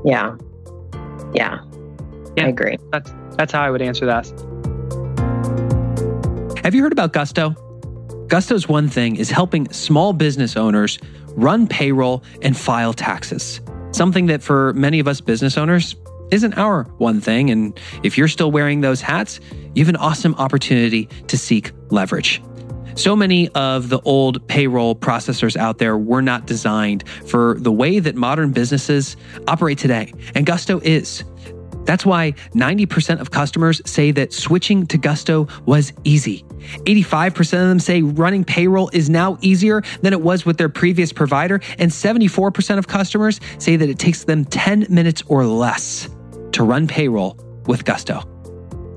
Yeah. 0.04 0.36
Yeah. 1.34 1.60
yeah. 2.36 2.46
I 2.46 2.48
agree. 2.48 2.78
That's 2.92 3.12
that's 3.36 3.52
how 3.52 3.62
I 3.62 3.70
would 3.70 3.82
answer 3.82 4.06
that. 4.06 4.26
Have 6.64 6.74
you 6.74 6.82
heard 6.82 6.92
about 6.92 7.12
Gusto? 7.12 7.50
Gusto's 8.28 8.68
one 8.68 8.88
thing 8.88 9.16
is 9.16 9.30
helping 9.30 9.70
small 9.72 10.12
business 10.12 10.56
owners 10.56 10.98
run 11.36 11.66
payroll 11.66 12.22
and 12.42 12.56
file 12.56 12.92
taxes. 12.92 13.60
Something 13.92 14.26
that 14.26 14.42
for 14.42 14.72
many 14.74 15.00
of 15.00 15.08
us 15.08 15.20
business 15.20 15.58
owners 15.58 15.96
isn't 16.30 16.56
our 16.56 16.84
one 16.98 17.20
thing. 17.20 17.50
And 17.50 17.78
if 18.02 18.16
you're 18.16 18.28
still 18.28 18.52
wearing 18.52 18.82
those 18.82 19.00
hats, 19.00 19.40
you 19.74 19.84
have 19.84 19.88
an 19.88 19.96
awesome 19.96 20.34
opportunity 20.36 21.06
to 21.26 21.36
seek 21.36 21.72
leverage. 21.90 22.40
So 22.94 23.16
many 23.16 23.48
of 23.50 23.88
the 23.88 24.00
old 24.00 24.46
payroll 24.48 24.94
processors 24.94 25.56
out 25.56 25.78
there 25.78 25.96
were 25.96 26.22
not 26.22 26.46
designed 26.46 27.08
for 27.26 27.56
the 27.58 27.72
way 27.72 27.98
that 27.98 28.16
modern 28.16 28.52
businesses 28.52 29.16
operate 29.46 29.78
today, 29.78 30.12
and 30.34 30.44
Gusto 30.44 30.80
is. 30.80 31.24
That's 31.84 32.04
why 32.04 32.32
90% 32.54 33.20
of 33.20 33.30
customers 33.30 33.80
say 33.84 34.10
that 34.12 34.32
switching 34.32 34.86
to 34.88 34.98
Gusto 34.98 35.48
was 35.64 35.92
easy. 36.04 36.44
85% 36.84 37.38
of 37.38 37.68
them 37.68 37.80
say 37.80 38.02
running 38.02 38.44
payroll 38.44 38.90
is 38.92 39.08
now 39.08 39.38
easier 39.40 39.82
than 40.02 40.12
it 40.12 40.20
was 40.20 40.44
with 40.44 40.58
their 40.58 40.68
previous 40.68 41.12
provider, 41.12 41.60
and 41.78 41.90
74% 41.90 42.78
of 42.78 42.86
customers 42.86 43.40
say 43.58 43.76
that 43.76 43.88
it 43.88 43.98
takes 43.98 44.24
them 44.24 44.44
10 44.44 44.86
minutes 44.90 45.22
or 45.26 45.46
less 45.46 46.08
to 46.52 46.64
run 46.64 46.86
payroll 46.86 47.36
with 47.66 47.84
Gusto. 47.84 48.22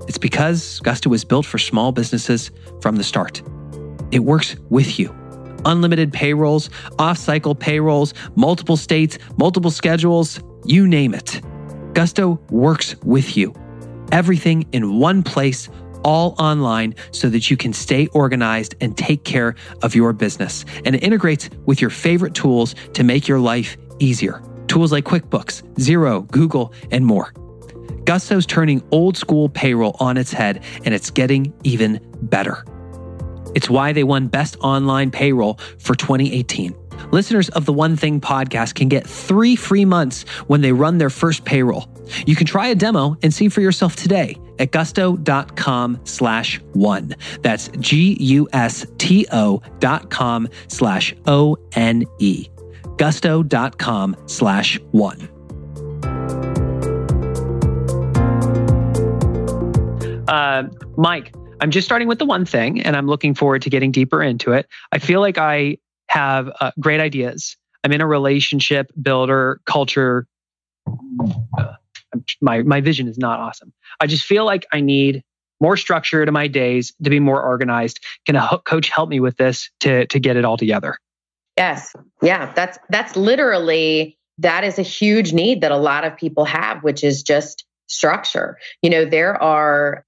It's 0.08 0.18
because 0.18 0.80
Gusto 0.82 1.10
was 1.10 1.24
built 1.24 1.46
for 1.46 1.58
small 1.58 1.94
businesses 1.94 2.52
from 2.82 2.98
the 2.98 3.04
start. 3.04 3.42
It 4.14 4.24
works 4.24 4.56
with 4.70 5.00
you. 5.00 5.10
Unlimited 5.66 6.14
payrolls, 6.14 6.70
off 7.00 7.18
cycle 7.18 7.56
payrolls, 7.56 8.14
multiple 8.36 8.78
states, 8.78 9.18
multiple 9.38 9.72
schedules, 9.72 10.40
you 10.66 10.88
name 10.88 11.16
it. 11.16 11.42
Gusto 11.94 12.40
works 12.52 12.96
with 13.04 13.36
you. 13.36 13.56
Everything 14.12 14.68
in 14.72 15.00
one 15.00 15.24
place, 15.24 15.68
all 16.04 16.36
online, 16.38 16.94
so 17.10 17.28
that 17.30 17.50
you 17.50 17.58
can 17.58 17.74
stay 17.74 18.06
organized 18.08 18.76
and 18.82 18.96
take 18.96 19.24
care 19.24 19.56
of 19.82 19.96
your 19.96 20.14
business. 20.14 20.64
And 20.86 20.96
it 20.96 21.04
integrates 21.04 21.50
with 21.66 21.82
your 21.82 21.90
favorite 21.90 22.36
tools 22.36 22.76
to 22.94 23.04
make 23.04 23.28
your 23.28 23.40
life 23.40 23.78
easier. 23.98 24.44
Tools 24.68 24.92
like 24.92 25.06
QuickBooks, 25.06 25.64
Xero, 25.78 26.30
Google, 26.30 26.72
and 26.92 27.04
more. 27.04 27.34
Gusto's 28.06 28.46
turning 28.46 28.84
old 28.92 29.18
school 29.18 29.50
payroll 29.50 29.96
on 30.00 30.18
its 30.18 30.32
head, 30.32 30.64
and 30.86 30.94
it's 30.94 31.10
getting 31.10 31.52
even 31.64 32.00
better. 32.22 32.64
It's 33.56 33.70
why 33.70 33.94
they 33.94 34.04
won 34.04 34.28
Best 34.28 34.58
Online 34.62 35.12
Payroll 35.12 35.60
for 35.80 35.96
2018. 35.96 36.76
Listeners 37.12 37.50
of 37.50 37.66
the 37.66 37.74
One 37.74 37.96
Thing 37.96 38.22
podcast 38.22 38.76
can 38.76 38.88
get 38.88 39.06
three 39.06 39.56
free 39.56 39.86
months 39.86 40.24
when 40.48 40.62
they 40.62 40.72
run 40.72 40.98
their 40.98 41.10
first 41.10 41.46
payroll. 41.46 41.88
You 42.26 42.36
can 42.36 42.48
try 42.48 42.68
a 42.68 42.76
demo 42.76 43.18
and 43.24 43.34
see 43.34 43.50
for 43.50 43.62
yourself 43.62 43.96
today 43.96 44.38
at 44.60 44.72
gusto.com 44.72 46.00
slash 46.04 46.60
one. 46.74 47.16
That's 47.42 47.70
G 47.80 48.18
U 48.20 48.48
S 48.54 48.86
T 48.98 49.26
O 49.32 49.62
dot 49.80 50.10
com 50.10 50.48
slash 50.68 51.16
O 51.26 51.58
N 51.74 52.06
E. 52.20 52.48
Gusto.com 52.98 54.16
slash 54.28 54.80
one. 54.92 55.30
Uh, 60.28 60.64
Mike, 60.96 61.34
I'm 61.64 61.72
just 61.72 61.88
starting 61.88 62.10
with 62.10 62.20
the 62.20 62.26
one 62.26 62.44
thing 62.46 62.82
and 62.82 62.94
I'm 62.94 63.08
looking 63.08 63.34
forward 63.34 63.62
to 63.62 63.70
getting 63.70 63.94
deeper 63.94 64.22
into 64.22 64.52
it. 64.52 64.68
I 64.92 65.00
feel 65.00 65.22
like 65.22 65.38
I 65.38 65.78
have 66.10 66.52
uh, 66.60 66.72
great 66.78 67.00
ideas. 67.00 67.56
I'm 67.86 67.94
in 67.94 68.02
a 68.02 68.06
relationship 68.06 68.92
builder 69.02 69.62
culture. 69.66 70.28
My, 72.42 72.64
my 72.64 72.82
vision 72.82 73.08
is 73.08 73.18
not 73.18 73.40
awesome. 73.40 73.72
I 74.02 74.08
just 74.08 74.26
feel 74.26 74.44
like 74.44 74.66
I 74.74 74.82
need 74.82 75.24
more 75.62 75.78
structure 75.78 76.26
to 76.26 76.34
my 76.34 76.48
days 76.48 76.94
to 77.02 77.10
be 77.10 77.22
more 77.22 77.42
organized. 77.42 78.04
Can 78.26 78.36
a 78.36 78.60
coach 78.66 78.90
help 78.90 79.08
me 79.08 79.22
with 79.22 79.38
this 79.38 79.70
to, 79.80 80.06
to 80.08 80.20
get 80.20 80.36
it 80.36 80.44
all 80.44 80.58
together? 80.58 80.98
Yes. 81.56 81.96
Yeah. 82.22 82.52
That's, 82.52 82.78
that's 82.90 83.16
literally, 83.16 84.18
that 84.38 84.66
is 84.66 84.80
a 84.80 84.82
huge 84.84 85.32
need 85.32 85.62
that 85.62 85.72
a 85.72 85.78
lot 85.78 86.04
of 86.04 86.18
people 86.18 86.44
have, 86.44 86.84
which 86.84 87.06
is 87.06 87.24
just 87.24 87.64
structure. 87.88 88.58
You 88.82 88.90
know, 88.90 89.06
there 89.06 89.42
are 89.42 90.06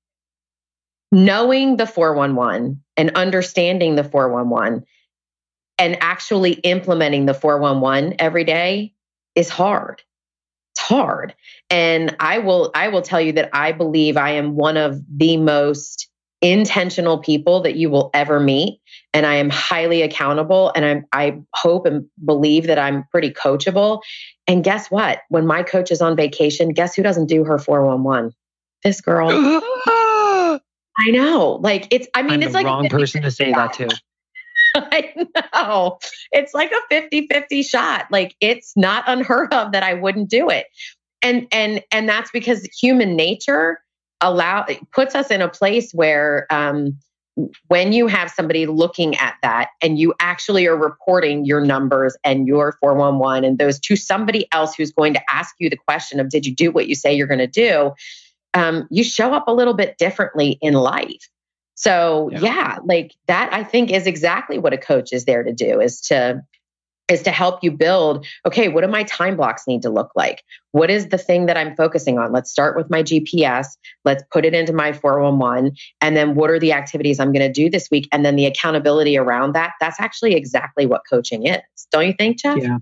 knowing 1.15 1.77
the 1.77 1.87
411 1.87 2.83
and 2.97 3.11
understanding 3.15 3.95
the 3.95 4.03
411 4.03 4.83
and 5.77 5.97
actually 6.01 6.51
implementing 6.51 7.25
the 7.25 7.33
411 7.33 8.15
every 8.19 8.43
day 8.43 8.93
is 9.33 9.47
hard. 9.47 10.01
It's 10.73 10.81
hard. 10.81 11.33
And 11.69 12.17
i 12.19 12.39
will 12.39 12.69
i 12.75 12.89
will 12.89 13.01
tell 13.01 13.21
you 13.21 13.31
that 13.31 13.49
i 13.53 13.71
believe 13.71 14.17
i 14.17 14.31
am 14.31 14.57
one 14.57 14.75
of 14.75 14.99
the 15.09 15.37
most 15.37 16.09
intentional 16.41 17.17
people 17.19 17.61
that 17.61 17.77
you 17.77 17.89
will 17.89 18.09
ever 18.13 18.41
meet. 18.41 18.81
And 19.13 19.25
i 19.25 19.35
am 19.35 19.49
highly 19.49 20.01
accountable 20.01 20.73
and 20.75 21.05
i 21.13 21.27
i 21.27 21.39
hope 21.53 21.85
and 21.85 22.07
believe 22.25 22.67
that 22.67 22.77
i'm 22.77 23.05
pretty 23.09 23.31
coachable. 23.31 24.01
And 24.47 24.65
guess 24.65 24.91
what? 24.91 25.21
When 25.29 25.47
my 25.47 25.63
coach 25.63 25.91
is 25.91 26.01
on 26.01 26.17
vacation 26.17 26.73
guess 26.73 26.93
who 26.93 27.03
doesn't 27.03 27.27
do 27.27 27.45
her 27.45 27.57
411 27.57 28.33
this 28.83 28.99
girl 28.99 29.29
I 30.97 31.11
know. 31.11 31.59
Like 31.61 31.87
it's 31.91 32.07
I 32.13 32.21
mean 32.21 32.33
I'm 32.33 32.43
it's 32.43 32.51
the 32.51 32.57
like 32.59 32.65
wrong 32.65 32.87
person 32.89 33.21
to 33.23 33.31
say 33.31 33.51
that 33.51 33.73
to. 33.73 33.89
I 34.75 35.13
know. 35.53 35.99
It's 36.31 36.53
like 36.53 36.71
a 36.71 36.93
50-50 36.93 37.65
shot. 37.65 38.07
Like 38.11 38.35
it's 38.41 38.73
not 38.75 39.03
unheard 39.07 39.53
of 39.53 39.71
that 39.71 39.83
I 39.83 39.93
wouldn't 39.93 40.29
do 40.29 40.49
it. 40.49 40.67
And 41.21 41.47
and 41.51 41.83
and 41.91 42.07
that's 42.07 42.31
because 42.31 42.63
human 42.79 43.15
nature 43.15 43.79
allow 44.21 44.65
puts 44.93 45.15
us 45.15 45.31
in 45.31 45.41
a 45.41 45.49
place 45.49 45.91
where 45.91 46.47
um 46.49 46.97
when 47.67 47.91
you 47.91 48.07
have 48.07 48.31
somebody 48.31 48.65
looking 48.65 49.15
at 49.17 49.35
that 49.41 49.69
and 49.81 49.99
you 49.99 50.13
actually 50.21 50.67
are 50.67 50.77
reporting 50.77 51.43
your 51.43 51.59
numbers 51.59 52.15
and 52.23 52.47
your 52.47 52.77
411 52.79 53.43
and 53.43 53.57
those 53.57 53.77
to 53.79 53.97
somebody 53.97 54.47
else 54.53 54.73
who's 54.73 54.91
going 54.91 55.13
to 55.13 55.21
ask 55.29 55.53
you 55.59 55.69
the 55.69 55.75
question 55.75 56.21
of 56.21 56.29
did 56.29 56.45
you 56.45 56.55
do 56.55 56.71
what 56.71 56.87
you 56.87 56.95
say 56.95 57.13
you're 57.13 57.27
going 57.27 57.39
to 57.39 57.47
do 57.47 57.91
um, 58.55 58.87
you 58.89 59.03
show 59.03 59.33
up 59.33 59.47
a 59.47 59.53
little 59.53 59.75
bit 59.75 59.97
differently 59.99 60.57
in 60.61 60.73
life. 60.73 61.29
So 61.75 62.29
yeah. 62.31 62.39
yeah, 62.39 62.77
like 62.85 63.13
that 63.27 63.53
I 63.53 63.63
think 63.63 63.91
is 63.91 64.07
exactly 64.07 64.57
what 64.57 64.73
a 64.73 64.77
coach 64.77 65.11
is 65.11 65.25
there 65.25 65.43
to 65.43 65.53
do 65.53 65.81
is 65.81 66.01
to 66.03 66.41
is 67.07 67.21
to 67.21 67.29
help 67.29 67.63
you 67.63 67.69
build 67.69 68.25
okay 68.47 68.67
what 68.67 68.81
do 68.81 68.87
my 68.87 69.03
time 69.03 69.35
blocks 69.35 69.67
need 69.67 69.81
to 69.81 69.89
look 69.89 70.09
like? 70.15 70.41
What 70.71 70.89
is 70.89 71.09
the 71.09 71.17
thing 71.17 71.47
that 71.47 71.57
i'm 71.57 71.75
focusing 71.75 72.17
on? 72.17 72.31
Let's 72.31 72.49
start 72.49 72.77
with 72.77 72.89
my 72.89 73.03
gps 73.03 73.67
let's 74.05 74.23
put 74.31 74.45
it 74.45 74.53
into 74.53 74.71
my 74.71 74.93
411 74.93 75.75
and 75.99 76.15
then 76.15 76.33
what 76.33 76.49
are 76.49 76.59
the 76.59 76.71
activities 76.71 77.19
i'm 77.19 77.33
going 77.33 77.45
to 77.45 77.51
do 77.51 77.69
this 77.69 77.89
week? 77.91 78.07
And 78.13 78.25
then 78.25 78.37
the 78.37 78.45
accountability 78.45 79.17
around 79.17 79.53
that. 79.53 79.73
That's 79.81 79.99
actually 79.99 80.33
exactly 80.33 80.85
what 80.85 81.01
coaching 81.09 81.45
is. 81.45 81.59
Don't 81.91 82.07
you 82.07 82.13
think 82.13 82.39
Geoff? 82.39 82.59
Yeah 82.59 82.77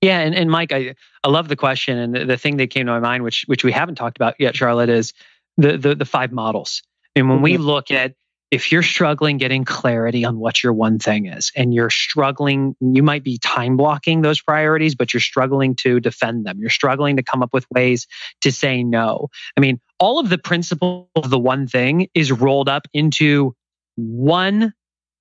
yeah, 0.00 0.20
and, 0.20 0.34
and 0.34 0.50
Mike, 0.50 0.72
I, 0.72 0.94
I 1.22 1.28
love 1.28 1.48
the 1.48 1.56
question. 1.56 1.98
And 1.98 2.14
the, 2.14 2.24
the 2.24 2.36
thing 2.36 2.56
that 2.58 2.68
came 2.68 2.86
to 2.86 2.92
my 2.92 3.00
mind, 3.00 3.24
which 3.24 3.44
which 3.46 3.64
we 3.64 3.72
haven't 3.72 3.96
talked 3.96 4.16
about 4.16 4.34
yet, 4.38 4.56
Charlotte, 4.56 4.88
is 4.88 5.12
the 5.56 5.76
the, 5.76 5.94
the 5.94 6.04
five 6.04 6.32
models. 6.32 6.82
And 7.14 7.28
when 7.28 7.38
mm-hmm. 7.38 7.44
we 7.44 7.56
look 7.58 7.90
at 7.90 8.14
if 8.50 8.72
you're 8.72 8.82
struggling 8.82 9.36
getting 9.36 9.64
clarity 9.64 10.24
on 10.24 10.38
what 10.38 10.62
your 10.62 10.72
one 10.72 10.98
thing 10.98 11.26
is 11.26 11.52
and 11.54 11.72
you're 11.72 11.90
struggling, 11.90 12.74
you 12.80 13.02
might 13.02 13.22
be 13.22 13.38
time 13.38 13.76
blocking 13.76 14.22
those 14.22 14.40
priorities, 14.40 14.96
but 14.96 15.14
you're 15.14 15.20
struggling 15.20 15.76
to 15.76 16.00
defend 16.00 16.44
them. 16.44 16.58
You're 16.58 16.70
struggling 16.70 17.16
to 17.16 17.22
come 17.22 17.42
up 17.42 17.52
with 17.52 17.64
ways 17.70 18.08
to 18.40 18.50
say 18.50 18.82
no. 18.82 19.28
I 19.56 19.60
mean, 19.60 19.80
all 20.00 20.18
of 20.18 20.30
the 20.30 20.38
principle 20.38 21.08
of 21.14 21.30
the 21.30 21.38
one 21.38 21.68
thing 21.68 22.08
is 22.12 22.32
rolled 22.32 22.68
up 22.68 22.88
into 22.92 23.54
one 23.96 24.72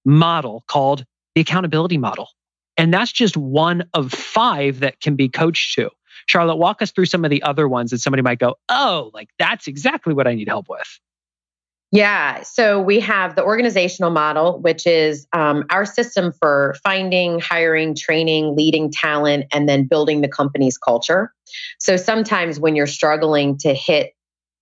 model 0.05 0.63
called 0.67 1.05
the 1.35 1.41
accountability 1.41 1.99
model. 1.99 2.29
And 2.79 2.93
that's 2.93 3.11
just 3.11 3.35
one 3.35 3.83
of 3.93 4.11
five 4.11 4.79
that 4.79 5.01
can 5.01 5.15
be 5.15 5.27
coached 5.27 5.75
to. 5.75 5.89
Charlotte, 6.27 6.55
walk 6.55 6.81
us 6.81 6.91
through 6.91 7.07
some 7.07 7.25
of 7.25 7.31
the 7.31 7.43
other 7.43 7.67
ones 7.67 7.91
that 7.91 7.99
somebody 7.99 8.21
might 8.21 8.39
go, 8.39 8.55
oh, 8.69 9.11
like 9.13 9.29
that's 9.37 9.67
exactly 9.67 10.13
what 10.13 10.27
I 10.27 10.35
need 10.35 10.47
help 10.47 10.67
with. 10.69 10.99
Yeah. 11.91 12.43
So 12.43 12.79
we 12.79 12.99
have 12.99 13.35
the 13.35 13.43
organizational 13.43 14.11
model, 14.11 14.59
which 14.59 14.85
is 14.85 15.27
um, 15.33 15.65
our 15.71 15.85
system 15.85 16.31
for 16.31 16.75
finding, 16.83 17.39
hiring, 17.39 17.95
training, 17.95 18.55
leading 18.55 18.91
talent, 18.91 19.45
and 19.51 19.67
then 19.67 19.87
building 19.87 20.21
the 20.21 20.27
company's 20.27 20.77
culture. 20.77 21.33
So 21.79 21.97
sometimes 21.97 22.59
when 22.59 22.75
you're 22.75 22.87
struggling 22.87 23.57
to 23.59 23.73
hit 23.73 24.13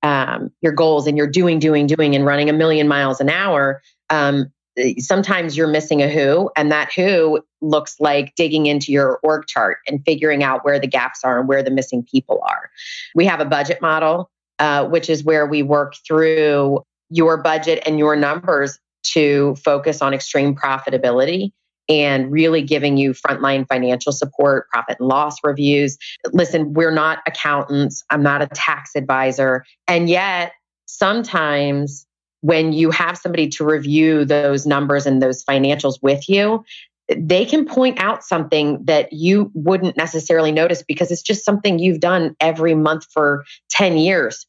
um, 0.03 0.51
your 0.61 0.71
goals 0.71 1.05
and 1.05 1.17
you're 1.17 1.27
doing, 1.27 1.59
doing, 1.59 1.85
doing, 1.85 2.15
and 2.15 2.25
running 2.25 2.49
a 2.49 2.53
million 2.53 2.87
miles 2.87 3.19
an 3.19 3.29
hour, 3.29 3.81
um, 4.09 4.51
sometimes 4.99 5.57
you're 5.57 5.67
missing 5.67 6.01
a 6.01 6.09
who, 6.09 6.49
and 6.55 6.71
that 6.71 6.91
who 6.93 7.41
looks 7.61 7.99
like 7.99 8.35
digging 8.35 8.67
into 8.67 8.91
your 8.91 9.19
org 9.23 9.47
chart 9.47 9.79
and 9.87 10.03
figuring 10.05 10.43
out 10.43 10.63
where 10.63 10.79
the 10.79 10.87
gaps 10.87 11.21
are 11.23 11.39
and 11.39 11.47
where 11.47 11.63
the 11.63 11.71
missing 11.71 12.03
people 12.03 12.41
are. 12.47 12.69
We 13.15 13.25
have 13.25 13.39
a 13.39 13.45
budget 13.45 13.81
model, 13.81 14.29
uh, 14.59 14.85
which 14.87 15.09
is 15.09 15.23
where 15.23 15.45
we 15.45 15.63
work 15.63 15.95
through 16.05 16.83
your 17.09 17.37
budget 17.37 17.83
and 17.85 17.97
your 17.97 18.15
numbers 18.15 18.79
to 19.03 19.55
focus 19.55 20.01
on 20.01 20.13
extreme 20.13 20.55
profitability 20.55 21.51
and 21.89 22.31
really 22.31 22.61
giving 22.61 22.97
you 22.97 23.13
frontline 23.13 23.65
financial 23.67 24.11
support, 24.11 24.67
profit 24.69 24.97
and 24.99 25.07
loss 25.07 25.37
reviews. 25.43 25.97
Listen, 26.33 26.73
we're 26.73 26.91
not 26.91 27.19
accountants. 27.25 28.03
I'm 28.09 28.23
not 28.23 28.41
a 28.41 28.47
tax 28.47 28.91
advisor. 28.95 29.63
And 29.87 30.09
yet, 30.09 30.51
sometimes 30.85 32.06
when 32.41 32.73
you 32.73 32.91
have 32.91 33.17
somebody 33.17 33.49
to 33.49 33.65
review 33.65 34.25
those 34.25 34.65
numbers 34.65 35.05
and 35.05 35.21
those 35.21 35.43
financials 35.43 35.95
with 36.01 36.29
you, 36.29 36.63
they 37.15 37.45
can 37.45 37.65
point 37.65 37.99
out 37.99 38.23
something 38.23 38.83
that 38.85 39.13
you 39.13 39.51
wouldn't 39.53 39.97
necessarily 39.97 40.51
notice 40.51 40.83
because 40.83 41.11
it's 41.11 41.21
just 41.21 41.45
something 41.45 41.79
you've 41.79 41.99
done 41.99 42.35
every 42.39 42.75
month 42.75 43.05
for 43.11 43.45
10 43.69 43.97
years. 43.97 44.45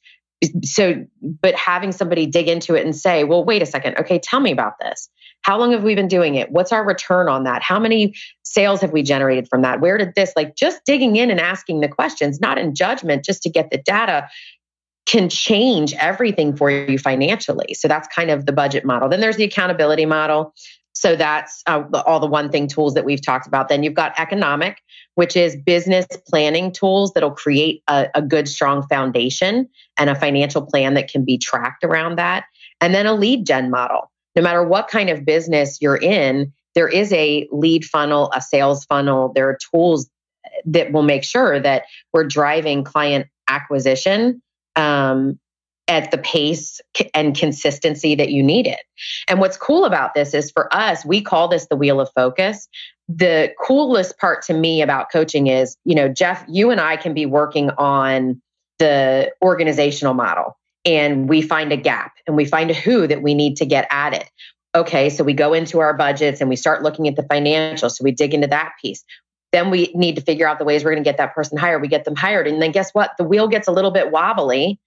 So 0.65 1.05
but 1.21 1.55
having 1.57 1.93
somebody 1.93 2.27
dig 2.27 2.49
into 2.49 2.75
it 2.77 2.85
and 2.85 2.95
say 2.95 3.25
well 3.25 3.45
wait 3.45 3.63
a 3.63 3.67
second. 3.67 3.99
Okay 3.99 4.21
tell 4.21 4.41
me 4.41 4.53
about 4.53 4.75
this. 4.81 5.09
How 5.43 5.59
long 5.59 5.73
have 5.73 5.83
we 5.83 5.95
been 5.95 6.09
doing 6.09 6.35
it? 6.35 6.51
What's 6.51 6.73
our 6.73 6.85
return 6.85 7.29
on 7.29 7.45
that? 7.45 7.63
How 7.63 7.79
many 7.79 8.15
sales 8.43 8.81
have 8.81 8.93
we 8.93 9.03
generated 9.03 9.49
from 9.49 9.63
that? 9.63 9.81
Where 9.81 9.99
did 9.99 10.15
this 10.15 10.33
like 10.37 10.55
just 10.55 10.85
digging 10.85 11.17
in 11.17 11.31
and 11.31 11.41
asking 11.41 11.81
the 11.81 11.89
questions 11.89 12.41
not 12.41 12.59
in 12.59 12.75
judgment 12.75 13.25
just 13.25 13.43
to 13.43 13.51
get 13.51 13.71
the 13.71 13.79
data 13.79 14.29
can 15.09 15.29
change 15.29 15.95
everything 15.95 16.55
for 16.55 16.71
you 16.71 16.99
financially 16.99 17.75
so 17.75 17.89
that's 17.89 18.07
kind 18.09 18.31
of 18.31 18.47
the 18.47 18.53
budget 18.53 18.85
model 18.85 19.09
then 19.09 19.21
there's 19.21 19.37
the 19.37 19.45
accountability 19.45 20.07
model 20.07 20.55
so 20.99 21.15
that's 21.15 21.63
uh, 21.67 21.85
all 22.07 22.19
the 22.19 22.27
one 22.27 22.51
thing 22.51 22.67
tools 22.67 22.95
that 22.95 23.05
we've 23.05 23.25
talked 23.25 23.47
about. 23.47 23.69
Then 23.69 23.85
you've 23.85 23.95
got 23.95 24.19
economic, 24.19 24.83
which 25.15 25.37
is 25.37 25.55
business 25.55 26.07
planning 26.27 26.73
tools 26.73 27.13
that'll 27.13 27.31
create 27.31 27.85
a, 27.87 28.09
a 28.17 28.23
good, 28.23 28.49
strong 28.49 28.85
foundation 28.89 29.69
and 29.97 30.11
a 30.11 30.17
financial 30.17 30.61
plan 30.61 30.95
that 30.95 31.09
can 31.09 31.25
be 31.25 31.39
tracked 31.39 31.85
around 31.85 32.17
that. 32.17 32.47
And 32.81 32.93
then 32.93 33.07
a 33.07 33.15
lead 33.15 33.47
gen 33.47 33.71
model. 33.71 34.11
No 34.35 34.43
matter 34.43 34.65
what 34.65 34.89
kind 34.89 35.09
of 35.09 35.25
business 35.25 35.79
you're 35.81 35.97
in, 35.97 36.53
there 36.75 36.89
is 36.89 37.13
a 37.13 37.47
lead 37.53 37.85
funnel, 37.85 38.33
a 38.35 38.41
sales 38.41 38.85
funnel. 38.85 39.33
There 39.33 39.49
are 39.49 39.59
tools 39.71 40.11
that 40.65 40.91
will 40.91 41.03
make 41.05 41.23
sure 41.23 41.61
that 41.61 41.85
we're 42.13 42.25
driving 42.25 42.83
client 42.83 43.29
acquisition 43.47 44.43
um, 44.79 45.39
at 45.89 46.11
the 46.11 46.19
pace 46.19 46.81
and 47.15 47.37
consistency 47.37 48.15
that 48.15 48.31
you 48.31 48.43
need 48.43 48.67
it. 48.67 48.81
And 49.27 49.41
what's 49.41 49.57
cool 49.57 49.85
about 49.85 50.15
this 50.15 50.35
is 50.35 50.51
for 50.51 50.73
us, 50.75 51.05
we 51.05 51.23
call 51.23 51.49
this 51.49 51.67
the 51.67 51.77
wheel 51.77 52.01
of 52.01 52.11
focus. 52.15 52.69
The 53.09 53.53
coolest 53.61 54.19
part 54.19 54.43
to 54.45 54.55
me 54.55 54.83
about 54.83 55.11
coaching 55.11 55.47
is, 55.47 55.77
you 55.85 55.95
know, 55.95 56.09
Geoff, 56.09 56.45
you 56.47 56.71
and 56.71 56.81
I 56.81 56.97
can 56.97 57.15
be 57.15 57.27
working 57.27 57.71
on 57.71 58.41
the 58.79 59.33
organizational 59.43 60.15
model 60.15 60.57
and 60.85 61.29
we 61.29 61.43
find 61.43 61.73
a 61.73 61.77
gap 61.77 62.13
and 62.27 62.37
we 62.37 62.45
find 62.45 62.71
a 62.71 62.75
who 62.75 63.07
that 63.07 63.23
we 63.23 63.35
need 63.35 63.57
to 63.57 63.67
get 63.67 63.89
added. 63.91 64.25
Okay, 64.75 65.09
so 65.09 65.25
we 65.25 65.33
go 65.33 65.55
into 65.55 65.81
our 65.81 65.95
budgets 65.95 66.41
and 66.41 66.51
we 66.51 66.55
start 66.55 66.83
looking 66.83 67.09
at 67.09 67.17
the 67.17 67.23
financials. 67.23 67.93
So 67.93 68.05
we 68.05 68.13
dig 68.13 68.35
into 68.35 68.47
that 68.49 68.73
piece. 68.81 69.03
Then 69.53 69.71
we 69.71 69.91
need 69.95 70.17
to 70.17 70.23
figure 70.23 70.47
out 70.47 70.59
the 70.59 70.65
ways 70.65 70.85
we're 70.85 70.93
going 70.93 71.03
to 71.03 71.09
get 71.09 71.17
that 71.17 71.35
person 71.35 71.57
hired. 71.57 71.81
We 71.81 71.89
get 71.89 72.05
them 72.05 72.17
hired. 72.17 72.47
And 72.47 72.61
then 72.61 72.73
guess 72.73 72.91
what? 72.93 73.13
The 73.17 73.25
wheel 73.25 73.49
gets 73.49 73.67
a 73.67 73.73
little 73.73 73.91
bit 73.91 74.11
wobbly 74.11 74.79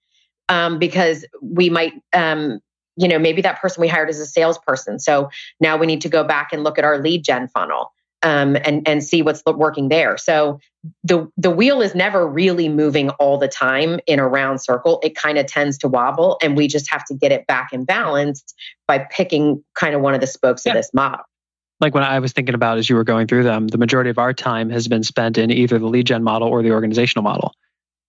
um, 0.48 0.78
because 0.78 1.24
we 1.40 1.70
might 1.70 1.94
um, 2.12 2.60
you 2.96 3.08
know 3.08 3.18
maybe 3.18 3.42
that 3.42 3.60
person 3.60 3.80
we 3.80 3.88
hired 3.88 4.10
is 4.10 4.20
a 4.20 4.26
salesperson 4.26 4.98
so 4.98 5.30
now 5.60 5.76
we 5.76 5.86
need 5.86 6.00
to 6.02 6.08
go 6.08 6.24
back 6.24 6.52
and 6.52 6.62
look 6.62 6.78
at 6.78 6.84
our 6.84 6.98
lead 6.98 7.24
gen 7.24 7.48
funnel 7.48 7.92
um, 8.22 8.56
and 8.56 8.86
and 8.86 9.02
see 9.02 9.22
what's 9.22 9.42
working 9.46 9.88
there 9.88 10.16
so 10.16 10.60
the 11.04 11.26
the 11.36 11.50
wheel 11.50 11.80
is 11.80 11.94
never 11.94 12.26
really 12.26 12.68
moving 12.68 13.10
all 13.10 13.38
the 13.38 13.48
time 13.48 13.98
in 14.06 14.18
a 14.18 14.28
round 14.28 14.60
circle 14.60 15.00
it 15.02 15.14
kind 15.14 15.38
of 15.38 15.46
tends 15.46 15.78
to 15.78 15.88
wobble 15.88 16.38
and 16.42 16.56
we 16.56 16.68
just 16.68 16.90
have 16.90 17.04
to 17.04 17.14
get 17.14 17.32
it 17.32 17.46
back 17.46 17.72
in 17.72 17.84
balance 17.84 18.44
by 18.86 18.98
picking 18.98 19.62
kind 19.74 19.94
of 19.94 20.00
one 20.00 20.14
of 20.14 20.20
the 20.20 20.26
spokes 20.26 20.66
yeah. 20.66 20.72
of 20.72 20.76
this 20.76 20.92
model 20.92 21.24
like 21.82 21.94
when 21.94 22.04
I 22.04 22.20
was 22.20 22.32
thinking 22.32 22.54
about 22.54 22.78
as 22.78 22.88
you 22.88 22.94
were 22.94 23.04
going 23.04 23.26
through 23.26 23.42
them, 23.42 23.66
the 23.66 23.76
majority 23.76 24.08
of 24.08 24.18
our 24.18 24.32
time 24.32 24.70
has 24.70 24.86
been 24.86 25.02
spent 25.02 25.36
in 25.36 25.50
either 25.50 25.78
the 25.78 25.86
lead 25.86 26.06
gen 26.06 26.22
model 26.22 26.48
or 26.48 26.62
the 26.62 26.70
organizational 26.70 27.24
model. 27.24 27.52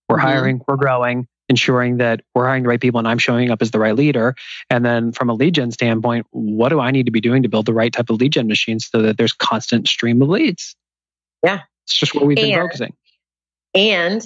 We're 0.08 0.18
mm-hmm. 0.18 0.28
hiring, 0.28 0.62
we're 0.68 0.78
growing, 0.78 1.28
ensuring 1.50 1.98
that 1.98 2.22
we're 2.36 2.46
hiring 2.46 2.64
the 2.64 2.70
right 2.70 2.80
people 2.80 3.00
and 3.00 3.08
I'm 3.08 3.18
showing 3.18 3.50
up 3.50 3.62
as 3.62 3.72
the 3.72 3.80
right 3.80 3.96
leader. 3.96 4.36
And 4.70 4.86
then 4.86 5.12
from 5.12 5.30
a 5.30 5.34
lead 5.34 5.56
gen 5.56 5.72
standpoint, 5.72 6.28
what 6.30 6.70
do 6.70 6.80
I 6.80 6.92
need 6.92 7.08
to 7.08 7.12
be 7.12 7.20
doing 7.20 7.44
to 7.44 7.50
build 7.50 7.66
the 7.66 7.74
right 7.74 7.92
type 7.92 8.12
of 8.12 8.22
lead 8.22 8.34
gen 8.34 8.48
machine 8.48 8.80
so 8.80 9.02
that 9.02 9.18
there's 9.18 9.34
constant 9.34 9.88
stream 9.88 10.22
of 10.22 10.30
leads? 10.30 10.76
Yeah. 11.44 11.62
It's 11.86 11.98
just 11.98 12.14
what 12.14 12.26
we've 12.26 12.38
and, 12.38 12.48
been 12.48 12.60
focusing. 12.60 12.94
And 13.74 14.26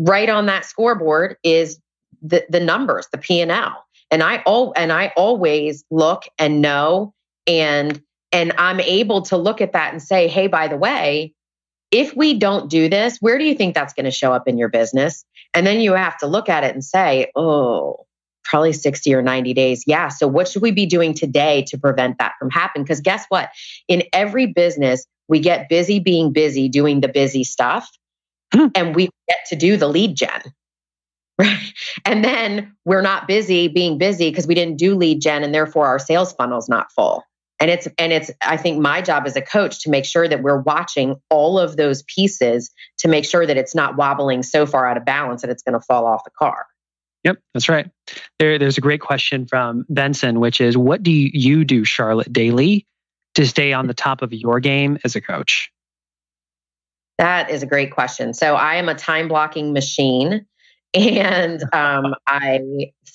right 0.00 0.28
on 0.28 0.46
that 0.46 0.64
scoreboard 0.64 1.36
is 1.44 1.78
the, 2.20 2.44
the 2.48 2.60
numbers, 2.60 3.06
the 3.12 3.18
P 3.18 3.40
and 3.40 3.52
L. 3.52 3.86
And 4.10 4.24
I 4.24 4.38
all 4.38 4.72
and 4.76 4.92
I 4.92 5.12
always 5.16 5.84
look 5.88 6.24
and 6.36 6.60
know 6.60 7.14
and 7.46 8.02
and 8.32 8.52
I'm 8.58 8.80
able 8.80 9.22
to 9.22 9.36
look 9.36 9.60
at 9.60 9.72
that 9.72 9.92
and 9.92 10.02
say, 10.02 10.28
hey, 10.28 10.46
by 10.46 10.68
the 10.68 10.76
way, 10.76 11.34
if 11.90 12.16
we 12.16 12.38
don't 12.38 12.70
do 12.70 12.88
this, 12.88 13.18
where 13.20 13.38
do 13.38 13.44
you 13.44 13.54
think 13.54 13.74
that's 13.74 13.92
going 13.92 14.04
to 14.04 14.10
show 14.10 14.32
up 14.32 14.46
in 14.46 14.58
your 14.58 14.68
business? 14.68 15.24
And 15.54 15.66
then 15.66 15.80
you 15.80 15.92
have 15.94 16.16
to 16.18 16.26
look 16.26 16.48
at 16.48 16.62
it 16.62 16.72
and 16.72 16.84
say, 16.84 17.32
oh, 17.34 18.06
probably 18.44 18.72
60 18.72 19.12
or 19.14 19.22
90 19.22 19.54
days. 19.54 19.84
Yeah. 19.86 20.08
So 20.08 20.28
what 20.28 20.48
should 20.48 20.62
we 20.62 20.70
be 20.70 20.86
doing 20.86 21.14
today 21.14 21.62
to 21.68 21.78
prevent 21.78 22.18
that 22.18 22.34
from 22.38 22.50
happening? 22.50 22.84
Because 22.84 23.00
guess 23.00 23.24
what? 23.28 23.50
In 23.88 24.04
every 24.12 24.46
business, 24.46 25.04
we 25.28 25.40
get 25.40 25.68
busy 25.68 25.98
being 25.98 26.32
busy 26.32 26.68
doing 26.68 27.00
the 27.00 27.08
busy 27.08 27.44
stuff 27.44 27.88
hmm. 28.54 28.66
and 28.74 28.94
we 28.94 29.10
get 29.28 29.38
to 29.48 29.56
do 29.56 29.76
the 29.76 29.88
lead 29.88 30.16
gen. 30.16 30.42
Right. 31.38 31.72
And 32.04 32.22
then 32.22 32.76
we're 32.84 33.00
not 33.00 33.26
busy 33.26 33.68
being 33.68 33.96
busy 33.96 34.30
because 34.30 34.46
we 34.46 34.54
didn't 34.54 34.76
do 34.76 34.94
lead 34.94 35.22
gen 35.22 35.42
and 35.42 35.54
therefore 35.54 35.86
our 35.86 35.98
sales 35.98 36.34
funnel's 36.34 36.68
not 36.68 36.92
full 36.92 37.24
and 37.60 37.70
it's 37.70 37.86
and 37.98 38.12
it's 38.12 38.30
i 38.40 38.56
think 38.56 38.80
my 38.80 39.00
job 39.00 39.24
as 39.26 39.36
a 39.36 39.42
coach 39.42 39.80
to 39.80 39.90
make 39.90 40.04
sure 40.04 40.26
that 40.26 40.42
we're 40.42 40.60
watching 40.60 41.20
all 41.28 41.58
of 41.58 41.76
those 41.76 42.02
pieces 42.04 42.70
to 42.98 43.06
make 43.06 43.24
sure 43.24 43.46
that 43.46 43.56
it's 43.56 43.74
not 43.74 43.96
wobbling 43.96 44.42
so 44.42 44.66
far 44.66 44.88
out 44.88 44.96
of 44.96 45.04
balance 45.04 45.42
that 45.42 45.50
it's 45.50 45.62
going 45.62 45.74
to 45.74 45.80
fall 45.80 46.06
off 46.06 46.24
the 46.24 46.30
car. 46.30 46.66
Yep 47.22 47.38
that's 47.52 47.68
right. 47.68 47.88
There, 48.38 48.58
there's 48.58 48.78
a 48.78 48.80
great 48.80 49.02
question 49.02 49.46
from 49.46 49.84
benson 49.88 50.40
which 50.40 50.60
is 50.60 50.76
what 50.76 51.02
do 51.02 51.12
you 51.12 51.64
do 51.64 51.84
charlotte 51.84 52.32
daily 52.32 52.86
to 53.34 53.46
stay 53.46 53.72
on 53.72 53.86
the 53.86 53.94
top 53.94 54.22
of 54.22 54.32
your 54.32 54.58
game 54.58 54.98
as 55.04 55.14
a 55.14 55.20
coach? 55.20 55.70
That 57.18 57.50
is 57.50 57.62
a 57.62 57.66
great 57.66 57.92
question. 57.92 58.32
So 58.32 58.54
i 58.54 58.76
am 58.76 58.88
a 58.88 58.94
time 58.94 59.28
blocking 59.28 59.74
machine 59.74 60.46
and 60.94 61.62
um, 61.72 62.14
I 62.26 62.60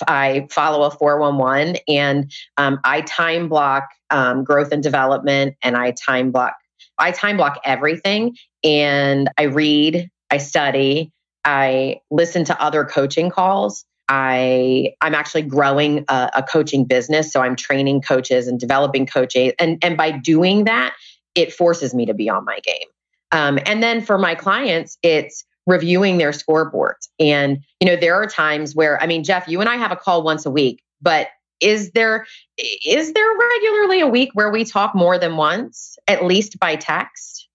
I 0.08 0.48
follow 0.50 0.86
a 0.86 0.92
411 0.92 1.78
and 1.88 2.32
um, 2.58 2.80
I 2.84 3.02
time 3.02 3.50
block 3.50 3.90
um, 4.10 4.44
growth 4.44 4.72
and 4.72 4.84
development 4.84 5.56
and 5.62 5.76
I 5.76 5.92
time 5.92 6.32
block 6.32 6.56
I 6.98 7.12
time 7.12 7.38
block 7.38 7.60
everything 7.66 8.36
and 8.64 9.30
I 9.38 9.44
read, 9.44 10.10
I 10.32 10.38
study, 10.38 11.12
I 11.44 12.02
listen 12.10 12.46
to 12.46 12.62
other 12.62 12.86
coaching 12.86 13.30
calls. 13.30 13.86
I 14.08 14.94
I'm 15.02 15.16
actually 15.16 15.44
growing 15.44 16.06
a, 16.08 16.30
a 16.36 16.44
coaching 16.44 16.86
business, 16.86 17.34
so 17.34 17.42
I'm 17.42 17.56
training 17.56 18.02
coaches 18.02 18.48
and 18.48 18.60
developing 18.60 19.08
coaches, 19.08 19.54
and 19.60 19.80
and 19.84 19.98
by 19.98 20.12
doing 20.12 20.66
that, 20.66 20.94
it 21.34 21.52
forces 21.52 21.94
me 21.94 22.06
to 22.06 22.14
be 22.14 22.30
on 22.30 22.46
my 22.46 22.60
game. 22.64 22.88
Um, 23.32 23.60
and 23.66 23.82
then 23.82 24.02
for 24.02 24.18
my 24.18 24.36
clients, 24.36 24.98
it's 25.02 25.44
reviewing 25.66 26.18
their 26.18 26.32
scoreboards. 26.32 27.08
And, 27.20 27.60
you 27.80 27.88
know, 27.88 27.96
there 27.96 28.16
are 28.16 28.28
times 28.28 28.76
where, 28.76 29.02
I 29.02 29.08
mean, 29.08 29.24
Geoff, 29.24 29.48
you 29.48 29.60
and 29.62 29.70
I 29.70 29.76
have 29.76 29.92
a 29.92 29.96
call 29.96 30.24
once 30.24 30.46
a 30.46 30.52
week, 30.52 30.84
but 31.02 31.28
is 31.62 31.92
there 31.92 32.26
is 32.58 33.14
there 33.14 33.38
regularly 33.38 34.02
a 34.02 34.08
week 34.08 34.30
where 34.34 34.52
we 34.52 34.66
talk 34.66 34.94
more 34.94 35.18
than 35.18 35.38
once, 35.38 35.98
at 36.08 36.26
least 36.26 36.60
by 36.60 36.76
text? 36.76 37.48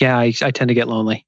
Yeah, 0.00 0.18
I, 0.18 0.32
I 0.42 0.50
tend 0.50 0.68
to 0.68 0.74
get 0.74 0.88
lonely. 0.88 1.26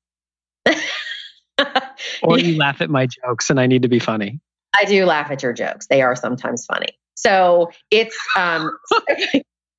or 2.23 2.39
you 2.39 2.57
laugh 2.57 2.81
at 2.81 2.91
my 2.91 3.07
jokes 3.07 3.51
and 3.51 3.61
I 3.61 3.67
need 3.67 3.83
to 3.83 3.89
be 3.89 3.99
funny. 3.99 4.41
I 4.79 4.87
do 4.87 5.05
laugh 5.05 5.31
at 5.31 5.43
your 5.43 5.53
jokes. 5.53 5.87
They 5.87 6.03
are 6.03 6.17
sometimes 6.17 6.65
funny. 6.67 6.99
So 7.15 7.71
it's 7.91 8.17
um, 8.37 8.71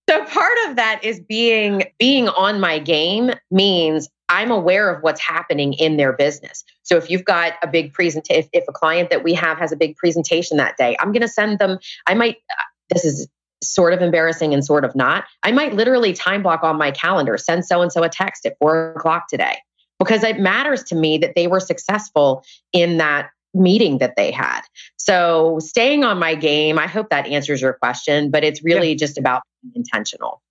so 0.10 0.26
part 0.26 0.58
of 0.68 0.76
that 0.78 1.02
is 1.04 1.20
being 1.20 1.84
being 2.00 2.30
on 2.30 2.60
my 2.60 2.80
game 2.80 3.32
means 3.52 4.10
I'm 4.30 4.52
aware 4.52 4.90
of 4.90 5.04
what's 5.04 5.22
happening 5.22 5.74
in 5.74 5.98
their 5.98 6.14
business. 6.14 6.64
So 6.84 6.98
if 6.98 7.10
you've 7.10 7.26
got 7.26 7.54
a 7.62 7.68
big 7.68 7.94
presentation, 7.94 8.44
if, 8.44 8.50
if 8.54 8.64
a 8.68 8.74
client 8.74 9.10
that 9.10 9.24
we 9.24 9.34
have 9.34 9.58
has 9.58 9.72
a 9.72 9.76
big 9.76 9.96
presentation 9.98 10.58
that 10.58 10.78
day, 10.78 10.96
I'm 11.00 11.12
going 11.12 11.22
to 11.22 11.28
send 11.28 11.60
them. 11.60 11.80
I 12.08 12.14
might. 12.14 12.38
Uh, 12.50 12.64
this 12.90 13.06
is 13.06 13.28
sort 13.64 13.94
of 13.94 14.02
embarrassing 14.02 14.54
and 14.54 14.64
sort 14.64 14.86
of 14.86 14.96
not. 14.96 15.26
I 15.44 15.52
might 15.52 15.74
literally 15.74 16.14
time 16.14 16.44
block 16.44 16.64
on 16.64 16.78
my 16.78 16.92
calendar, 16.92 17.38
send 17.38 17.66
so 17.66 17.82
and 17.82 17.92
so 17.92 18.04
a 18.04 18.10
text 18.10 18.46
at 18.46 18.58
four 18.60 18.94
o'clock 18.94 19.28
today 19.28 19.58
because 20.00 20.24
it 20.24 20.40
matters 20.40 20.84
to 20.84 20.96
me 20.96 21.18
that 21.20 21.34
they 21.36 21.48
were 21.48 21.60
successful 21.60 22.44
in 22.74 22.98
that 22.98 23.30
meeting 23.54 24.00
that 24.00 24.16
they 24.18 24.32
had. 24.32 24.62
So 24.98 25.60
staying 25.60 26.04
on 26.04 26.20
my 26.20 26.36
game, 26.36 26.78
I 26.78 26.88
hope 26.88 27.10
that 27.10 27.26
answers 27.26 27.62
your 27.62 27.74
question, 27.74 28.30
but 28.30 28.44
it's 28.44 28.64
really 28.64 28.90
yeah. 28.90 28.96
just 28.98 29.18
about 29.18 29.42
intentional. 29.74 30.42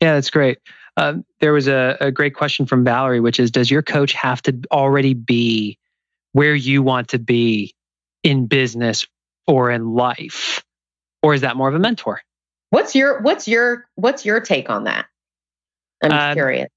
Yeah, 0.00 0.14
that's 0.14 0.30
great. 0.30 0.58
Um, 1.00 1.24
there 1.40 1.54
was 1.54 1.66
a, 1.66 1.96
a 1.98 2.10
great 2.10 2.34
question 2.34 2.66
from 2.66 2.84
Valerie, 2.84 3.20
which 3.20 3.40
is 3.40 3.50
Does 3.50 3.70
your 3.70 3.80
coach 3.80 4.12
have 4.12 4.42
to 4.42 4.60
already 4.70 5.14
be 5.14 5.78
where 6.32 6.54
you 6.54 6.82
want 6.82 7.08
to 7.08 7.18
be 7.18 7.74
in 8.22 8.46
business 8.46 9.06
or 9.46 9.70
in 9.70 9.94
life? 9.94 10.62
Or 11.22 11.32
is 11.32 11.40
that 11.40 11.56
more 11.56 11.70
of 11.70 11.74
a 11.74 11.78
mentor? 11.78 12.20
What's 12.68 12.94
your 12.94 13.22
what's 13.22 13.48
your 13.48 13.88
what's 13.94 14.26
your 14.26 14.40
take 14.40 14.68
on 14.68 14.84
that? 14.84 15.06
I'm 16.02 16.12
uh, 16.12 16.34
curious. 16.34 16.68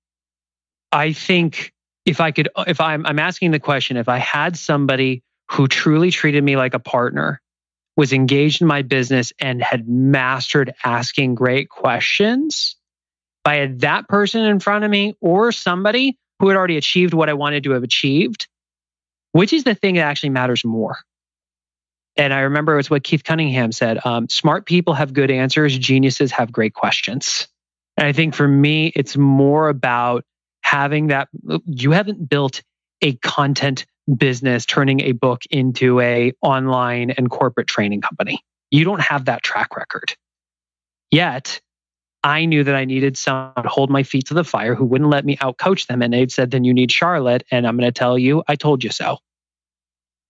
I 0.93 1.11
think 1.11 1.73
if 2.05 2.21
I 2.21 2.31
could 2.31 2.47
if 2.65 2.79
I'm 2.79 3.05
I'm 3.05 3.19
asking 3.19 3.51
the 3.51 3.59
question, 3.59 3.97
if 3.97 4.07
I 4.07 4.19
had 4.19 4.55
somebody 4.55 5.21
who 5.51 5.67
truly 5.67 6.11
treated 6.11 6.45
me 6.45 6.55
like 6.55 6.73
a 6.73 6.79
partner, 6.79 7.41
was 7.97 8.13
engaged 8.13 8.61
in 8.61 8.67
my 8.67 8.83
business 8.83 9.33
and 9.37 9.61
had 9.61 9.87
mastered 9.87 10.73
asking 10.85 11.35
great 11.35 11.67
questions, 11.67 12.77
had 13.45 13.81
that 13.81 14.07
person 14.07 14.45
in 14.45 14.59
front 14.59 14.85
of 14.85 14.91
me 14.91 15.15
or 15.21 15.51
somebody 15.51 16.17
who 16.39 16.47
had 16.47 16.57
already 16.57 16.77
achieved 16.77 17.13
what 17.13 17.29
I 17.29 17.33
wanted 17.33 17.63
to 17.65 17.71
have 17.71 17.83
achieved, 17.83 18.47
which 19.31 19.53
is 19.53 19.63
the 19.63 19.75
thing 19.75 19.95
that 19.95 20.01
actually 20.01 20.29
matters 20.29 20.63
more? 20.63 20.97
And 22.15 22.33
I 22.33 22.41
remember 22.41 22.77
it's 22.79 22.89
what 22.89 23.03
Keith 23.03 23.23
Cunningham 23.23 23.71
said 23.71 23.99
um, 24.05 24.29
smart 24.29 24.65
people 24.65 24.93
have 24.93 25.13
good 25.13 25.31
answers, 25.31 25.77
geniuses 25.77 26.31
have 26.31 26.51
great 26.51 26.73
questions. 26.73 27.47
And 27.97 28.07
I 28.07 28.13
think 28.13 28.35
for 28.35 28.47
me, 28.47 28.87
it's 28.95 29.17
more 29.17 29.69
about 29.69 30.23
having 30.61 31.07
that. 31.07 31.27
You 31.65 31.91
haven't 31.91 32.29
built 32.29 32.61
a 33.01 33.13
content 33.15 33.85
business 34.15 34.65
turning 34.65 35.01
a 35.01 35.11
book 35.11 35.43
into 35.49 35.99
a 35.99 36.33
online 36.41 37.11
and 37.11 37.29
corporate 37.29 37.67
training 37.67 38.01
company. 38.01 38.43
You 38.71 38.85
don't 38.85 39.01
have 39.01 39.25
that 39.25 39.43
track 39.43 39.75
record. 39.75 40.15
Yet, 41.11 41.61
I 42.23 42.45
knew 42.45 42.63
that 42.63 42.75
I 42.75 42.85
needed 42.85 43.17
someone 43.17 43.63
to 43.63 43.69
hold 43.69 43.89
my 43.89 44.03
feet 44.03 44.27
to 44.27 44.33
the 44.33 44.43
fire 44.43 44.75
who 44.75 44.85
wouldn't 44.85 45.09
let 45.09 45.25
me 45.25 45.37
out 45.41 45.57
coach 45.57 45.87
them. 45.87 46.01
And 46.01 46.13
they'd 46.13 46.31
said, 46.31 46.51
then 46.51 46.63
you 46.63 46.73
need 46.73 46.91
Charlotte. 46.91 47.43
And 47.51 47.67
I'm 47.67 47.77
going 47.77 47.87
to 47.87 47.91
tell 47.91 48.17
you, 48.17 48.43
I 48.47 48.55
told 48.55 48.83
you 48.83 48.91
so. 48.91 49.17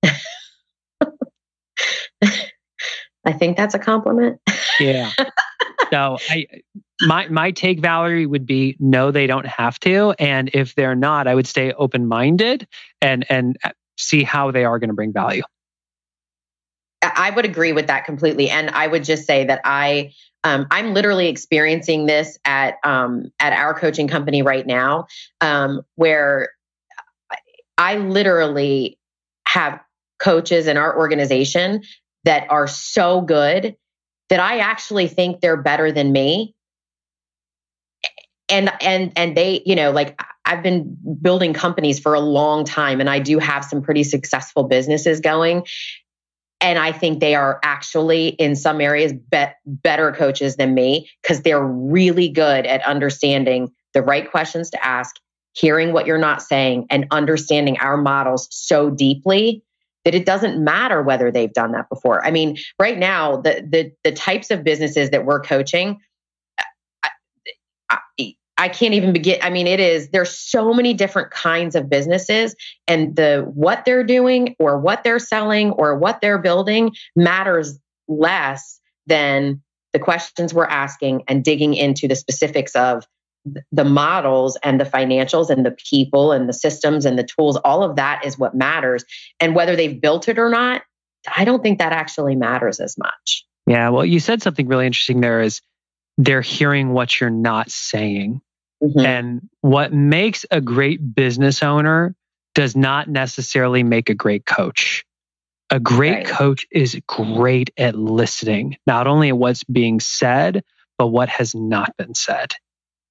I 3.26 3.32
think 3.32 3.58
that's 3.58 3.76
a 3.76 3.80
compliment. 3.80 4.40
yeah. 4.80 5.12
So 5.92 6.18
I 6.30 6.48
my 7.02 7.28
my 7.28 7.52
take 7.52 7.80
Valerie 7.80 8.26
would 8.26 8.46
be 8.46 8.76
no 8.80 9.12
they 9.12 9.28
don't 9.28 9.46
have 9.46 9.80
to 9.82 10.16
and 10.18 10.50
if 10.54 10.74
they're 10.76 10.96
not 10.96 11.28
I 11.28 11.36
would 11.36 11.48
stay 11.48 11.72
open-minded 11.74 12.68
and 13.02 13.26
and 13.30 13.58
uh, 13.64 13.70
see 13.98 14.24
how 14.24 14.52
they 14.52 14.66
are 14.66 14.80
going 14.80 14.90
to 14.90 14.96
bring 14.96 15.14
value. 15.14 15.44
I 17.04 17.30
would 17.30 17.46
agree 17.46 17.74
with 17.74 17.88
that 17.88 18.06
completely 18.06 18.50
and 18.50 18.70
I 18.72 18.88
would 18.88 19.04
just 19.04 19.26
say 19.26 19.46
that 19.46 19.62
I 19.64 20.14
um, 20.44 20.68
I'm 20.72 20.94
literally 20.94 21.28
experiencing 21.28 22.06
this 22.06 22.38
at 22.46 22.76
um, 22.84 23.32
at 23.40 23.54
our 23.54 23.74
coaching 23.74 24.08
company 24.08 24.42
right 24.42 24.66
now 24.66 25.08
um, 25.42 25.82
where 25.96 26.50
I 27.78 27.98
literally 27.98 28.98
have 29.48 29.80
coaches 30.20 30.68
in 30.68 30.78
our 30.78 30.98
organization 30.98 31.84
that 32.24 32.50
are 32.50 32.68
so 32.68 33.22
good 33.22 33.76
that 34.30 34.40
I 34.40 34.60
actually 34.60 35.08
think 35.08 35.42
they're 35.42 35.62
better 35.62 35.92
than 35.92 36.12
me. 36.12 36.56
And 38.50 38.72
and 38.82 39.12
and 39.16 39.38
they, 39.38 39.64
you 39.66 39.76
know, 39.76 39.92
like 39.92 40.20
I've 40.46 40.62
been 40.62 40.98
building 41.22 41.54
companies 41.54 42.00
for 42.00 42.14
a 42.14 42.20
long 42.20 42.66
time 42.66 43.00
and 43.00 43.10
I 43.10 43.20
do 43.20 43.40
have 43.40 43.64
some 43.64 43.82
pretty 43.82 44.04
successful 44.04 44.66
businesses 44.66 45.22
going. 45.22 45.66
And 46.64 46.80
I 46.80 46.94
think 46.94 47.20
they 47.20 47.36
are 47.36 47.60
actually 47.62 48.30
in 48.30 48.56
some 48.56 48.80
areas 48.80 49.12
be- 49.14 49.46
better 49.66 50.14
coaches 50.14 50.56
than 50.56 50.74
me 50.74 51.10
because 51.22 51.42
they're 51.42 51.64
really 51.64 52.30
good 52.30 52.66
at 52.66 52.82
understanding 52.86 53.70
the 53.94 54.02
right 54.02 54.32
questions 54.32 54.70
to 54.72 54.84
ask, 54.84 55.18
hearing 55.52 55.92
what 55.92 56.08
you're 56.08 56.18
not 56.18 56.42
saying, 56.42 56.88
and 56.90 57.06
understanding 57.12 57.78
our 57.80 57.98
models 57.98 58.48
so 58.50 58.90
deeply 58.90 59.62
that 60.06 60.16
it 60.16 60.26
doesn't 60.26 60.64
matter 60.64 61.02
whether 61.02 61.32
they've 61.32 61.54
done 61.54 61.74
that 61.74 61.90
before. 61.90 62.26
I 62.26 62.32
mean, 62.32 62.58
right 62.80 62.98
now, 62.98 63.38
the 63.38 63.66
the 63.70 63.92
the 64.06 64.12
types 64.14 64.50
of 64.50 64.64
businesses 64.64 65.10
that 65.10 65.26
we're 65.26 65.42
coaching, 65.42 66.00
I, 68.58 68.70
can't 68.70 68.94
even 68.94 69.14
begin. 69.14 69.40
I 69.42 69.50
mean, 69.50 69.68
it 69.68 69.80
is 69.80 70.10
there's 70.10 70.38
so 70.38 70.74
many 70.74 70.94
different 70.94 71.32
kinds 71.32 71.76
of 71.76 71.90
businesses, 71.90 72.56
and 72.88 73.16
the 73.16 73.50
what 73.54 73.86
they're 73.86 74.04
doing 74.04 74.56
or 74.60 74.80
what 74.80 75.04
they're 75.04 75.20
selling 75.20 75.72
or 75.72 75.98
what 75.98 76.22
they're 76.22 76.40
building 76.40 76.92
matters 77.16 77.80
less 78.08 78.80
than 79.08 79.62
the 79.94 80.00
questions 80.00 80.54
we're 80.54 80.66
asking 80.66 81.24
and 81.28 81.44
digging 81.44 81.74
into 81.74 82.08
the 82.08 82.16
specifics 82.16 82.76
of 82.76 83.06
the 83.72 83.84
models 83.84 84.58
and 84.64 84.80
the 84.80 84.86
financials 84.86 85.50
and 85.50 85.66
the 85.66 85.76
people 85.90 86.32
and 86.32 86.48
the 86.48 86.54
systems 86.54 87.06
and 87.06 87.20
the 87.20 87.24
tools, 87.24 87.58
all 87.58 87.84
of 87.84 87.96
that 87.98 88.26
is 88.26 88.38
what 88.38 88.56
matters. 88.56 89.04
And 89.40 89.54
whether 89.54 89.76
they've 89.76 90.00
built 90.00 90.30
it 90.30 90.40
or 90.40 90.50
not, 90.50 90.84
I 91.36 91.46
don't 91.46 91.62
think 91.62 91.80
that 91.80 91.92
actually 91.92 92.36
matters 92.36 92.80
as 92.80 92.98
much. 92.98 93.46
Yeah. 93.68 93.90
Well, 93.90 94.06
you 94.06 94.20
said 94.20 94.42
something 94.42 94.68
really 94.68 94.86
interesting 94.86 95.22
there 95.22 95.42
is 95.42 95.62
they're 96.18 96.42
hearing 96.42 96.94
what 96.94 97.20
you're 97.20 97.30
not 97.30 97.72
saying. 97.72 98.42
Mm-hmm. 98.82 99.00
And 99.00 99.50
what 99.62 99.94
makes 99.94 100.46
a 100.52 100.62
great 100.62 101.16
business 101.16 101.64
owner 101.64 102.16
does 102.54 102.76
not 102.76 103.08
necessarily 103.08 103.84
make 103.84 104.10
a 104.10 104.14
great 104.14 104.46
coach. 104.46 105.06
A 105.70 105.80
great 105.80 106.12
right. 106.12 106.28
coach 106.28 106.68
is 106.70 107.00
great 107.08 107.72
at 107.78 107.96
listening, 107.96 108.78
not 108.86 109.08
only 109.08 109.30
at 109.30 109.38
what's 109.38 109.64
being 109.64 110.00
said, 110.00 110.64
but 110.98 111.08
what 111.08 111.30
has 111.30 111.56
not 111.56 111.98
been 111.98 112.14
said 112.14 112.54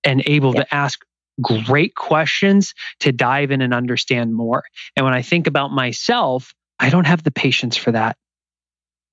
and 0.05 0.23
able 0.27 0.55
to 0.55 0.75
ask 0.75 1.01
great 1.41 1.95
questions 1.95 2.75
to 3.01 3.11
dive 3.11 3.51
in 3.51 3.63
and 3.63 3.75
understand 3.75 4.35
more. 4.35 4.65
And 4.97 5.05
when 5.05 5.15
I 5.15 5.23
think 5.23 5.47
about 5.47 5.73
myself, 5.73 6.55
I 6.79 6.91
don't 6.91 7.07
have 7.07 7.23
the 7.23 7.31
patience 7.31 7.77
for 7.77 7.93
that. 7.93 8.17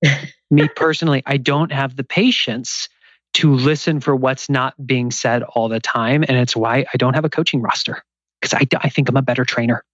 Me 0.50 0.68
personally, 0.68 1.22
I 1.26 1.36
don't 1.36 1.72
have 1.72 1.96
the 1.96 2.04
patience 2.04 2.88
to 3.34 3.54
listen 3.54 4.00
for 4.00 4.14
what's 4.14 4.50
not 4.50 4.74
being 4.84 5.10
said 5.10 5.42
all 5.42 5.68
the 5.68 5.80
time. 5.80 6.24
And 6.26 6.36
it's 6.36 6.56
why 6.56 6.84
I 6.92 6.96
don't 6.96 7.14
have 7.14 7.24
a 7.24 7.30
coaching 7.30 7.62
roster 7.62 8.02
because 8.40 8.54
I, 8.54 8.66
I 8.80 8.88
think 8.88 9.08
I'm 9.08 9.16
a 9.16 9.22
better 9.22 9.44
trainer. 9.44 9.84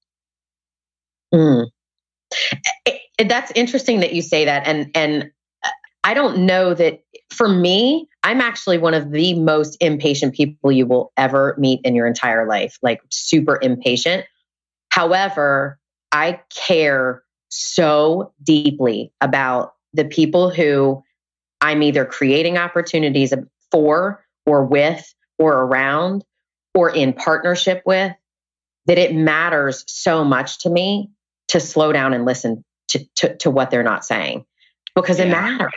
Mm. 1.34 1.66
Eh, 2.86 2.98
eh, 3.18 3.24
that's 3.28 3.52
interesting 3.54 4.00
that 4.00 4.12
you 4.12 4.22
say 4.22 4.44
that. 4.46 4.66
And, 4.66 4.90
and 4.94 5.30
uh, 5.64 5.70
I 6.04 6.14
don't 6.14 6.46
know 6.46 6.74
that 6.74 7.02
for 7.30 7.48
me, 7.48 8.08
I'm 8.22 8.40
actually 8.40 8.78
one 8.78 8.94
of 8.94 9.10
the 9.10 9.34
most 9.34 9.76
impatient 9.80 10.34
people 10.34 10.72
you 10.72 10.86
will 10.86 11.12
ever 11.16 11.54
meet 11.58 11.80
in 11.84 11.94
your 11.94 12.06
entire 12.06 12.46
life, 12.46 12.78
like 12.82 13.00
super 13.10 13.58
impatient. 13.60 14.24
However, 14.90 15.78
I 16.12 16.40
care 16.54 17.22
so 17.48 18.32
deeply 18.42 19.12
about 19.20 19.74
the 19.92 20.04
people 20.04 20.50
who 20.50 21.02
I'm 21.66 21.82
either 21.82 22.04
creating 22.04 22.56
opportunities 22.58 23.34
for 23.70 24.24
or 24.46 24.64
with 24.64 25.14
or 25.38 25.52
around 25.52 26.24
or 26.74 26.90
in 26.90 27.12
partnership 27.12 27.82
with 27.84 28.12
that 28.86 28.98
it 28.98 29.14
matters 29.14 29.84
so 29.88 30.24
much 30.24 30.60
to 30.60 30.70
me 30.70 31.10
to 31.48 31.58
slow 31.58 31.92
down 31.92 32.14
and 32.14 32.24
listen 32.24 32.64
to, 32.88 33.04
to, 33.16 33.36
to 33.38 33.50
what 33.50 33.70
they're 33.70 33.82
not 33.82 34.04
saying 34.04 34.44
because 34.94 35.18
yeah. 35.18 35.26
it 35.26 35.30
matters. 35.30 35.72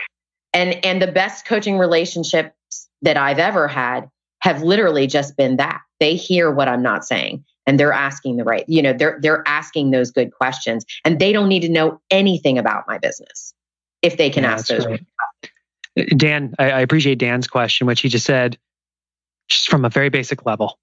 And 0.52 0.84
and 0.84 1.02
the 1.02 1.10
best 1.10 1.46
coaching 1.46 1.78
relationships 1.78 2.88
that 3.02 3.16
I've 3.16 3.38
ever 3.38 3.68
had 3.68 4.08
have 4.42 4.62
literally 4.62 5.06
just 5.06 5.36
been 5.36 5.56
that. 5.56 5.80
They 5.98 6.16
hear 6.16 6.50
what 6.50 6.68
I'm 6.68 6.82
not 6.82 7.04
saying 7.04 7.44
and 7.66 7.78
they're 7.78 7.92
asking 7.92 8.36
the 8.36 8.44
right 8.44 8.64
you 8.68 8.82
know 8.82 8.92
they're 8.92 9.18
they're 9.20 9.44
asking 9.46 9.90
those 9.90 10.10
good 10.10 10.32
questions 10.32 10.84
and 11.04 11.18
they 11.18 11.32
don't 11.32 11.48
need 11.48 11.60
to 11.60 11.68
know 11.68 12.00
anything 12.10 12.58
about 12.58 12.84
my 12.88 12.98
business 12.98 13.54
if 14.02 14.16
they 14.16 14.30
can 14.30 14.44
yeah, 14.44 14.52
ask 14.52 14.66
those 14.66 14.86
Dan 15.96 16.54
I, 16.58 16.70
I 16.70 16.80
appreciate 16.80 17.18
Dan's 17.18 17.48
question 17.48 17.86
which 17.86 18.00
he 18.00 18.08
just 18.08 18.26
said 18.26 18.58
just 19.48 19.68
from 19.68 19.84
a 19.84 19.88
very 19.88 20.08
basic 20.08 20.46
level 20.46 20.78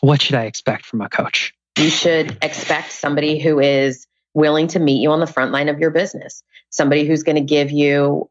what 0.00 0.20
should 0.20 0.34
I 0.34 0.44
expect 0.44 0.86
from 0.86 1.00
a 1.00 1.08
coach 1.08 1.54
you 1.78 1.90
should 1.90 2.36
expect 2.42 2.92
somebody 2.92 3.40
who 3.40 3.60
is 3.60 4.06
willing 4.34 4.68
to 4.68 4.78
meet 4.78 5.00
you 5.00 5.10
on 5.10 5.20
the 5.20 5.26
front 5.26 5.52
line 5.52 5.68
of 5.68 5.78
your 5.78 5.90
business 5.90 6.42
somebody 6.70 7.06
who's 7.06 7.22
going 7.22 7.36
to 7.36 7.42
give 7.42 7.70
you 7.70 8.28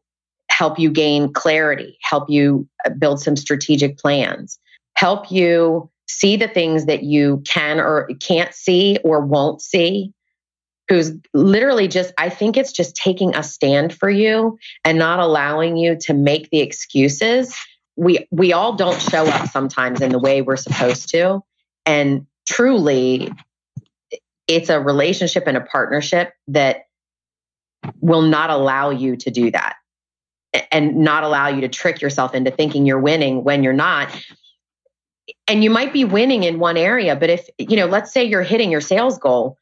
help 0.52 0.78
you 0.78 0.90
gain 0.90 1.32
clarity, 1.32 1.98
help 2.02 2.28
you 2.28 2.68
uh, 2.84 2.90
build 2.90 3.20
some 3.20 3.36
strategic 3.36 3.98
plans, 3.98 4.58
help 4.94 5.30
you 5.30 5.90
see 6.08 6.36
the 6.36 6.48
things 6.48 6.86
that 6.86 7.02
you 7.02 7.42
can 7.46 7.80
or 7.80 8.10
can't 8.20 8.54
see 8.54 8.98
or 9.02 9.20
won't 9.24 9.62
see. 9.62 10.12
Who's 10.88 11.12
literally 11.32 11.88
just, 11.88 12.12
I 12.18 12.28
think 12.28 12.56
it's 12.56 12.72
just 12.72 12.96
taking 12.96 13.34
a 13.34 13.42
stand 13.42 13.94
for 13.94 14.10
you 14.10 14.58
and 14.84 14.98
not 14.98 15.20
allowing 15.20 15.76
you 15.76 15.96
to 16.02 16.14
make 16.14 16.50
the 16.50 16.60
excuses. 16.60 17.56
We 17.96 18.26
we 18.30 18.52
all 18.52 18.74
don't 18.74 19.00
show 19.00 19.26
up 19.26 19.48
sometimes 19.48 20.00
in 20.00 20.12
the 20.12 20.18
way 20.18 20.42
we're 20.42 20.56
supposed 20.56 21.10
to. 21.10 21.42
And 21.86 22.26
truly, 22.46 23.32
it's 24.48 24.70
a 24.70 24.80
relationship 24.80 25.44
and 25.46 25.56
a 25.56 25.60
partnership 25.60 26.32
that 26.48 26.86
will 28.00 28.22
not 28.22 28.50
allow 28.50 28.90
you 28.90 29.16
to 29.16 29.30
do 29.30 29.50
that 29.50 29.76
and 30.70 30.96
not 30.96 31.24
allow 31.24 31.48
you 31.48 31.62
to 31.62 31.68
trick 31.68 32.00
yourself 32.00 32.34
into 32.34 32.50
thinking 32.50 32.86
you're 32.86 32.98
winning 32.98 33.42
when 33.44 33.62
you're 33.62 33.72
not 33.72 34.14
and 35.48 35.64
you 35.64 35.70
might 35.70 35.92
be 35.92 36.04
winning 36.04 36.42
in 36.44 36.58
one 36.58 36.76
area 36.76 37.16
but 37.16 37.30
if 37.30 37.48
you 37.58 37.76
know 37.76 37.86
let's 37.86 38.12
say 38.12 38.24
you're 38.24 38.42
hitting 38.42 38.70
your 38.70 38.80
sales 38.80 39.18
goal 39.18 39.56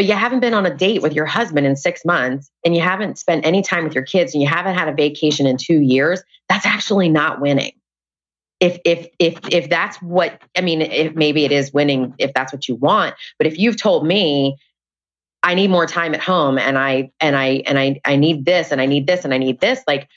but 0.00 0.06
you 0.06 0.14
haven't 0.14 0.40
been 0.40 0.54
on 0.54 0.64
a 0.64 0.74
date 0.74 1.02
with 1.02 1.12
your 1.12 1.26
husband 1.26 1.66
in 1.66 1.76
6 1.76 2.04
months 2.06 2.50
and 2.64 2.74
you 2.74 2.80
haven't 2.80 3.18
spent 3.18 3.44
any 3.44 3.60
time 3.60 3.84
with 3.84 3.94
your 3.94 4.02
kids 4.02 4.32
and 4.32 4.40
you 4.40 4.48
haven't 4.48 4.74
had 4.74 4.88
a 4.88 4.94
vacation 4.94 5.46
in 5.46 5.58
2 5.58 5.78
years 5.78 6.22
that's 6.48 6.64
actually 6.64 7.10
not 7.10 7.38
winning. 7.38 7.72
If 8.60 8.78
if 8.86 9.08
if 9.18 9.38
if 9.50 9.68
that's 9.68 9.98
what 9.98 10.40
i 10.56 10.62
mean 10.62 10.80
if 10.80 11.14
maybe 11.14 11.44
it 11.44 11.52
is 11.52 11.70
winning 11.74 12.14
if 12.16 12.32
that's 12.32 12.50
what 12.50 12.66
you 12.66 12.76
want 12.76 13.14
but 13.36 13.46
if 13.46 13.58
you've 13.58 13.76
told 13.76 14.06
me 14.06 14.56
I 15.42 15.52
need 15.54 15.68
more 15.68 15.86
time 15.86 16.14
at 16.14 16.20
home 16.20 16.56
and 16.56 16.78
I 16.78 17.10
and 17.20 17.36
I 17.36 17.62
and 17.66 17.78
I 17.78 18.00
I 18.06 18.16
need 18.16 18.46
this 18.46 18.72
and 18.72 18.80
I 18.80 18.86
need 18.86 19.06
this 19.06 19.26
and 19.26 19.34
I 19.34 19.38
need 19.38 19.60
this 19.60 19.82
like 19.86 20.08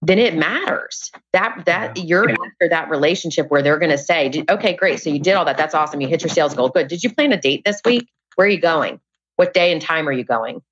then 0.00 0.18
it 0.18 0.34
matters. 0.34 1.12
That 1.34 1.64
that 1.66 1.98
yeah. 1.98 2.02
you're 2.02 2.30
after 2.30 2.70
that 2.70 2.88
relationship 2.88 3.50
where 3.50 3.60
they're 3.62 3.78
going 3.78 3.90
to 3.90 3.98
say 3.98 4.44
okay 4.48 4.74
great 4.74 5.00
so 5.02 5.10
you 5.10 5.18
did 5.18 5.34
all 5.34 5.44
that 5.44 5.58
that's 5.58 5.74
awesome 5.74 6.00
you 6.00 6.08
hit 6.08 6.22
your 6.22 6.30
sales 6.30 6.54
goal 6.54 6.70
good. 6.70 6.88
Did 6.88 7.04
you 7.04 7.12
plan 7.14 7.30
a 7.32 7.36
date 7.38 7.62
this 7.66 7.82
week 7.84 8.08
where 8.36 8.46
are 8.46 8.50
you 8.50 8.60
going 8.60 9.00
what 9.36 9.54
day 9.54 9.72
and 9.72 9.82
time 9.82 10.08
are 10.08 10.12
you 10.12 10.24
going 10.24 10.62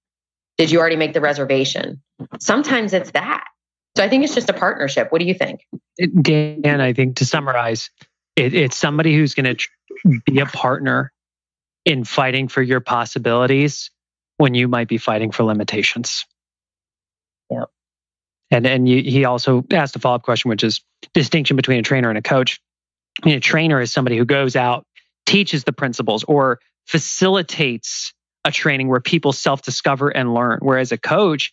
did 0.59 0.71
you 0.71 0.79
already 0.79 0.97
make 0.97 1.13
the 1.13 1.21
reservation 1.21 2.03
sometimes 2.39 2.93
it's 2.93 3.11
that 3.13 3.45
so 3.97 4.05
i 4.05 4.09
think 4.09 4.25
it's 4.25 4.35
just 4.35 4.51
a 4.51 4.55
partnership 4.55 5.11
what 5.11 5.21
do 5.21 5.27
you 5.27 5.35
think 5.35 5.67
dan 6.23 6.81
i 6.81 6.93
think 6.93 7.17
to 7.17 7.27
summarize 7.27 7.91
it, 8.37 8.55
it's 8.55 8.77
somebody 8.77 9.15
who's 9.15 9.35
going 9.35 9.47
to 9.47 9.55
tr- 9.55 9.71
be 10.25 10.41
a 10.41 10.47
partner 10.47 11.13
in 11.85 12.05
fighting 12.05 12.49
for 12.49 12.63
your 12.63 12.81
possibilities 12.81 13.91
when 14.37 14.55
you 14.55 14.69
might 14.69 14.89
be 14.89 14.99
fighting 14.99 15.31
for 15.31 15.45
limitations. 15.45 16.27
Yeah. 17.51 17.65
And 18.51 18.67
and 18.67 18.89
you, 18.89 19.03
he 19.03 19.25
also 19.25 19.65
asked 19.71 19.97
a 19.97 19.99
follow 19.99 20.17
up 20.17 20.23
question, 20.23 20.49
which 20.49 20.65
is 20.65 20.83
distinction 21.15 21.57
between 21.57 21.79
a 21.79 21.83
trainer 21.83 22.09
and 22.09 22.19
a 22.19 22.23
coach. 22.23 22.61
I 23.23 23.27
mean, 23.27 23.37
a 23.37 23.41
trainer 23.41 23.81
is 23.81 23.93
somebody 23.93 24.17
who 24.17 24.25
goes 24.25 24.57
out, 24.57 24.87
teaches 25.27 25.65
the 25.65 25.73
principles, 25.73 26.25
or 26.25 26.59
facilitates 26.91 28.13
a 28.45 28.51
training 28.51 28.89
where 28.89 29.01
people 29.01 29.33
self 29.33 29.63
discover 29.63 30.09
and 30.09 30.35
learn. 30.35 30.59
Whereas 30.61 30.91
a 30.91 30.99
coach, 30.99 31.53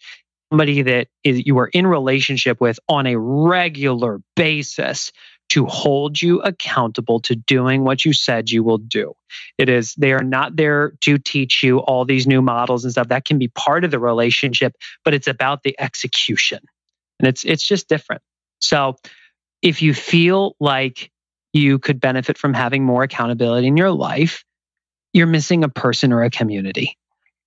somebody 0.52 0.82
that 0.82 1.10
is, 1.24 1.46
you 1.46 1.60
are 1.60 1.68
in 1.68 1.86
relationship 1.86 2.60
with 2.60 2.80
on 2.90 3.06
a 3.06 3.20
regular 3.20 4.20
basis 4.36 5.12
to 5.50 5.68
hold 5.68 6.20
you 6.20 6.42
accountable 6.42 7.20
to 7.20 7.36
doing 7.36 7.84
what 7.84 8.04
you 8.04 8.14
said 8.14 8.50
you 8.50 8.64
will 8.64 8.80
do. 8.80 9.14
It 9.60 9.70
is, 9.70 9.94
they 9.94 10.12
are 10.12 10.24
not 10.24 10.56
there 10.56 10.94
to 11.02 11.20
teach 11.20 11.62
you 11.62 11.80
all 11.80 12.04
these 12.04 12.26
new 12.26 12.42
models 12.42 12.84
and 12.84 12.92
stuff. 12.92 13.10
That 13.10 13.26
can 13.26 13.38
be 13.38 13.48
part 13.50 13.86
of 13.86 13.92
the 13.92 14.00
relationship, 14.00 14.74
but 15.06 15.14
it's 15.14 15.28
about 15.28 15.62
the 15.62 15.80
execution. 15.80 16.60
And 17.20 17.28
it's, 17.28 17.46
it's 17.46 17.66
just 17.66 17.88
different. 17.88 18.24
So 18.60 18.96
if 19.62 19.84
you 19.84 19.94
feel 19.94 20.56
like 20.60 21.12
you 21.54 21.78
could 21.78 22.00
benefit 22.00 22.40
from 22.40 22.56
having 22.56 22.84
more 22.84 23.04
accountability 23.04 23.68
in 23.68 23.78
your 23.78 23.92
life, 23.92 24.44
you're 25.18 25.28
missing 25.28 25.64
a 25.64 25.70
person 25.70 26.14
or 26.14 26.24
a 26.24 26.30
community. 26.30 26.98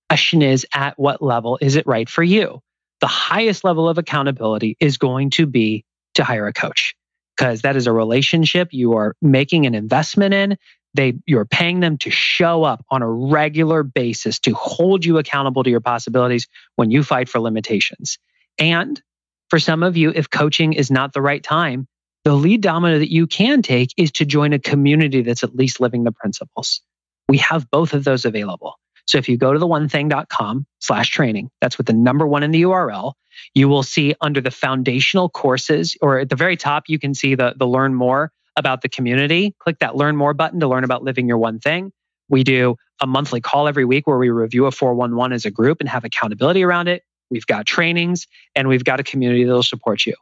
Question 0.09 0.41
is, 0.41 0.67
at 0.73 0.99
what 0.99 1.21
level 1.21 1.57
is 1.61 1.77
it 1.77 1.87
right 1.87 2.09
for 2.09 2.21
you? 2.21 2.59
The 2.99 3.07
highest 3.07 3.63
level 3.63 3.89
of 3.89 3.97
accountability 3.97 4.77
is 4.79 4.97
going 4.97 5.31
to 5.31 5.45
be 5.45 5.85
to 6.15 6.23
hire 6.23 6.47
a 6.47 6.53
coach 6.53 6.95
because 7.35 7.61
that 7.61 7.75
is 7.75 7.87
a 7.87 7.93
relationship 7.93 8.69
you 8.71 8.93
are 8.93 9.15
making 9.21 9.65
an 9.65 9.73
investment 9.73 10.33
in. 10.33 10.57
They 10.93 11.13
you're 11.25 11.45
paying 11.45 11.79
them 11.79 11.97
to 11.99 12.11
show 12.11 12.63
up 12.63 12.85
on 12.89 13.01
a 13.01 13.09
regular 13.09 13.83
basis 13.83 14.39
to 14.39 14.53
hold 14.53 15.05
you 15.05 15.17
accountable 15.17 15.63
to 15.63 15.69
your 15.69 15.79
possibilities 15.79 16.47
when 16.75 16.91
you 16.91 17.03
fight 17.03 17.29
for 17.29 17.39
limitations. 17.39 18.19
And 18.59 19.01
for 19.49 19.57
some 19.57 19.81
of 19.81 19.95
you, 19.95 20.11
if 20.13 20.29
coaching 20.29 20.73
is 20.73 20.91
not 20.91 21.13
the 21.13 21.21
right 21.21 21.41
time, 21.41 21.87
the 22.25 22.33
lead 22.33 22.61
domino 22.61 22.99
that 22.99 23.11
you 23.11 23.25
can 23.25 23.61
take 23.61 23.93
is 23.97 24.11
to 24.13 24.25
join 24.25 24.53
a 24.53 24.59
community 24.59 25.21
that's 25.21 25.43
at 25.43 25.55
least 25.55 25.79
living 25.79 26.03
the 26.03 26.11
principles. 26.11 26.81
We 27.27 27.37
have 27.37 27.69
both 27.69 27.93
of 27.93 28.03
those 28.03 28.25
available. 28.25 28.75
So 29.07 29.17
if 29.17 29.27
you 29.27 29.37
go 29.37 29.53
to 29.53 29.59
the 29.59 29.67
one 29.67 29.89
thing.com 29.89 30.65
slash 30.79 31.09
training, 31.09 31.49
that's 31.59 31.77
with 31.77 31.87
the 31.87 31.93
number 31.93 32.27
one 32.27 32.43
in 32.43 32.51
the 32.51 32.63
URL, 32.63 33.13
you 33.53 33.67
will 33.67 33.83
see 33.83 34.15
under 34.21 34.41
the 34.41 34.51
foundational 34.51 35.29
courses, 35.29 35.97
or 36.01 36.19
at 36.19 36.29
the 36.29 36.35
very 36.35 36.57
top, 36.57 36.83
you 36.87 36.99
can 36.99 37.13
see 37.13 37.35
the, 37.35 37.53
the 37.57 37.67
learn 37.67 37.93
more 37.93 38.31
about 38.55 38.81
the 38.81 38.89
community. 38.89 39.55
Click 39.59 39.79
that 39.79 39.95
learn 39.95 40.15
more 40.15 40.33
button 40.33 40.59
to 40.59 40.67
learn 40.67 40.83
about 40.83 41.03
living 41.03 41.27
your 41.27 41.37
one 41.37 41.59
thing. 41.59 41.91
We 42.29 42.43
do 42.43 42.75
a 43.01 43.07
monthly 43.07 43.41
call 43.41 43.67
every 43.67 43.85
week 43.85 44.07
where 44.07 44.17
we 44.17 44.29
review 44.29 44.65
a 44.65 44.71
411 44.71 45.33
as 45.33 45.45
a 45.45 45.51
group 45.51 45.79
and 45.79 45.89
have 45.89 46.05
accountability 46.05 46.63
around 46.63 46.87
it. 46.87 47.03
We've 47.29 47.45
got 47.45 47.65
trainings 47.65 48.27
and 48.55 48.67
we've 48.67 48.83
got 48.83 48.99
a 48.99 49.03
community 49.03 49.43
that'll 49.43 49.63
support 49.63 50.05
you. 50.05 50.15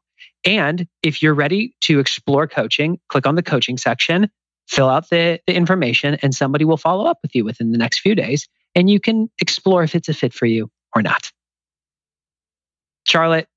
And 0.45 0.87
if 1.03 1.21
you're 1.21 1.33
ready 1.33 1.75
to 1.81 1.99
explore 1.99 2.47
coaching, 2.47 2.99
click 3.09 3.27
on 3.27 3.35
the 3.35 3.43
coaching 3.43 3.77
section, 3.77 4.29
fill 4.69 4.87
out 4.87 5.09
the, 5.09 5.39
the 5.47 5.53
information, 5.53 6.17
and 6.21 6.33
somebody 6.33 6.63
will 6.63 6.77
follow 6.77 7.05
up 7.05 7.17
with 7.23 7.33
you 7.33 7.43
within 7.43 7.71
the 7.71 7.77
next 7.77 8.01
few 8.01 8.13
days. 8.13 8.47
And 8.75 8.87
you 8.89 8.99
can 8.99 9.29
explore 9.39 9.83
if 9.83 9.95
it's 9.95 10.09
a 10.09 10.13
fit 10.13 10.31
for 10.31 10.45
you 10.45 10.69
or 10.95 11.01
not. 11.01 11.31
Charlotte, 13.03 13.47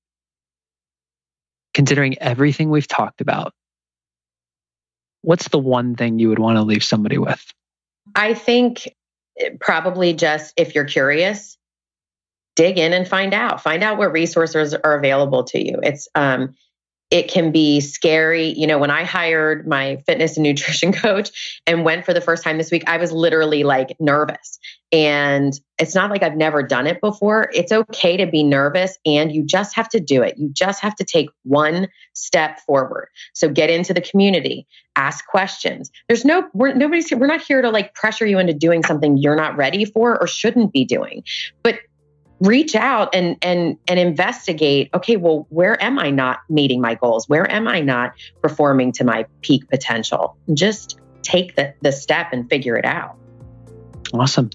considering 1.75 2.17
everything 2.17 2.71
we've 2.71 2.87
talked 2.87 3.21
about, 3.21 3.53
what's 5.21 5.49
the 5.49 5.59
one 5.59 5.95
thing 5.95 6.17
you 6.17 6.29
would 6.29 6.39
want 6.39 6.57
to 6.57 6.63
leave 6.63 6.83
somebody 6.83 7.19
with? 7.19 7.45
I 8.15 8.33
think 8.33 8.95
probably 9.59 10.13
just 10.13 10.55
if 10.57 10.73
you're 10.73 10.85
curious, 10.85 11.57
dig 12.55 12.79
in 12.79 12.91
and 12.91 13.07
find 13.07 13.35
out. 13.35 13.61
Find 13.61 13.83
out 13.83 13.99
what 13.99 14.11
resources 14.11 14.73
are 14.73 14.97
available 14.97 15.43
to 15.45 15.63
you. 15.63 15.79
It's 15.83 16.07
um, 16.15 16.55
it 17.09 17.29
can 17.29 17.51
be 17.51 17.79
scary. 17.79 18.47
You 18.57 18.65
know, 18.65 18.79
when 18.79 18.89
I 18.89 19.03
hired 19.03 19.67
my 19.67 19.97
fitness 20.07 20.35
and 20.35 20.43
nutrition 20.43 20.91
coach 20.93 21.61
and 21.67 21.85
went 21.85 22.05
for 22.05 22.13
the 22.13 22.21
first 22.21 22.43
time 22.43 22.57
this 22.57 22.71
week, 22.71 22.83
I 22.87 22.97
was 22.97 23.11
literally 23.11 23.63
like 23.63 23.95
nervous. 23.99 24.59
And 24.91 25.53
it's 25.79 25.95
not 25.95 26.11
like 26.11 26.23
I've 26.23 26.35
never 26.35 26.63
done 26.63 26.87
it 26.87 27.01
before. 27.01 27.49
It's 27.53 27.71
okay 27.71 28.17
to 28.17 28.25
be 28.25 28.43
nervous 28.43 28.97
and 29.05 29.31
you 29.31 29.43
just 29.43 29.75
have 29.75 29.89
to 29.89 29.99
do 29.99 30.21
it. 30.21 30.37
You 30.37 30.49
just 30.49 30.81
have 30.81 30.95
to 30.95 31.03
take 31.03 31.29
one 31.43 31.87
step 32.13 32.59
forward. 32.61 33.09
So 33.33 33.49
get 33.49 33.69
into 33.69 33.93
the 33.93 34.01
community, 34.01 34.67
ask 34.95 35.25
questions. 35.27 35.91
There's 36.07 36.25
no, 36.25 36.47
we're, 36.53 36.73
nobody's, 36.73 37.11
we're 37.11 37.27
not 37.27 37.41
here 37.41 37.61
to 37.61 37.69
like 37.69 37.95
pressure 37.95 38.25
you 38.25 38.37
into 38.37 38.53
doing 38.53 38.83
something 38.83 39.17
you're 39.17 39.35
not 39.35 39.57
ready 39.57 39.85
for 39.85 40.19
or 40.19 40.27
shouldn't 40.27 40.73
be 40.73 40.85
doing. 40.85 41.23
But 41.63 41.79
reach 42.43 42.75
out 42.75 43.13
and 43.15 43.37
and 43.41 43.77
and 43.87 43.99
investigate 43.99 44.89
okay 44.93 45.15
well 45.15 45.47
where 45.49 45.81
am 45.81 45.97
i 45.97 46.09
not 46.09 46.39
meeting 46.49 46.81
my 46.81 46.93
goals 46.93 47.27
where 47.29 47.49
am 47.49 47.67
i 47.67 47.79
not 47.79 48.13
performing 48.41 48.91
to 48.91 49.03
my 49.03 49.25
peak 49.41 49.67
potential 49.69 50.37
just 50.53 50.99
take 51.21 51.55
the 51.55 51.73
the 51.81 51.91
step 51.91 52.27
and 52.31 52.49
figure 52.49 52.75
it 52.75 52.85
out 52.85 53.17
Awesome. 54.13 54.51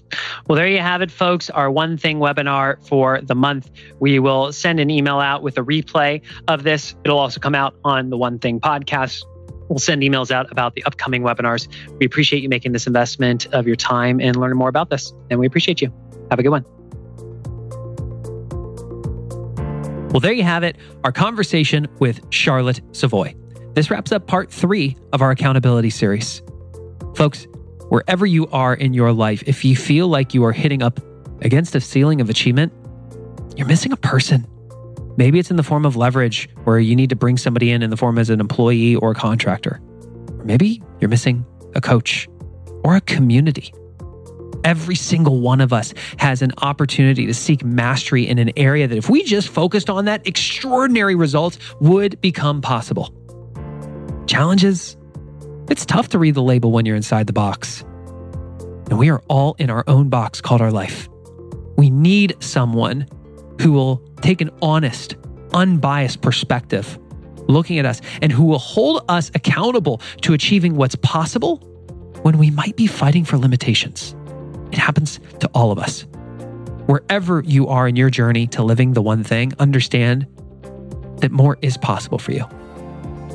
Well, 0.47 0.55
there 0.55 0.69
you 0.69 0.79
have 0.79 1.01
it, 1.01 1.11
folks. 1.11 1.49
Our 1.49 1.69
One 1.69 1.97
Thing 1.97 2.19
webinar 2.19 2.81
for 2.87 3.19
the 3.19 3.35
month. 3.35 3.69
We 3.99 4.17
will 4.19 4.53
send 4.53 4.79
an 4.79 4.89
email 4.89 5.19
out 5.19 5.43
with 5.43 5.57
a 5.57 5.61
replay 5.61 6.21
of 6.47 6.63
this. 6.63 6.95
It'll 7.03 7.19
also 7.19 7.41
come 7.41 7.55
out 7.55 7.75
on 7.83 8.09
the 8.09 8.15
One 8.15 8.39
Thing 8.39 8.61
podcast. 8.61 9.21
We'll 9.67 9.79
send 9.79 10.01
emails 10.01 10.31
out 10.31 10.49
about 10.49 10.75
the 10.75 10.83
upcoming 10.85 11.23
webinars. 11.23 11.67
We 11.99 12.05
appreciate 12.05 12.41
you 12.41 12.47
making 12.47 12.71
this 12.71 12.87
investment 12.87 13.47
of 13.47 13.67
your 13.67 13.75
time 13.75 14.21
and 14.21 14.37
learning 14.37 14.57
more 14.57 14.69
about 14.69 14.89
this. 14.89 15.13
And 15.29 15.41
we 15.41 15.45
appreciate 15.45 15.81
you. 15.81 15.91
Have 16.29 16.39
a 16.39 16.43
good 16.43 16.51
one. 16.51 16.78
Well, 20.11 20.19
there 20.19 20.33
you 20.33 20.43
have 20.43 20.63
it, 20.63 20.75
our 21.03 21.11
conversation 21.11 21.87
with 21.99 22.19
Charlotte 22.31 22.81
Savoy. 22.93 23.35
This 23.75 23.91
wraps 23.91 24.11
up 24.11 24.25
part 24.25 24.51
three 24.51 24.97
of 25.13 25.21
our 25.21 25.29
accountability 25.29 25.91
series. 25.91 26.41
Folks, 27.15 27.47
wherever 27.89 28.25
you 28.25 28.47
are 28.47 28.73
in 28.73 28.95
your 28.95 29.13
life, 29.13 29.43
if 29.45 29.63
you 29.63 29.75
feel 29.75 30.07
like 30.07 30.33
you 30.33 30.43
are 30.45 30.51
hitting 30.51 30.81
up 30.81 30.99
against 31.41 31.75
a 31.75 31.79
ceiling 31.79 32.21
of 32.21 32.29
achievement, 32.29 32.73
you're 33.55 33.67
missing 33.67 33.91
a 33.91 33.97
person. 33.97 34.47
Maybe 35.15 35.37
it's 35.37 35.51
in 35.51 35.57
the 35.57 35.63
form 35.63 35.85
of 35.85 35.95
leverage, 35.95 36.49
where 36.63 36.79
you 36.79 36.95
need 36.95 37.11
to 37.11 37.15
bring 37.15 37.37
somebody 37.37 37.69
in 37.69 37.83
in 37.83 37.91
the 37.91 37.97
form 37.97 38.17
as 38.17 38.31
an 38.31 38.39
employee 38.39 38.95
or 38.95 39.11
a 39.11 39.15
contractor. 39.15 39.79
Or 40.39 40.43
maybe 40.43 40.81
you're 40.99 41.09
missing 41.09 41.45
a 41.75 41.81
coach 41.81 42.27
or 42.83 42.95
a 42.95 43.01
community. 43.01 43.71
Every 44.63 44.95
single 44.95 45.39
one 45.39 45.61
of 45.61 45.71
us 45.71 45.93
has 46.17 46.41
an 46.41 46.51
opportunity 46.61 47.25
to 47.25 47.33
seek 47.33 47.63
mastery 47.63 48.27
in 48.27 48.37
an 48.39 48.51
area 48.57 48.87
that, 48.87 48.97
if 48.97 49.09
we 49.09 49.23
just 49.23 49.49
focused 49.49 49.89
on 49.89 50.05
that, 50.05 50.27
extraordinary 50.27 51.15
results 51.15 51.57
would 51.79 52.19
become 52.21 52.61
possible. 52.61 53.13
Challenges? 54.27 54.97
It's 55.69 55.85
tough 55.85 56.09
to 56.09 56.19
read 56.19 56.35
the 56.35 56.41
label 56.41 56.71
when 56.71 56.85
you're 56.85 56.95
inside 56.95 57.27
the 57.27 57.33
box. 57.33 57.81
And 58.89 58.97
we 58.97 59.09
are 59.09 59.21
all 59.27 59.55
in 59.59 59.69
our 59.69 59.83
own 59.87 60.09
box 60.09 60.41
called 60.41 60.61
our 60.61 60.71
life. 60.71 61.07
We 61.77 61.89
need 61.89 62.35
someone 62.39 63.07
who 63.61 63.71
will 63.71 63.97
take 64.21 64.41
an 64.41 64.49
honest, 64.61 65.15
unbiased 65.53 66.21
perspective 66.21 66.97
looking 67.47 67.79
at 67.79 67.85
us 67.85 68.01
and 68.21 68.31
who 68.31 68.43
will 68.45 68.59
hold 68.59 69.03
us 69.09 69.31
accountable 69.35 70.01
to 70.21 70.33
achieving 70.33 70.75
what's 70.75 70.95
possible 70.95 71.57
when 72.21 72.37
we 72.37 72.51
might 72.51 72.75
be 72.75 72.87
fighting 72.87 73.25
for 73.25 73.37
limitations. 73.37 74.15
It 74.71 74.77
happens 74.77 75.19
to 75.39 75.49
all 75.53 75.71
of 75.71 75.79
us. 75.79 76.05
Wherever 76.85 77.43
you 77.45 77.67
are 77.67 77.87
in 77.87 77.95
your 77.95 78.09
journey 78.09 78.47
to 78.47 78.63
living 78.63 78.93
the 78.93 79.01
one 79.01 79.23
thing, 79.23 79.53
understand 79.59 80.25
that 81.17 81.31
more 81.31 81.57
is 81.61 81.77
possible 81.77 82.17
for 82.17 82.31
you. 82.31 82.45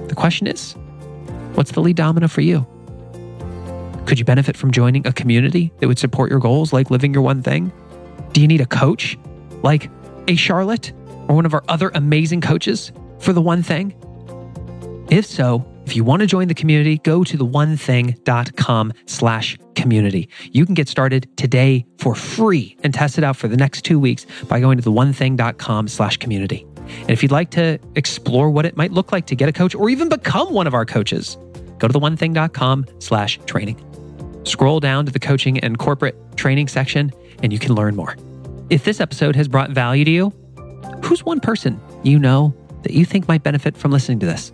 The 0.09 0.15
question 0.17 0.47
is, 0.47 0.75
what's 1.55 1.73
the 1.73 1.81
lead 1.81 1.97
domino 1.97 2.29
for 2.29 2.41
you? 2.41 2.67
Could 4.07 4.19
you 4.19 4.25
benefit 4.25 4.57
from 4.57 4.71
joining 4.71 5.07
a 5.07 5.13
community 5.13 5.73
that 5.79 5.89
would 5.89 5.99
support 5.99 6.31
your 6.31 6.41
goals, 6.41 6.73
like 6.73 6.91
living 6.91 7.15
your 7.15 7.23
one 7.23 7.43
thing? 7.43 7.73
Do 8.33 8.41
you 8.41 8.49
need 8.49 8.61
a 8.61 8.67
coach, 8.67 9.17
like 9.63 9.91
a 10.29 10.37
Charlotte 10.37 10.93
or 11.29 11.35
one 11.35 11.47
of 11.47 11.55
our 11.55 11.65
other 11.69 11.91
amazing 11.95 12.41
coaches 12.41 12.93
for 13.19 13.33
the 13.33 13.41
one 13.41 13.63
thing? 13.63 13.95
If 15.11 15.27
so, 15.27 15.65
if 15.87 15.97
you 15.97 16.05
want 16.05 16.21
to 16.21 16.27
join 16.27 16.49
the 16.49 16.55
community, 16.55 16.99
go 16.99 17.25
to 17.25 17.39
theonething.com 17.39 18.93
slash 19.07 19.59
community. 19.85 20.31
You 20.51 20.65
can 20.65 20.73
get 20.73 20.89
started 20.89 21.29
today 21.37 21.85
for 21.99 22.15
free 22.15 22.75
and 22.83 22.95
test 22.95 23.19
it 23.19 23.23
out 23.23 23.37
for 23.37 23.49
the 23.49 23.57
next 23.59 23.83
two 23.83 23.99
weeks 23.99 24.25
by 24.49 24.61
going 24.61 24.79
to 24.79 24.83
theonething.com 24.83 25.89
slash 25.89 26.17
community. 26.17 26.67
And 27.03 27.11
if 27.11 27.23
you'd 27.23 27.31
like 27.31 27.51
to 27.51 27.79
explore 27.97 28.49
what 28.49 28.65
it 28.65 28.79
might 28.79 28.93
look 28.93 29.13
like 29.13 29.27
to 29.27 29.37
get 29.37 29.47
a 29.51 29.53
coach 29.53 29.75
or 29.75 29.91
even 29.91 30.09
become 30.09 30.55
one 30.55 30.67
of 30.67 30.73
our 30.73 30.87
coaches, 30.87 31.37
go 31.79 31.87
to 31.87 31.93
theonething.com 31.93 32.87
slash 32.99 33.39
training. 33.45 33.77
Scroll 34.45 34.81
down 34.81 35.05
to 35.05 35.13
the 35.13 35.19
coaching 35.19 35.61
and 35.61 35.79
corporate 35.79 36.17
training 36.35 36.69
section 36.69 37.13
and 37.43 37.53
you 37.53 37.59
can 37.59 37.75
learn 37.75 37.95
more. 37.95 38.17
If 38.71 38.85
this 38.85 39.01
episode 39.01 39.37
has 39.37 39.49
brought 39.49 39.71
value 39.71 40.07
to 40.07 40.11
you, 40.11 40.31
who's 41.05 41.27
one 41.27 41.41
person 41.41 41.79
you 42.03 42.19
know 42.19 42.55
that 42.85 42.93
you 42.93 43.05
think 43.05 43.29
might 43.29 43.43
benefit 43.43 43.77
from 43.77 43.91
listening 43.91 44.19
to 44.21 44.27
this? 44.27 44.51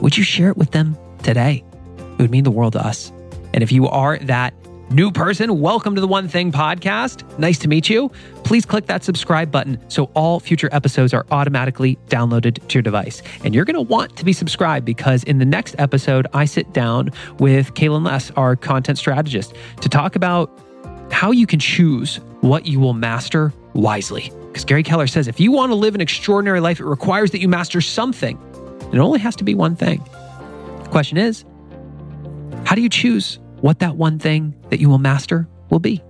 Would 0.00 0.16
you 0.16 0.22
share 0.22 0.50
it 0.50 0.56
with 0.56 0.70
them 0.70 0.96
today? 1.24 1.64
It 1.98 2.18
would 2.22 2.30
mean 2.30 2.44
the 2.44 2.52
world 2.52 2.74
to 2.74 2.86
us. 2.86 3.12
And 3.54 3.62
if 3.62 3.70
you 3.70 3.88
are 3.88 4.18
that 4.18 4.54
new 4.90 5.10
person, 5.10 5.60
welcome 5.60 5.94
to 5.94 6.00
the 6.00 6.06
One 6.06 6.28
Thing 6.28 6.52
podcast. 6.52 7.38
Nice 7.38 7.58
to 7.60 7.68
meet 7.68 7.88
you. 7.88 8.10
Please 8.44 8.66
click 8.66 8.86
that 8.86 9.04
subscribe 9.04 9.50
button 9.50 9.78
so 9.88 10.04
all 10.14 10.40
future 10.40 10.68
episodes 10.72 11.14
are 11.14 11.26
automatically 11.30 11.96
downloaded 12.08 12.66
to 12.68 12.74
your 12.74 12.82
device. 12.82 13.22
And 13.44 13.54
you're 13.54 13.64
going 13.64 13.74
to 13.74 13.82
want 13.82 14.16
to 14.16 14.24
be 14.24 14.32
subscribed 14.32 14.84
because 14.84 15.24
in 15.24 15.38
the 15.38 15.44
next 15.44 15.74
episode, 15.78 16.26
I 16.34 16.44
sit 16.44 16.72
down 16.72 17.10
with 17.38 17.74
Kaylin 17.74 18.04
Less, 18.04 18.30
our 18.32 18.56
content 18.56 18.98
strategist, 18.98 19.54
to 19.80 19.88
talk 19.88 20.16
about 20.16 20.50
how 21.10 21.30
you 21.30 21.46
can 21.46 21.58
choose 21.58 22.16
what 22.40 22.66
you 22.66 22.80
will 22.80 22.94
master 22.94 23.52
wisely. 23.74 24.32
Because 24.48 24.64
Gary 24.64 24.82
Keller 24.82 25.06
says 25.06 25.28
if 25.28 25.40
you 25.40 25.52
want 25.52 25.70
to 25.70 25.76
live 25.76 25.94
an 25.94 26.00
extraordinary 26.00 26.60
life, 26.60 26.80
it 26.80 26.84
requires 26.84 27.30
that 27.30 27.40
you 27.40 27.48
master 27.48 27.80
something. 27.80 28.38
It 28.92 28.98
only 28.98 29.18
has 29.20 29.36
to 29.36 29.44
be 29.44 29.54
one 29.54 29.76
thing. 29.76 30.04
The 30.82 30.88
question 30.90 31.16
is, 31.16 31.44
how 32.66 32.74
do 32.74 32.82
you 32.82 32.90
choose 32.90 33.38
what 33.62 33.78
that 33.78 33.96
one 33.96 34.18
thing 34.18 34.54
that 34.70 34.80
you 34.80 34.88
will 34.88 34.98
master 34.98 35.48
will 35.70 35.78
be? 35.78 36.02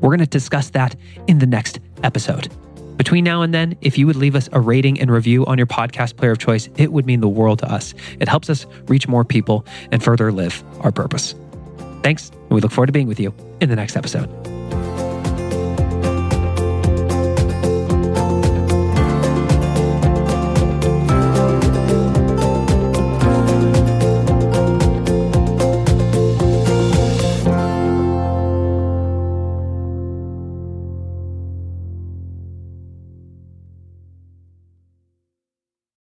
We're 0.00 0.10
going 0.10 0.20
to 0.20 0.26
discuss 0.26 0.70
that 0.70 0.96
in 1.26 1.40
the 1.40 1.46
next 1.46 1.80
episode. 2.02 2.48
Between 2.96 3.24
now 3.24 3.42
and 3.42 3.52
then, 3.52 3.76
if 3.80 3.98
you 3.98 4.06
would 4.06 4.16
leave 4.16 4.36
us 4.36 4.48
a 4.52 4.60
rating 4.60 5.00
and 5.00 5.10
review 5.10 5.44
on 5.46 5.58
your 5.58 5.66
podcast 5.66 6.16
player 6.16 6.30
of 6.30 6.38
choice, 6.38 6.68
it 6.76 6.92
would 6.92 7.06
mean 7.06 7.20
the 7.20 7.28
world 7.28 7.58
to 7.58 7.70
us. 7.70 7.92
It 8.20 8.28
helps 8.28 8.48
us 8.48 8.66
reach 8.86 9.08
more 9.08 9.24
people 9.24 9.66
and 9.90 10.02
further 10.02 10.30
live 10.30 10.62
our 10.80 10.92
purpose. 10.92 11.34
Thanks, 12.02 12.30
and 12.30 12.50
we 12.50 12.60
look 12.60 12.72
forward 12.72 12.86
to 12.86 12.92
being 12.92 13.08
with 13.08 13.18
you 13.18 13.34
in 13.60 13.68
the 13.68 13.76
next 13.76 13.96
episode. 13.96 14.28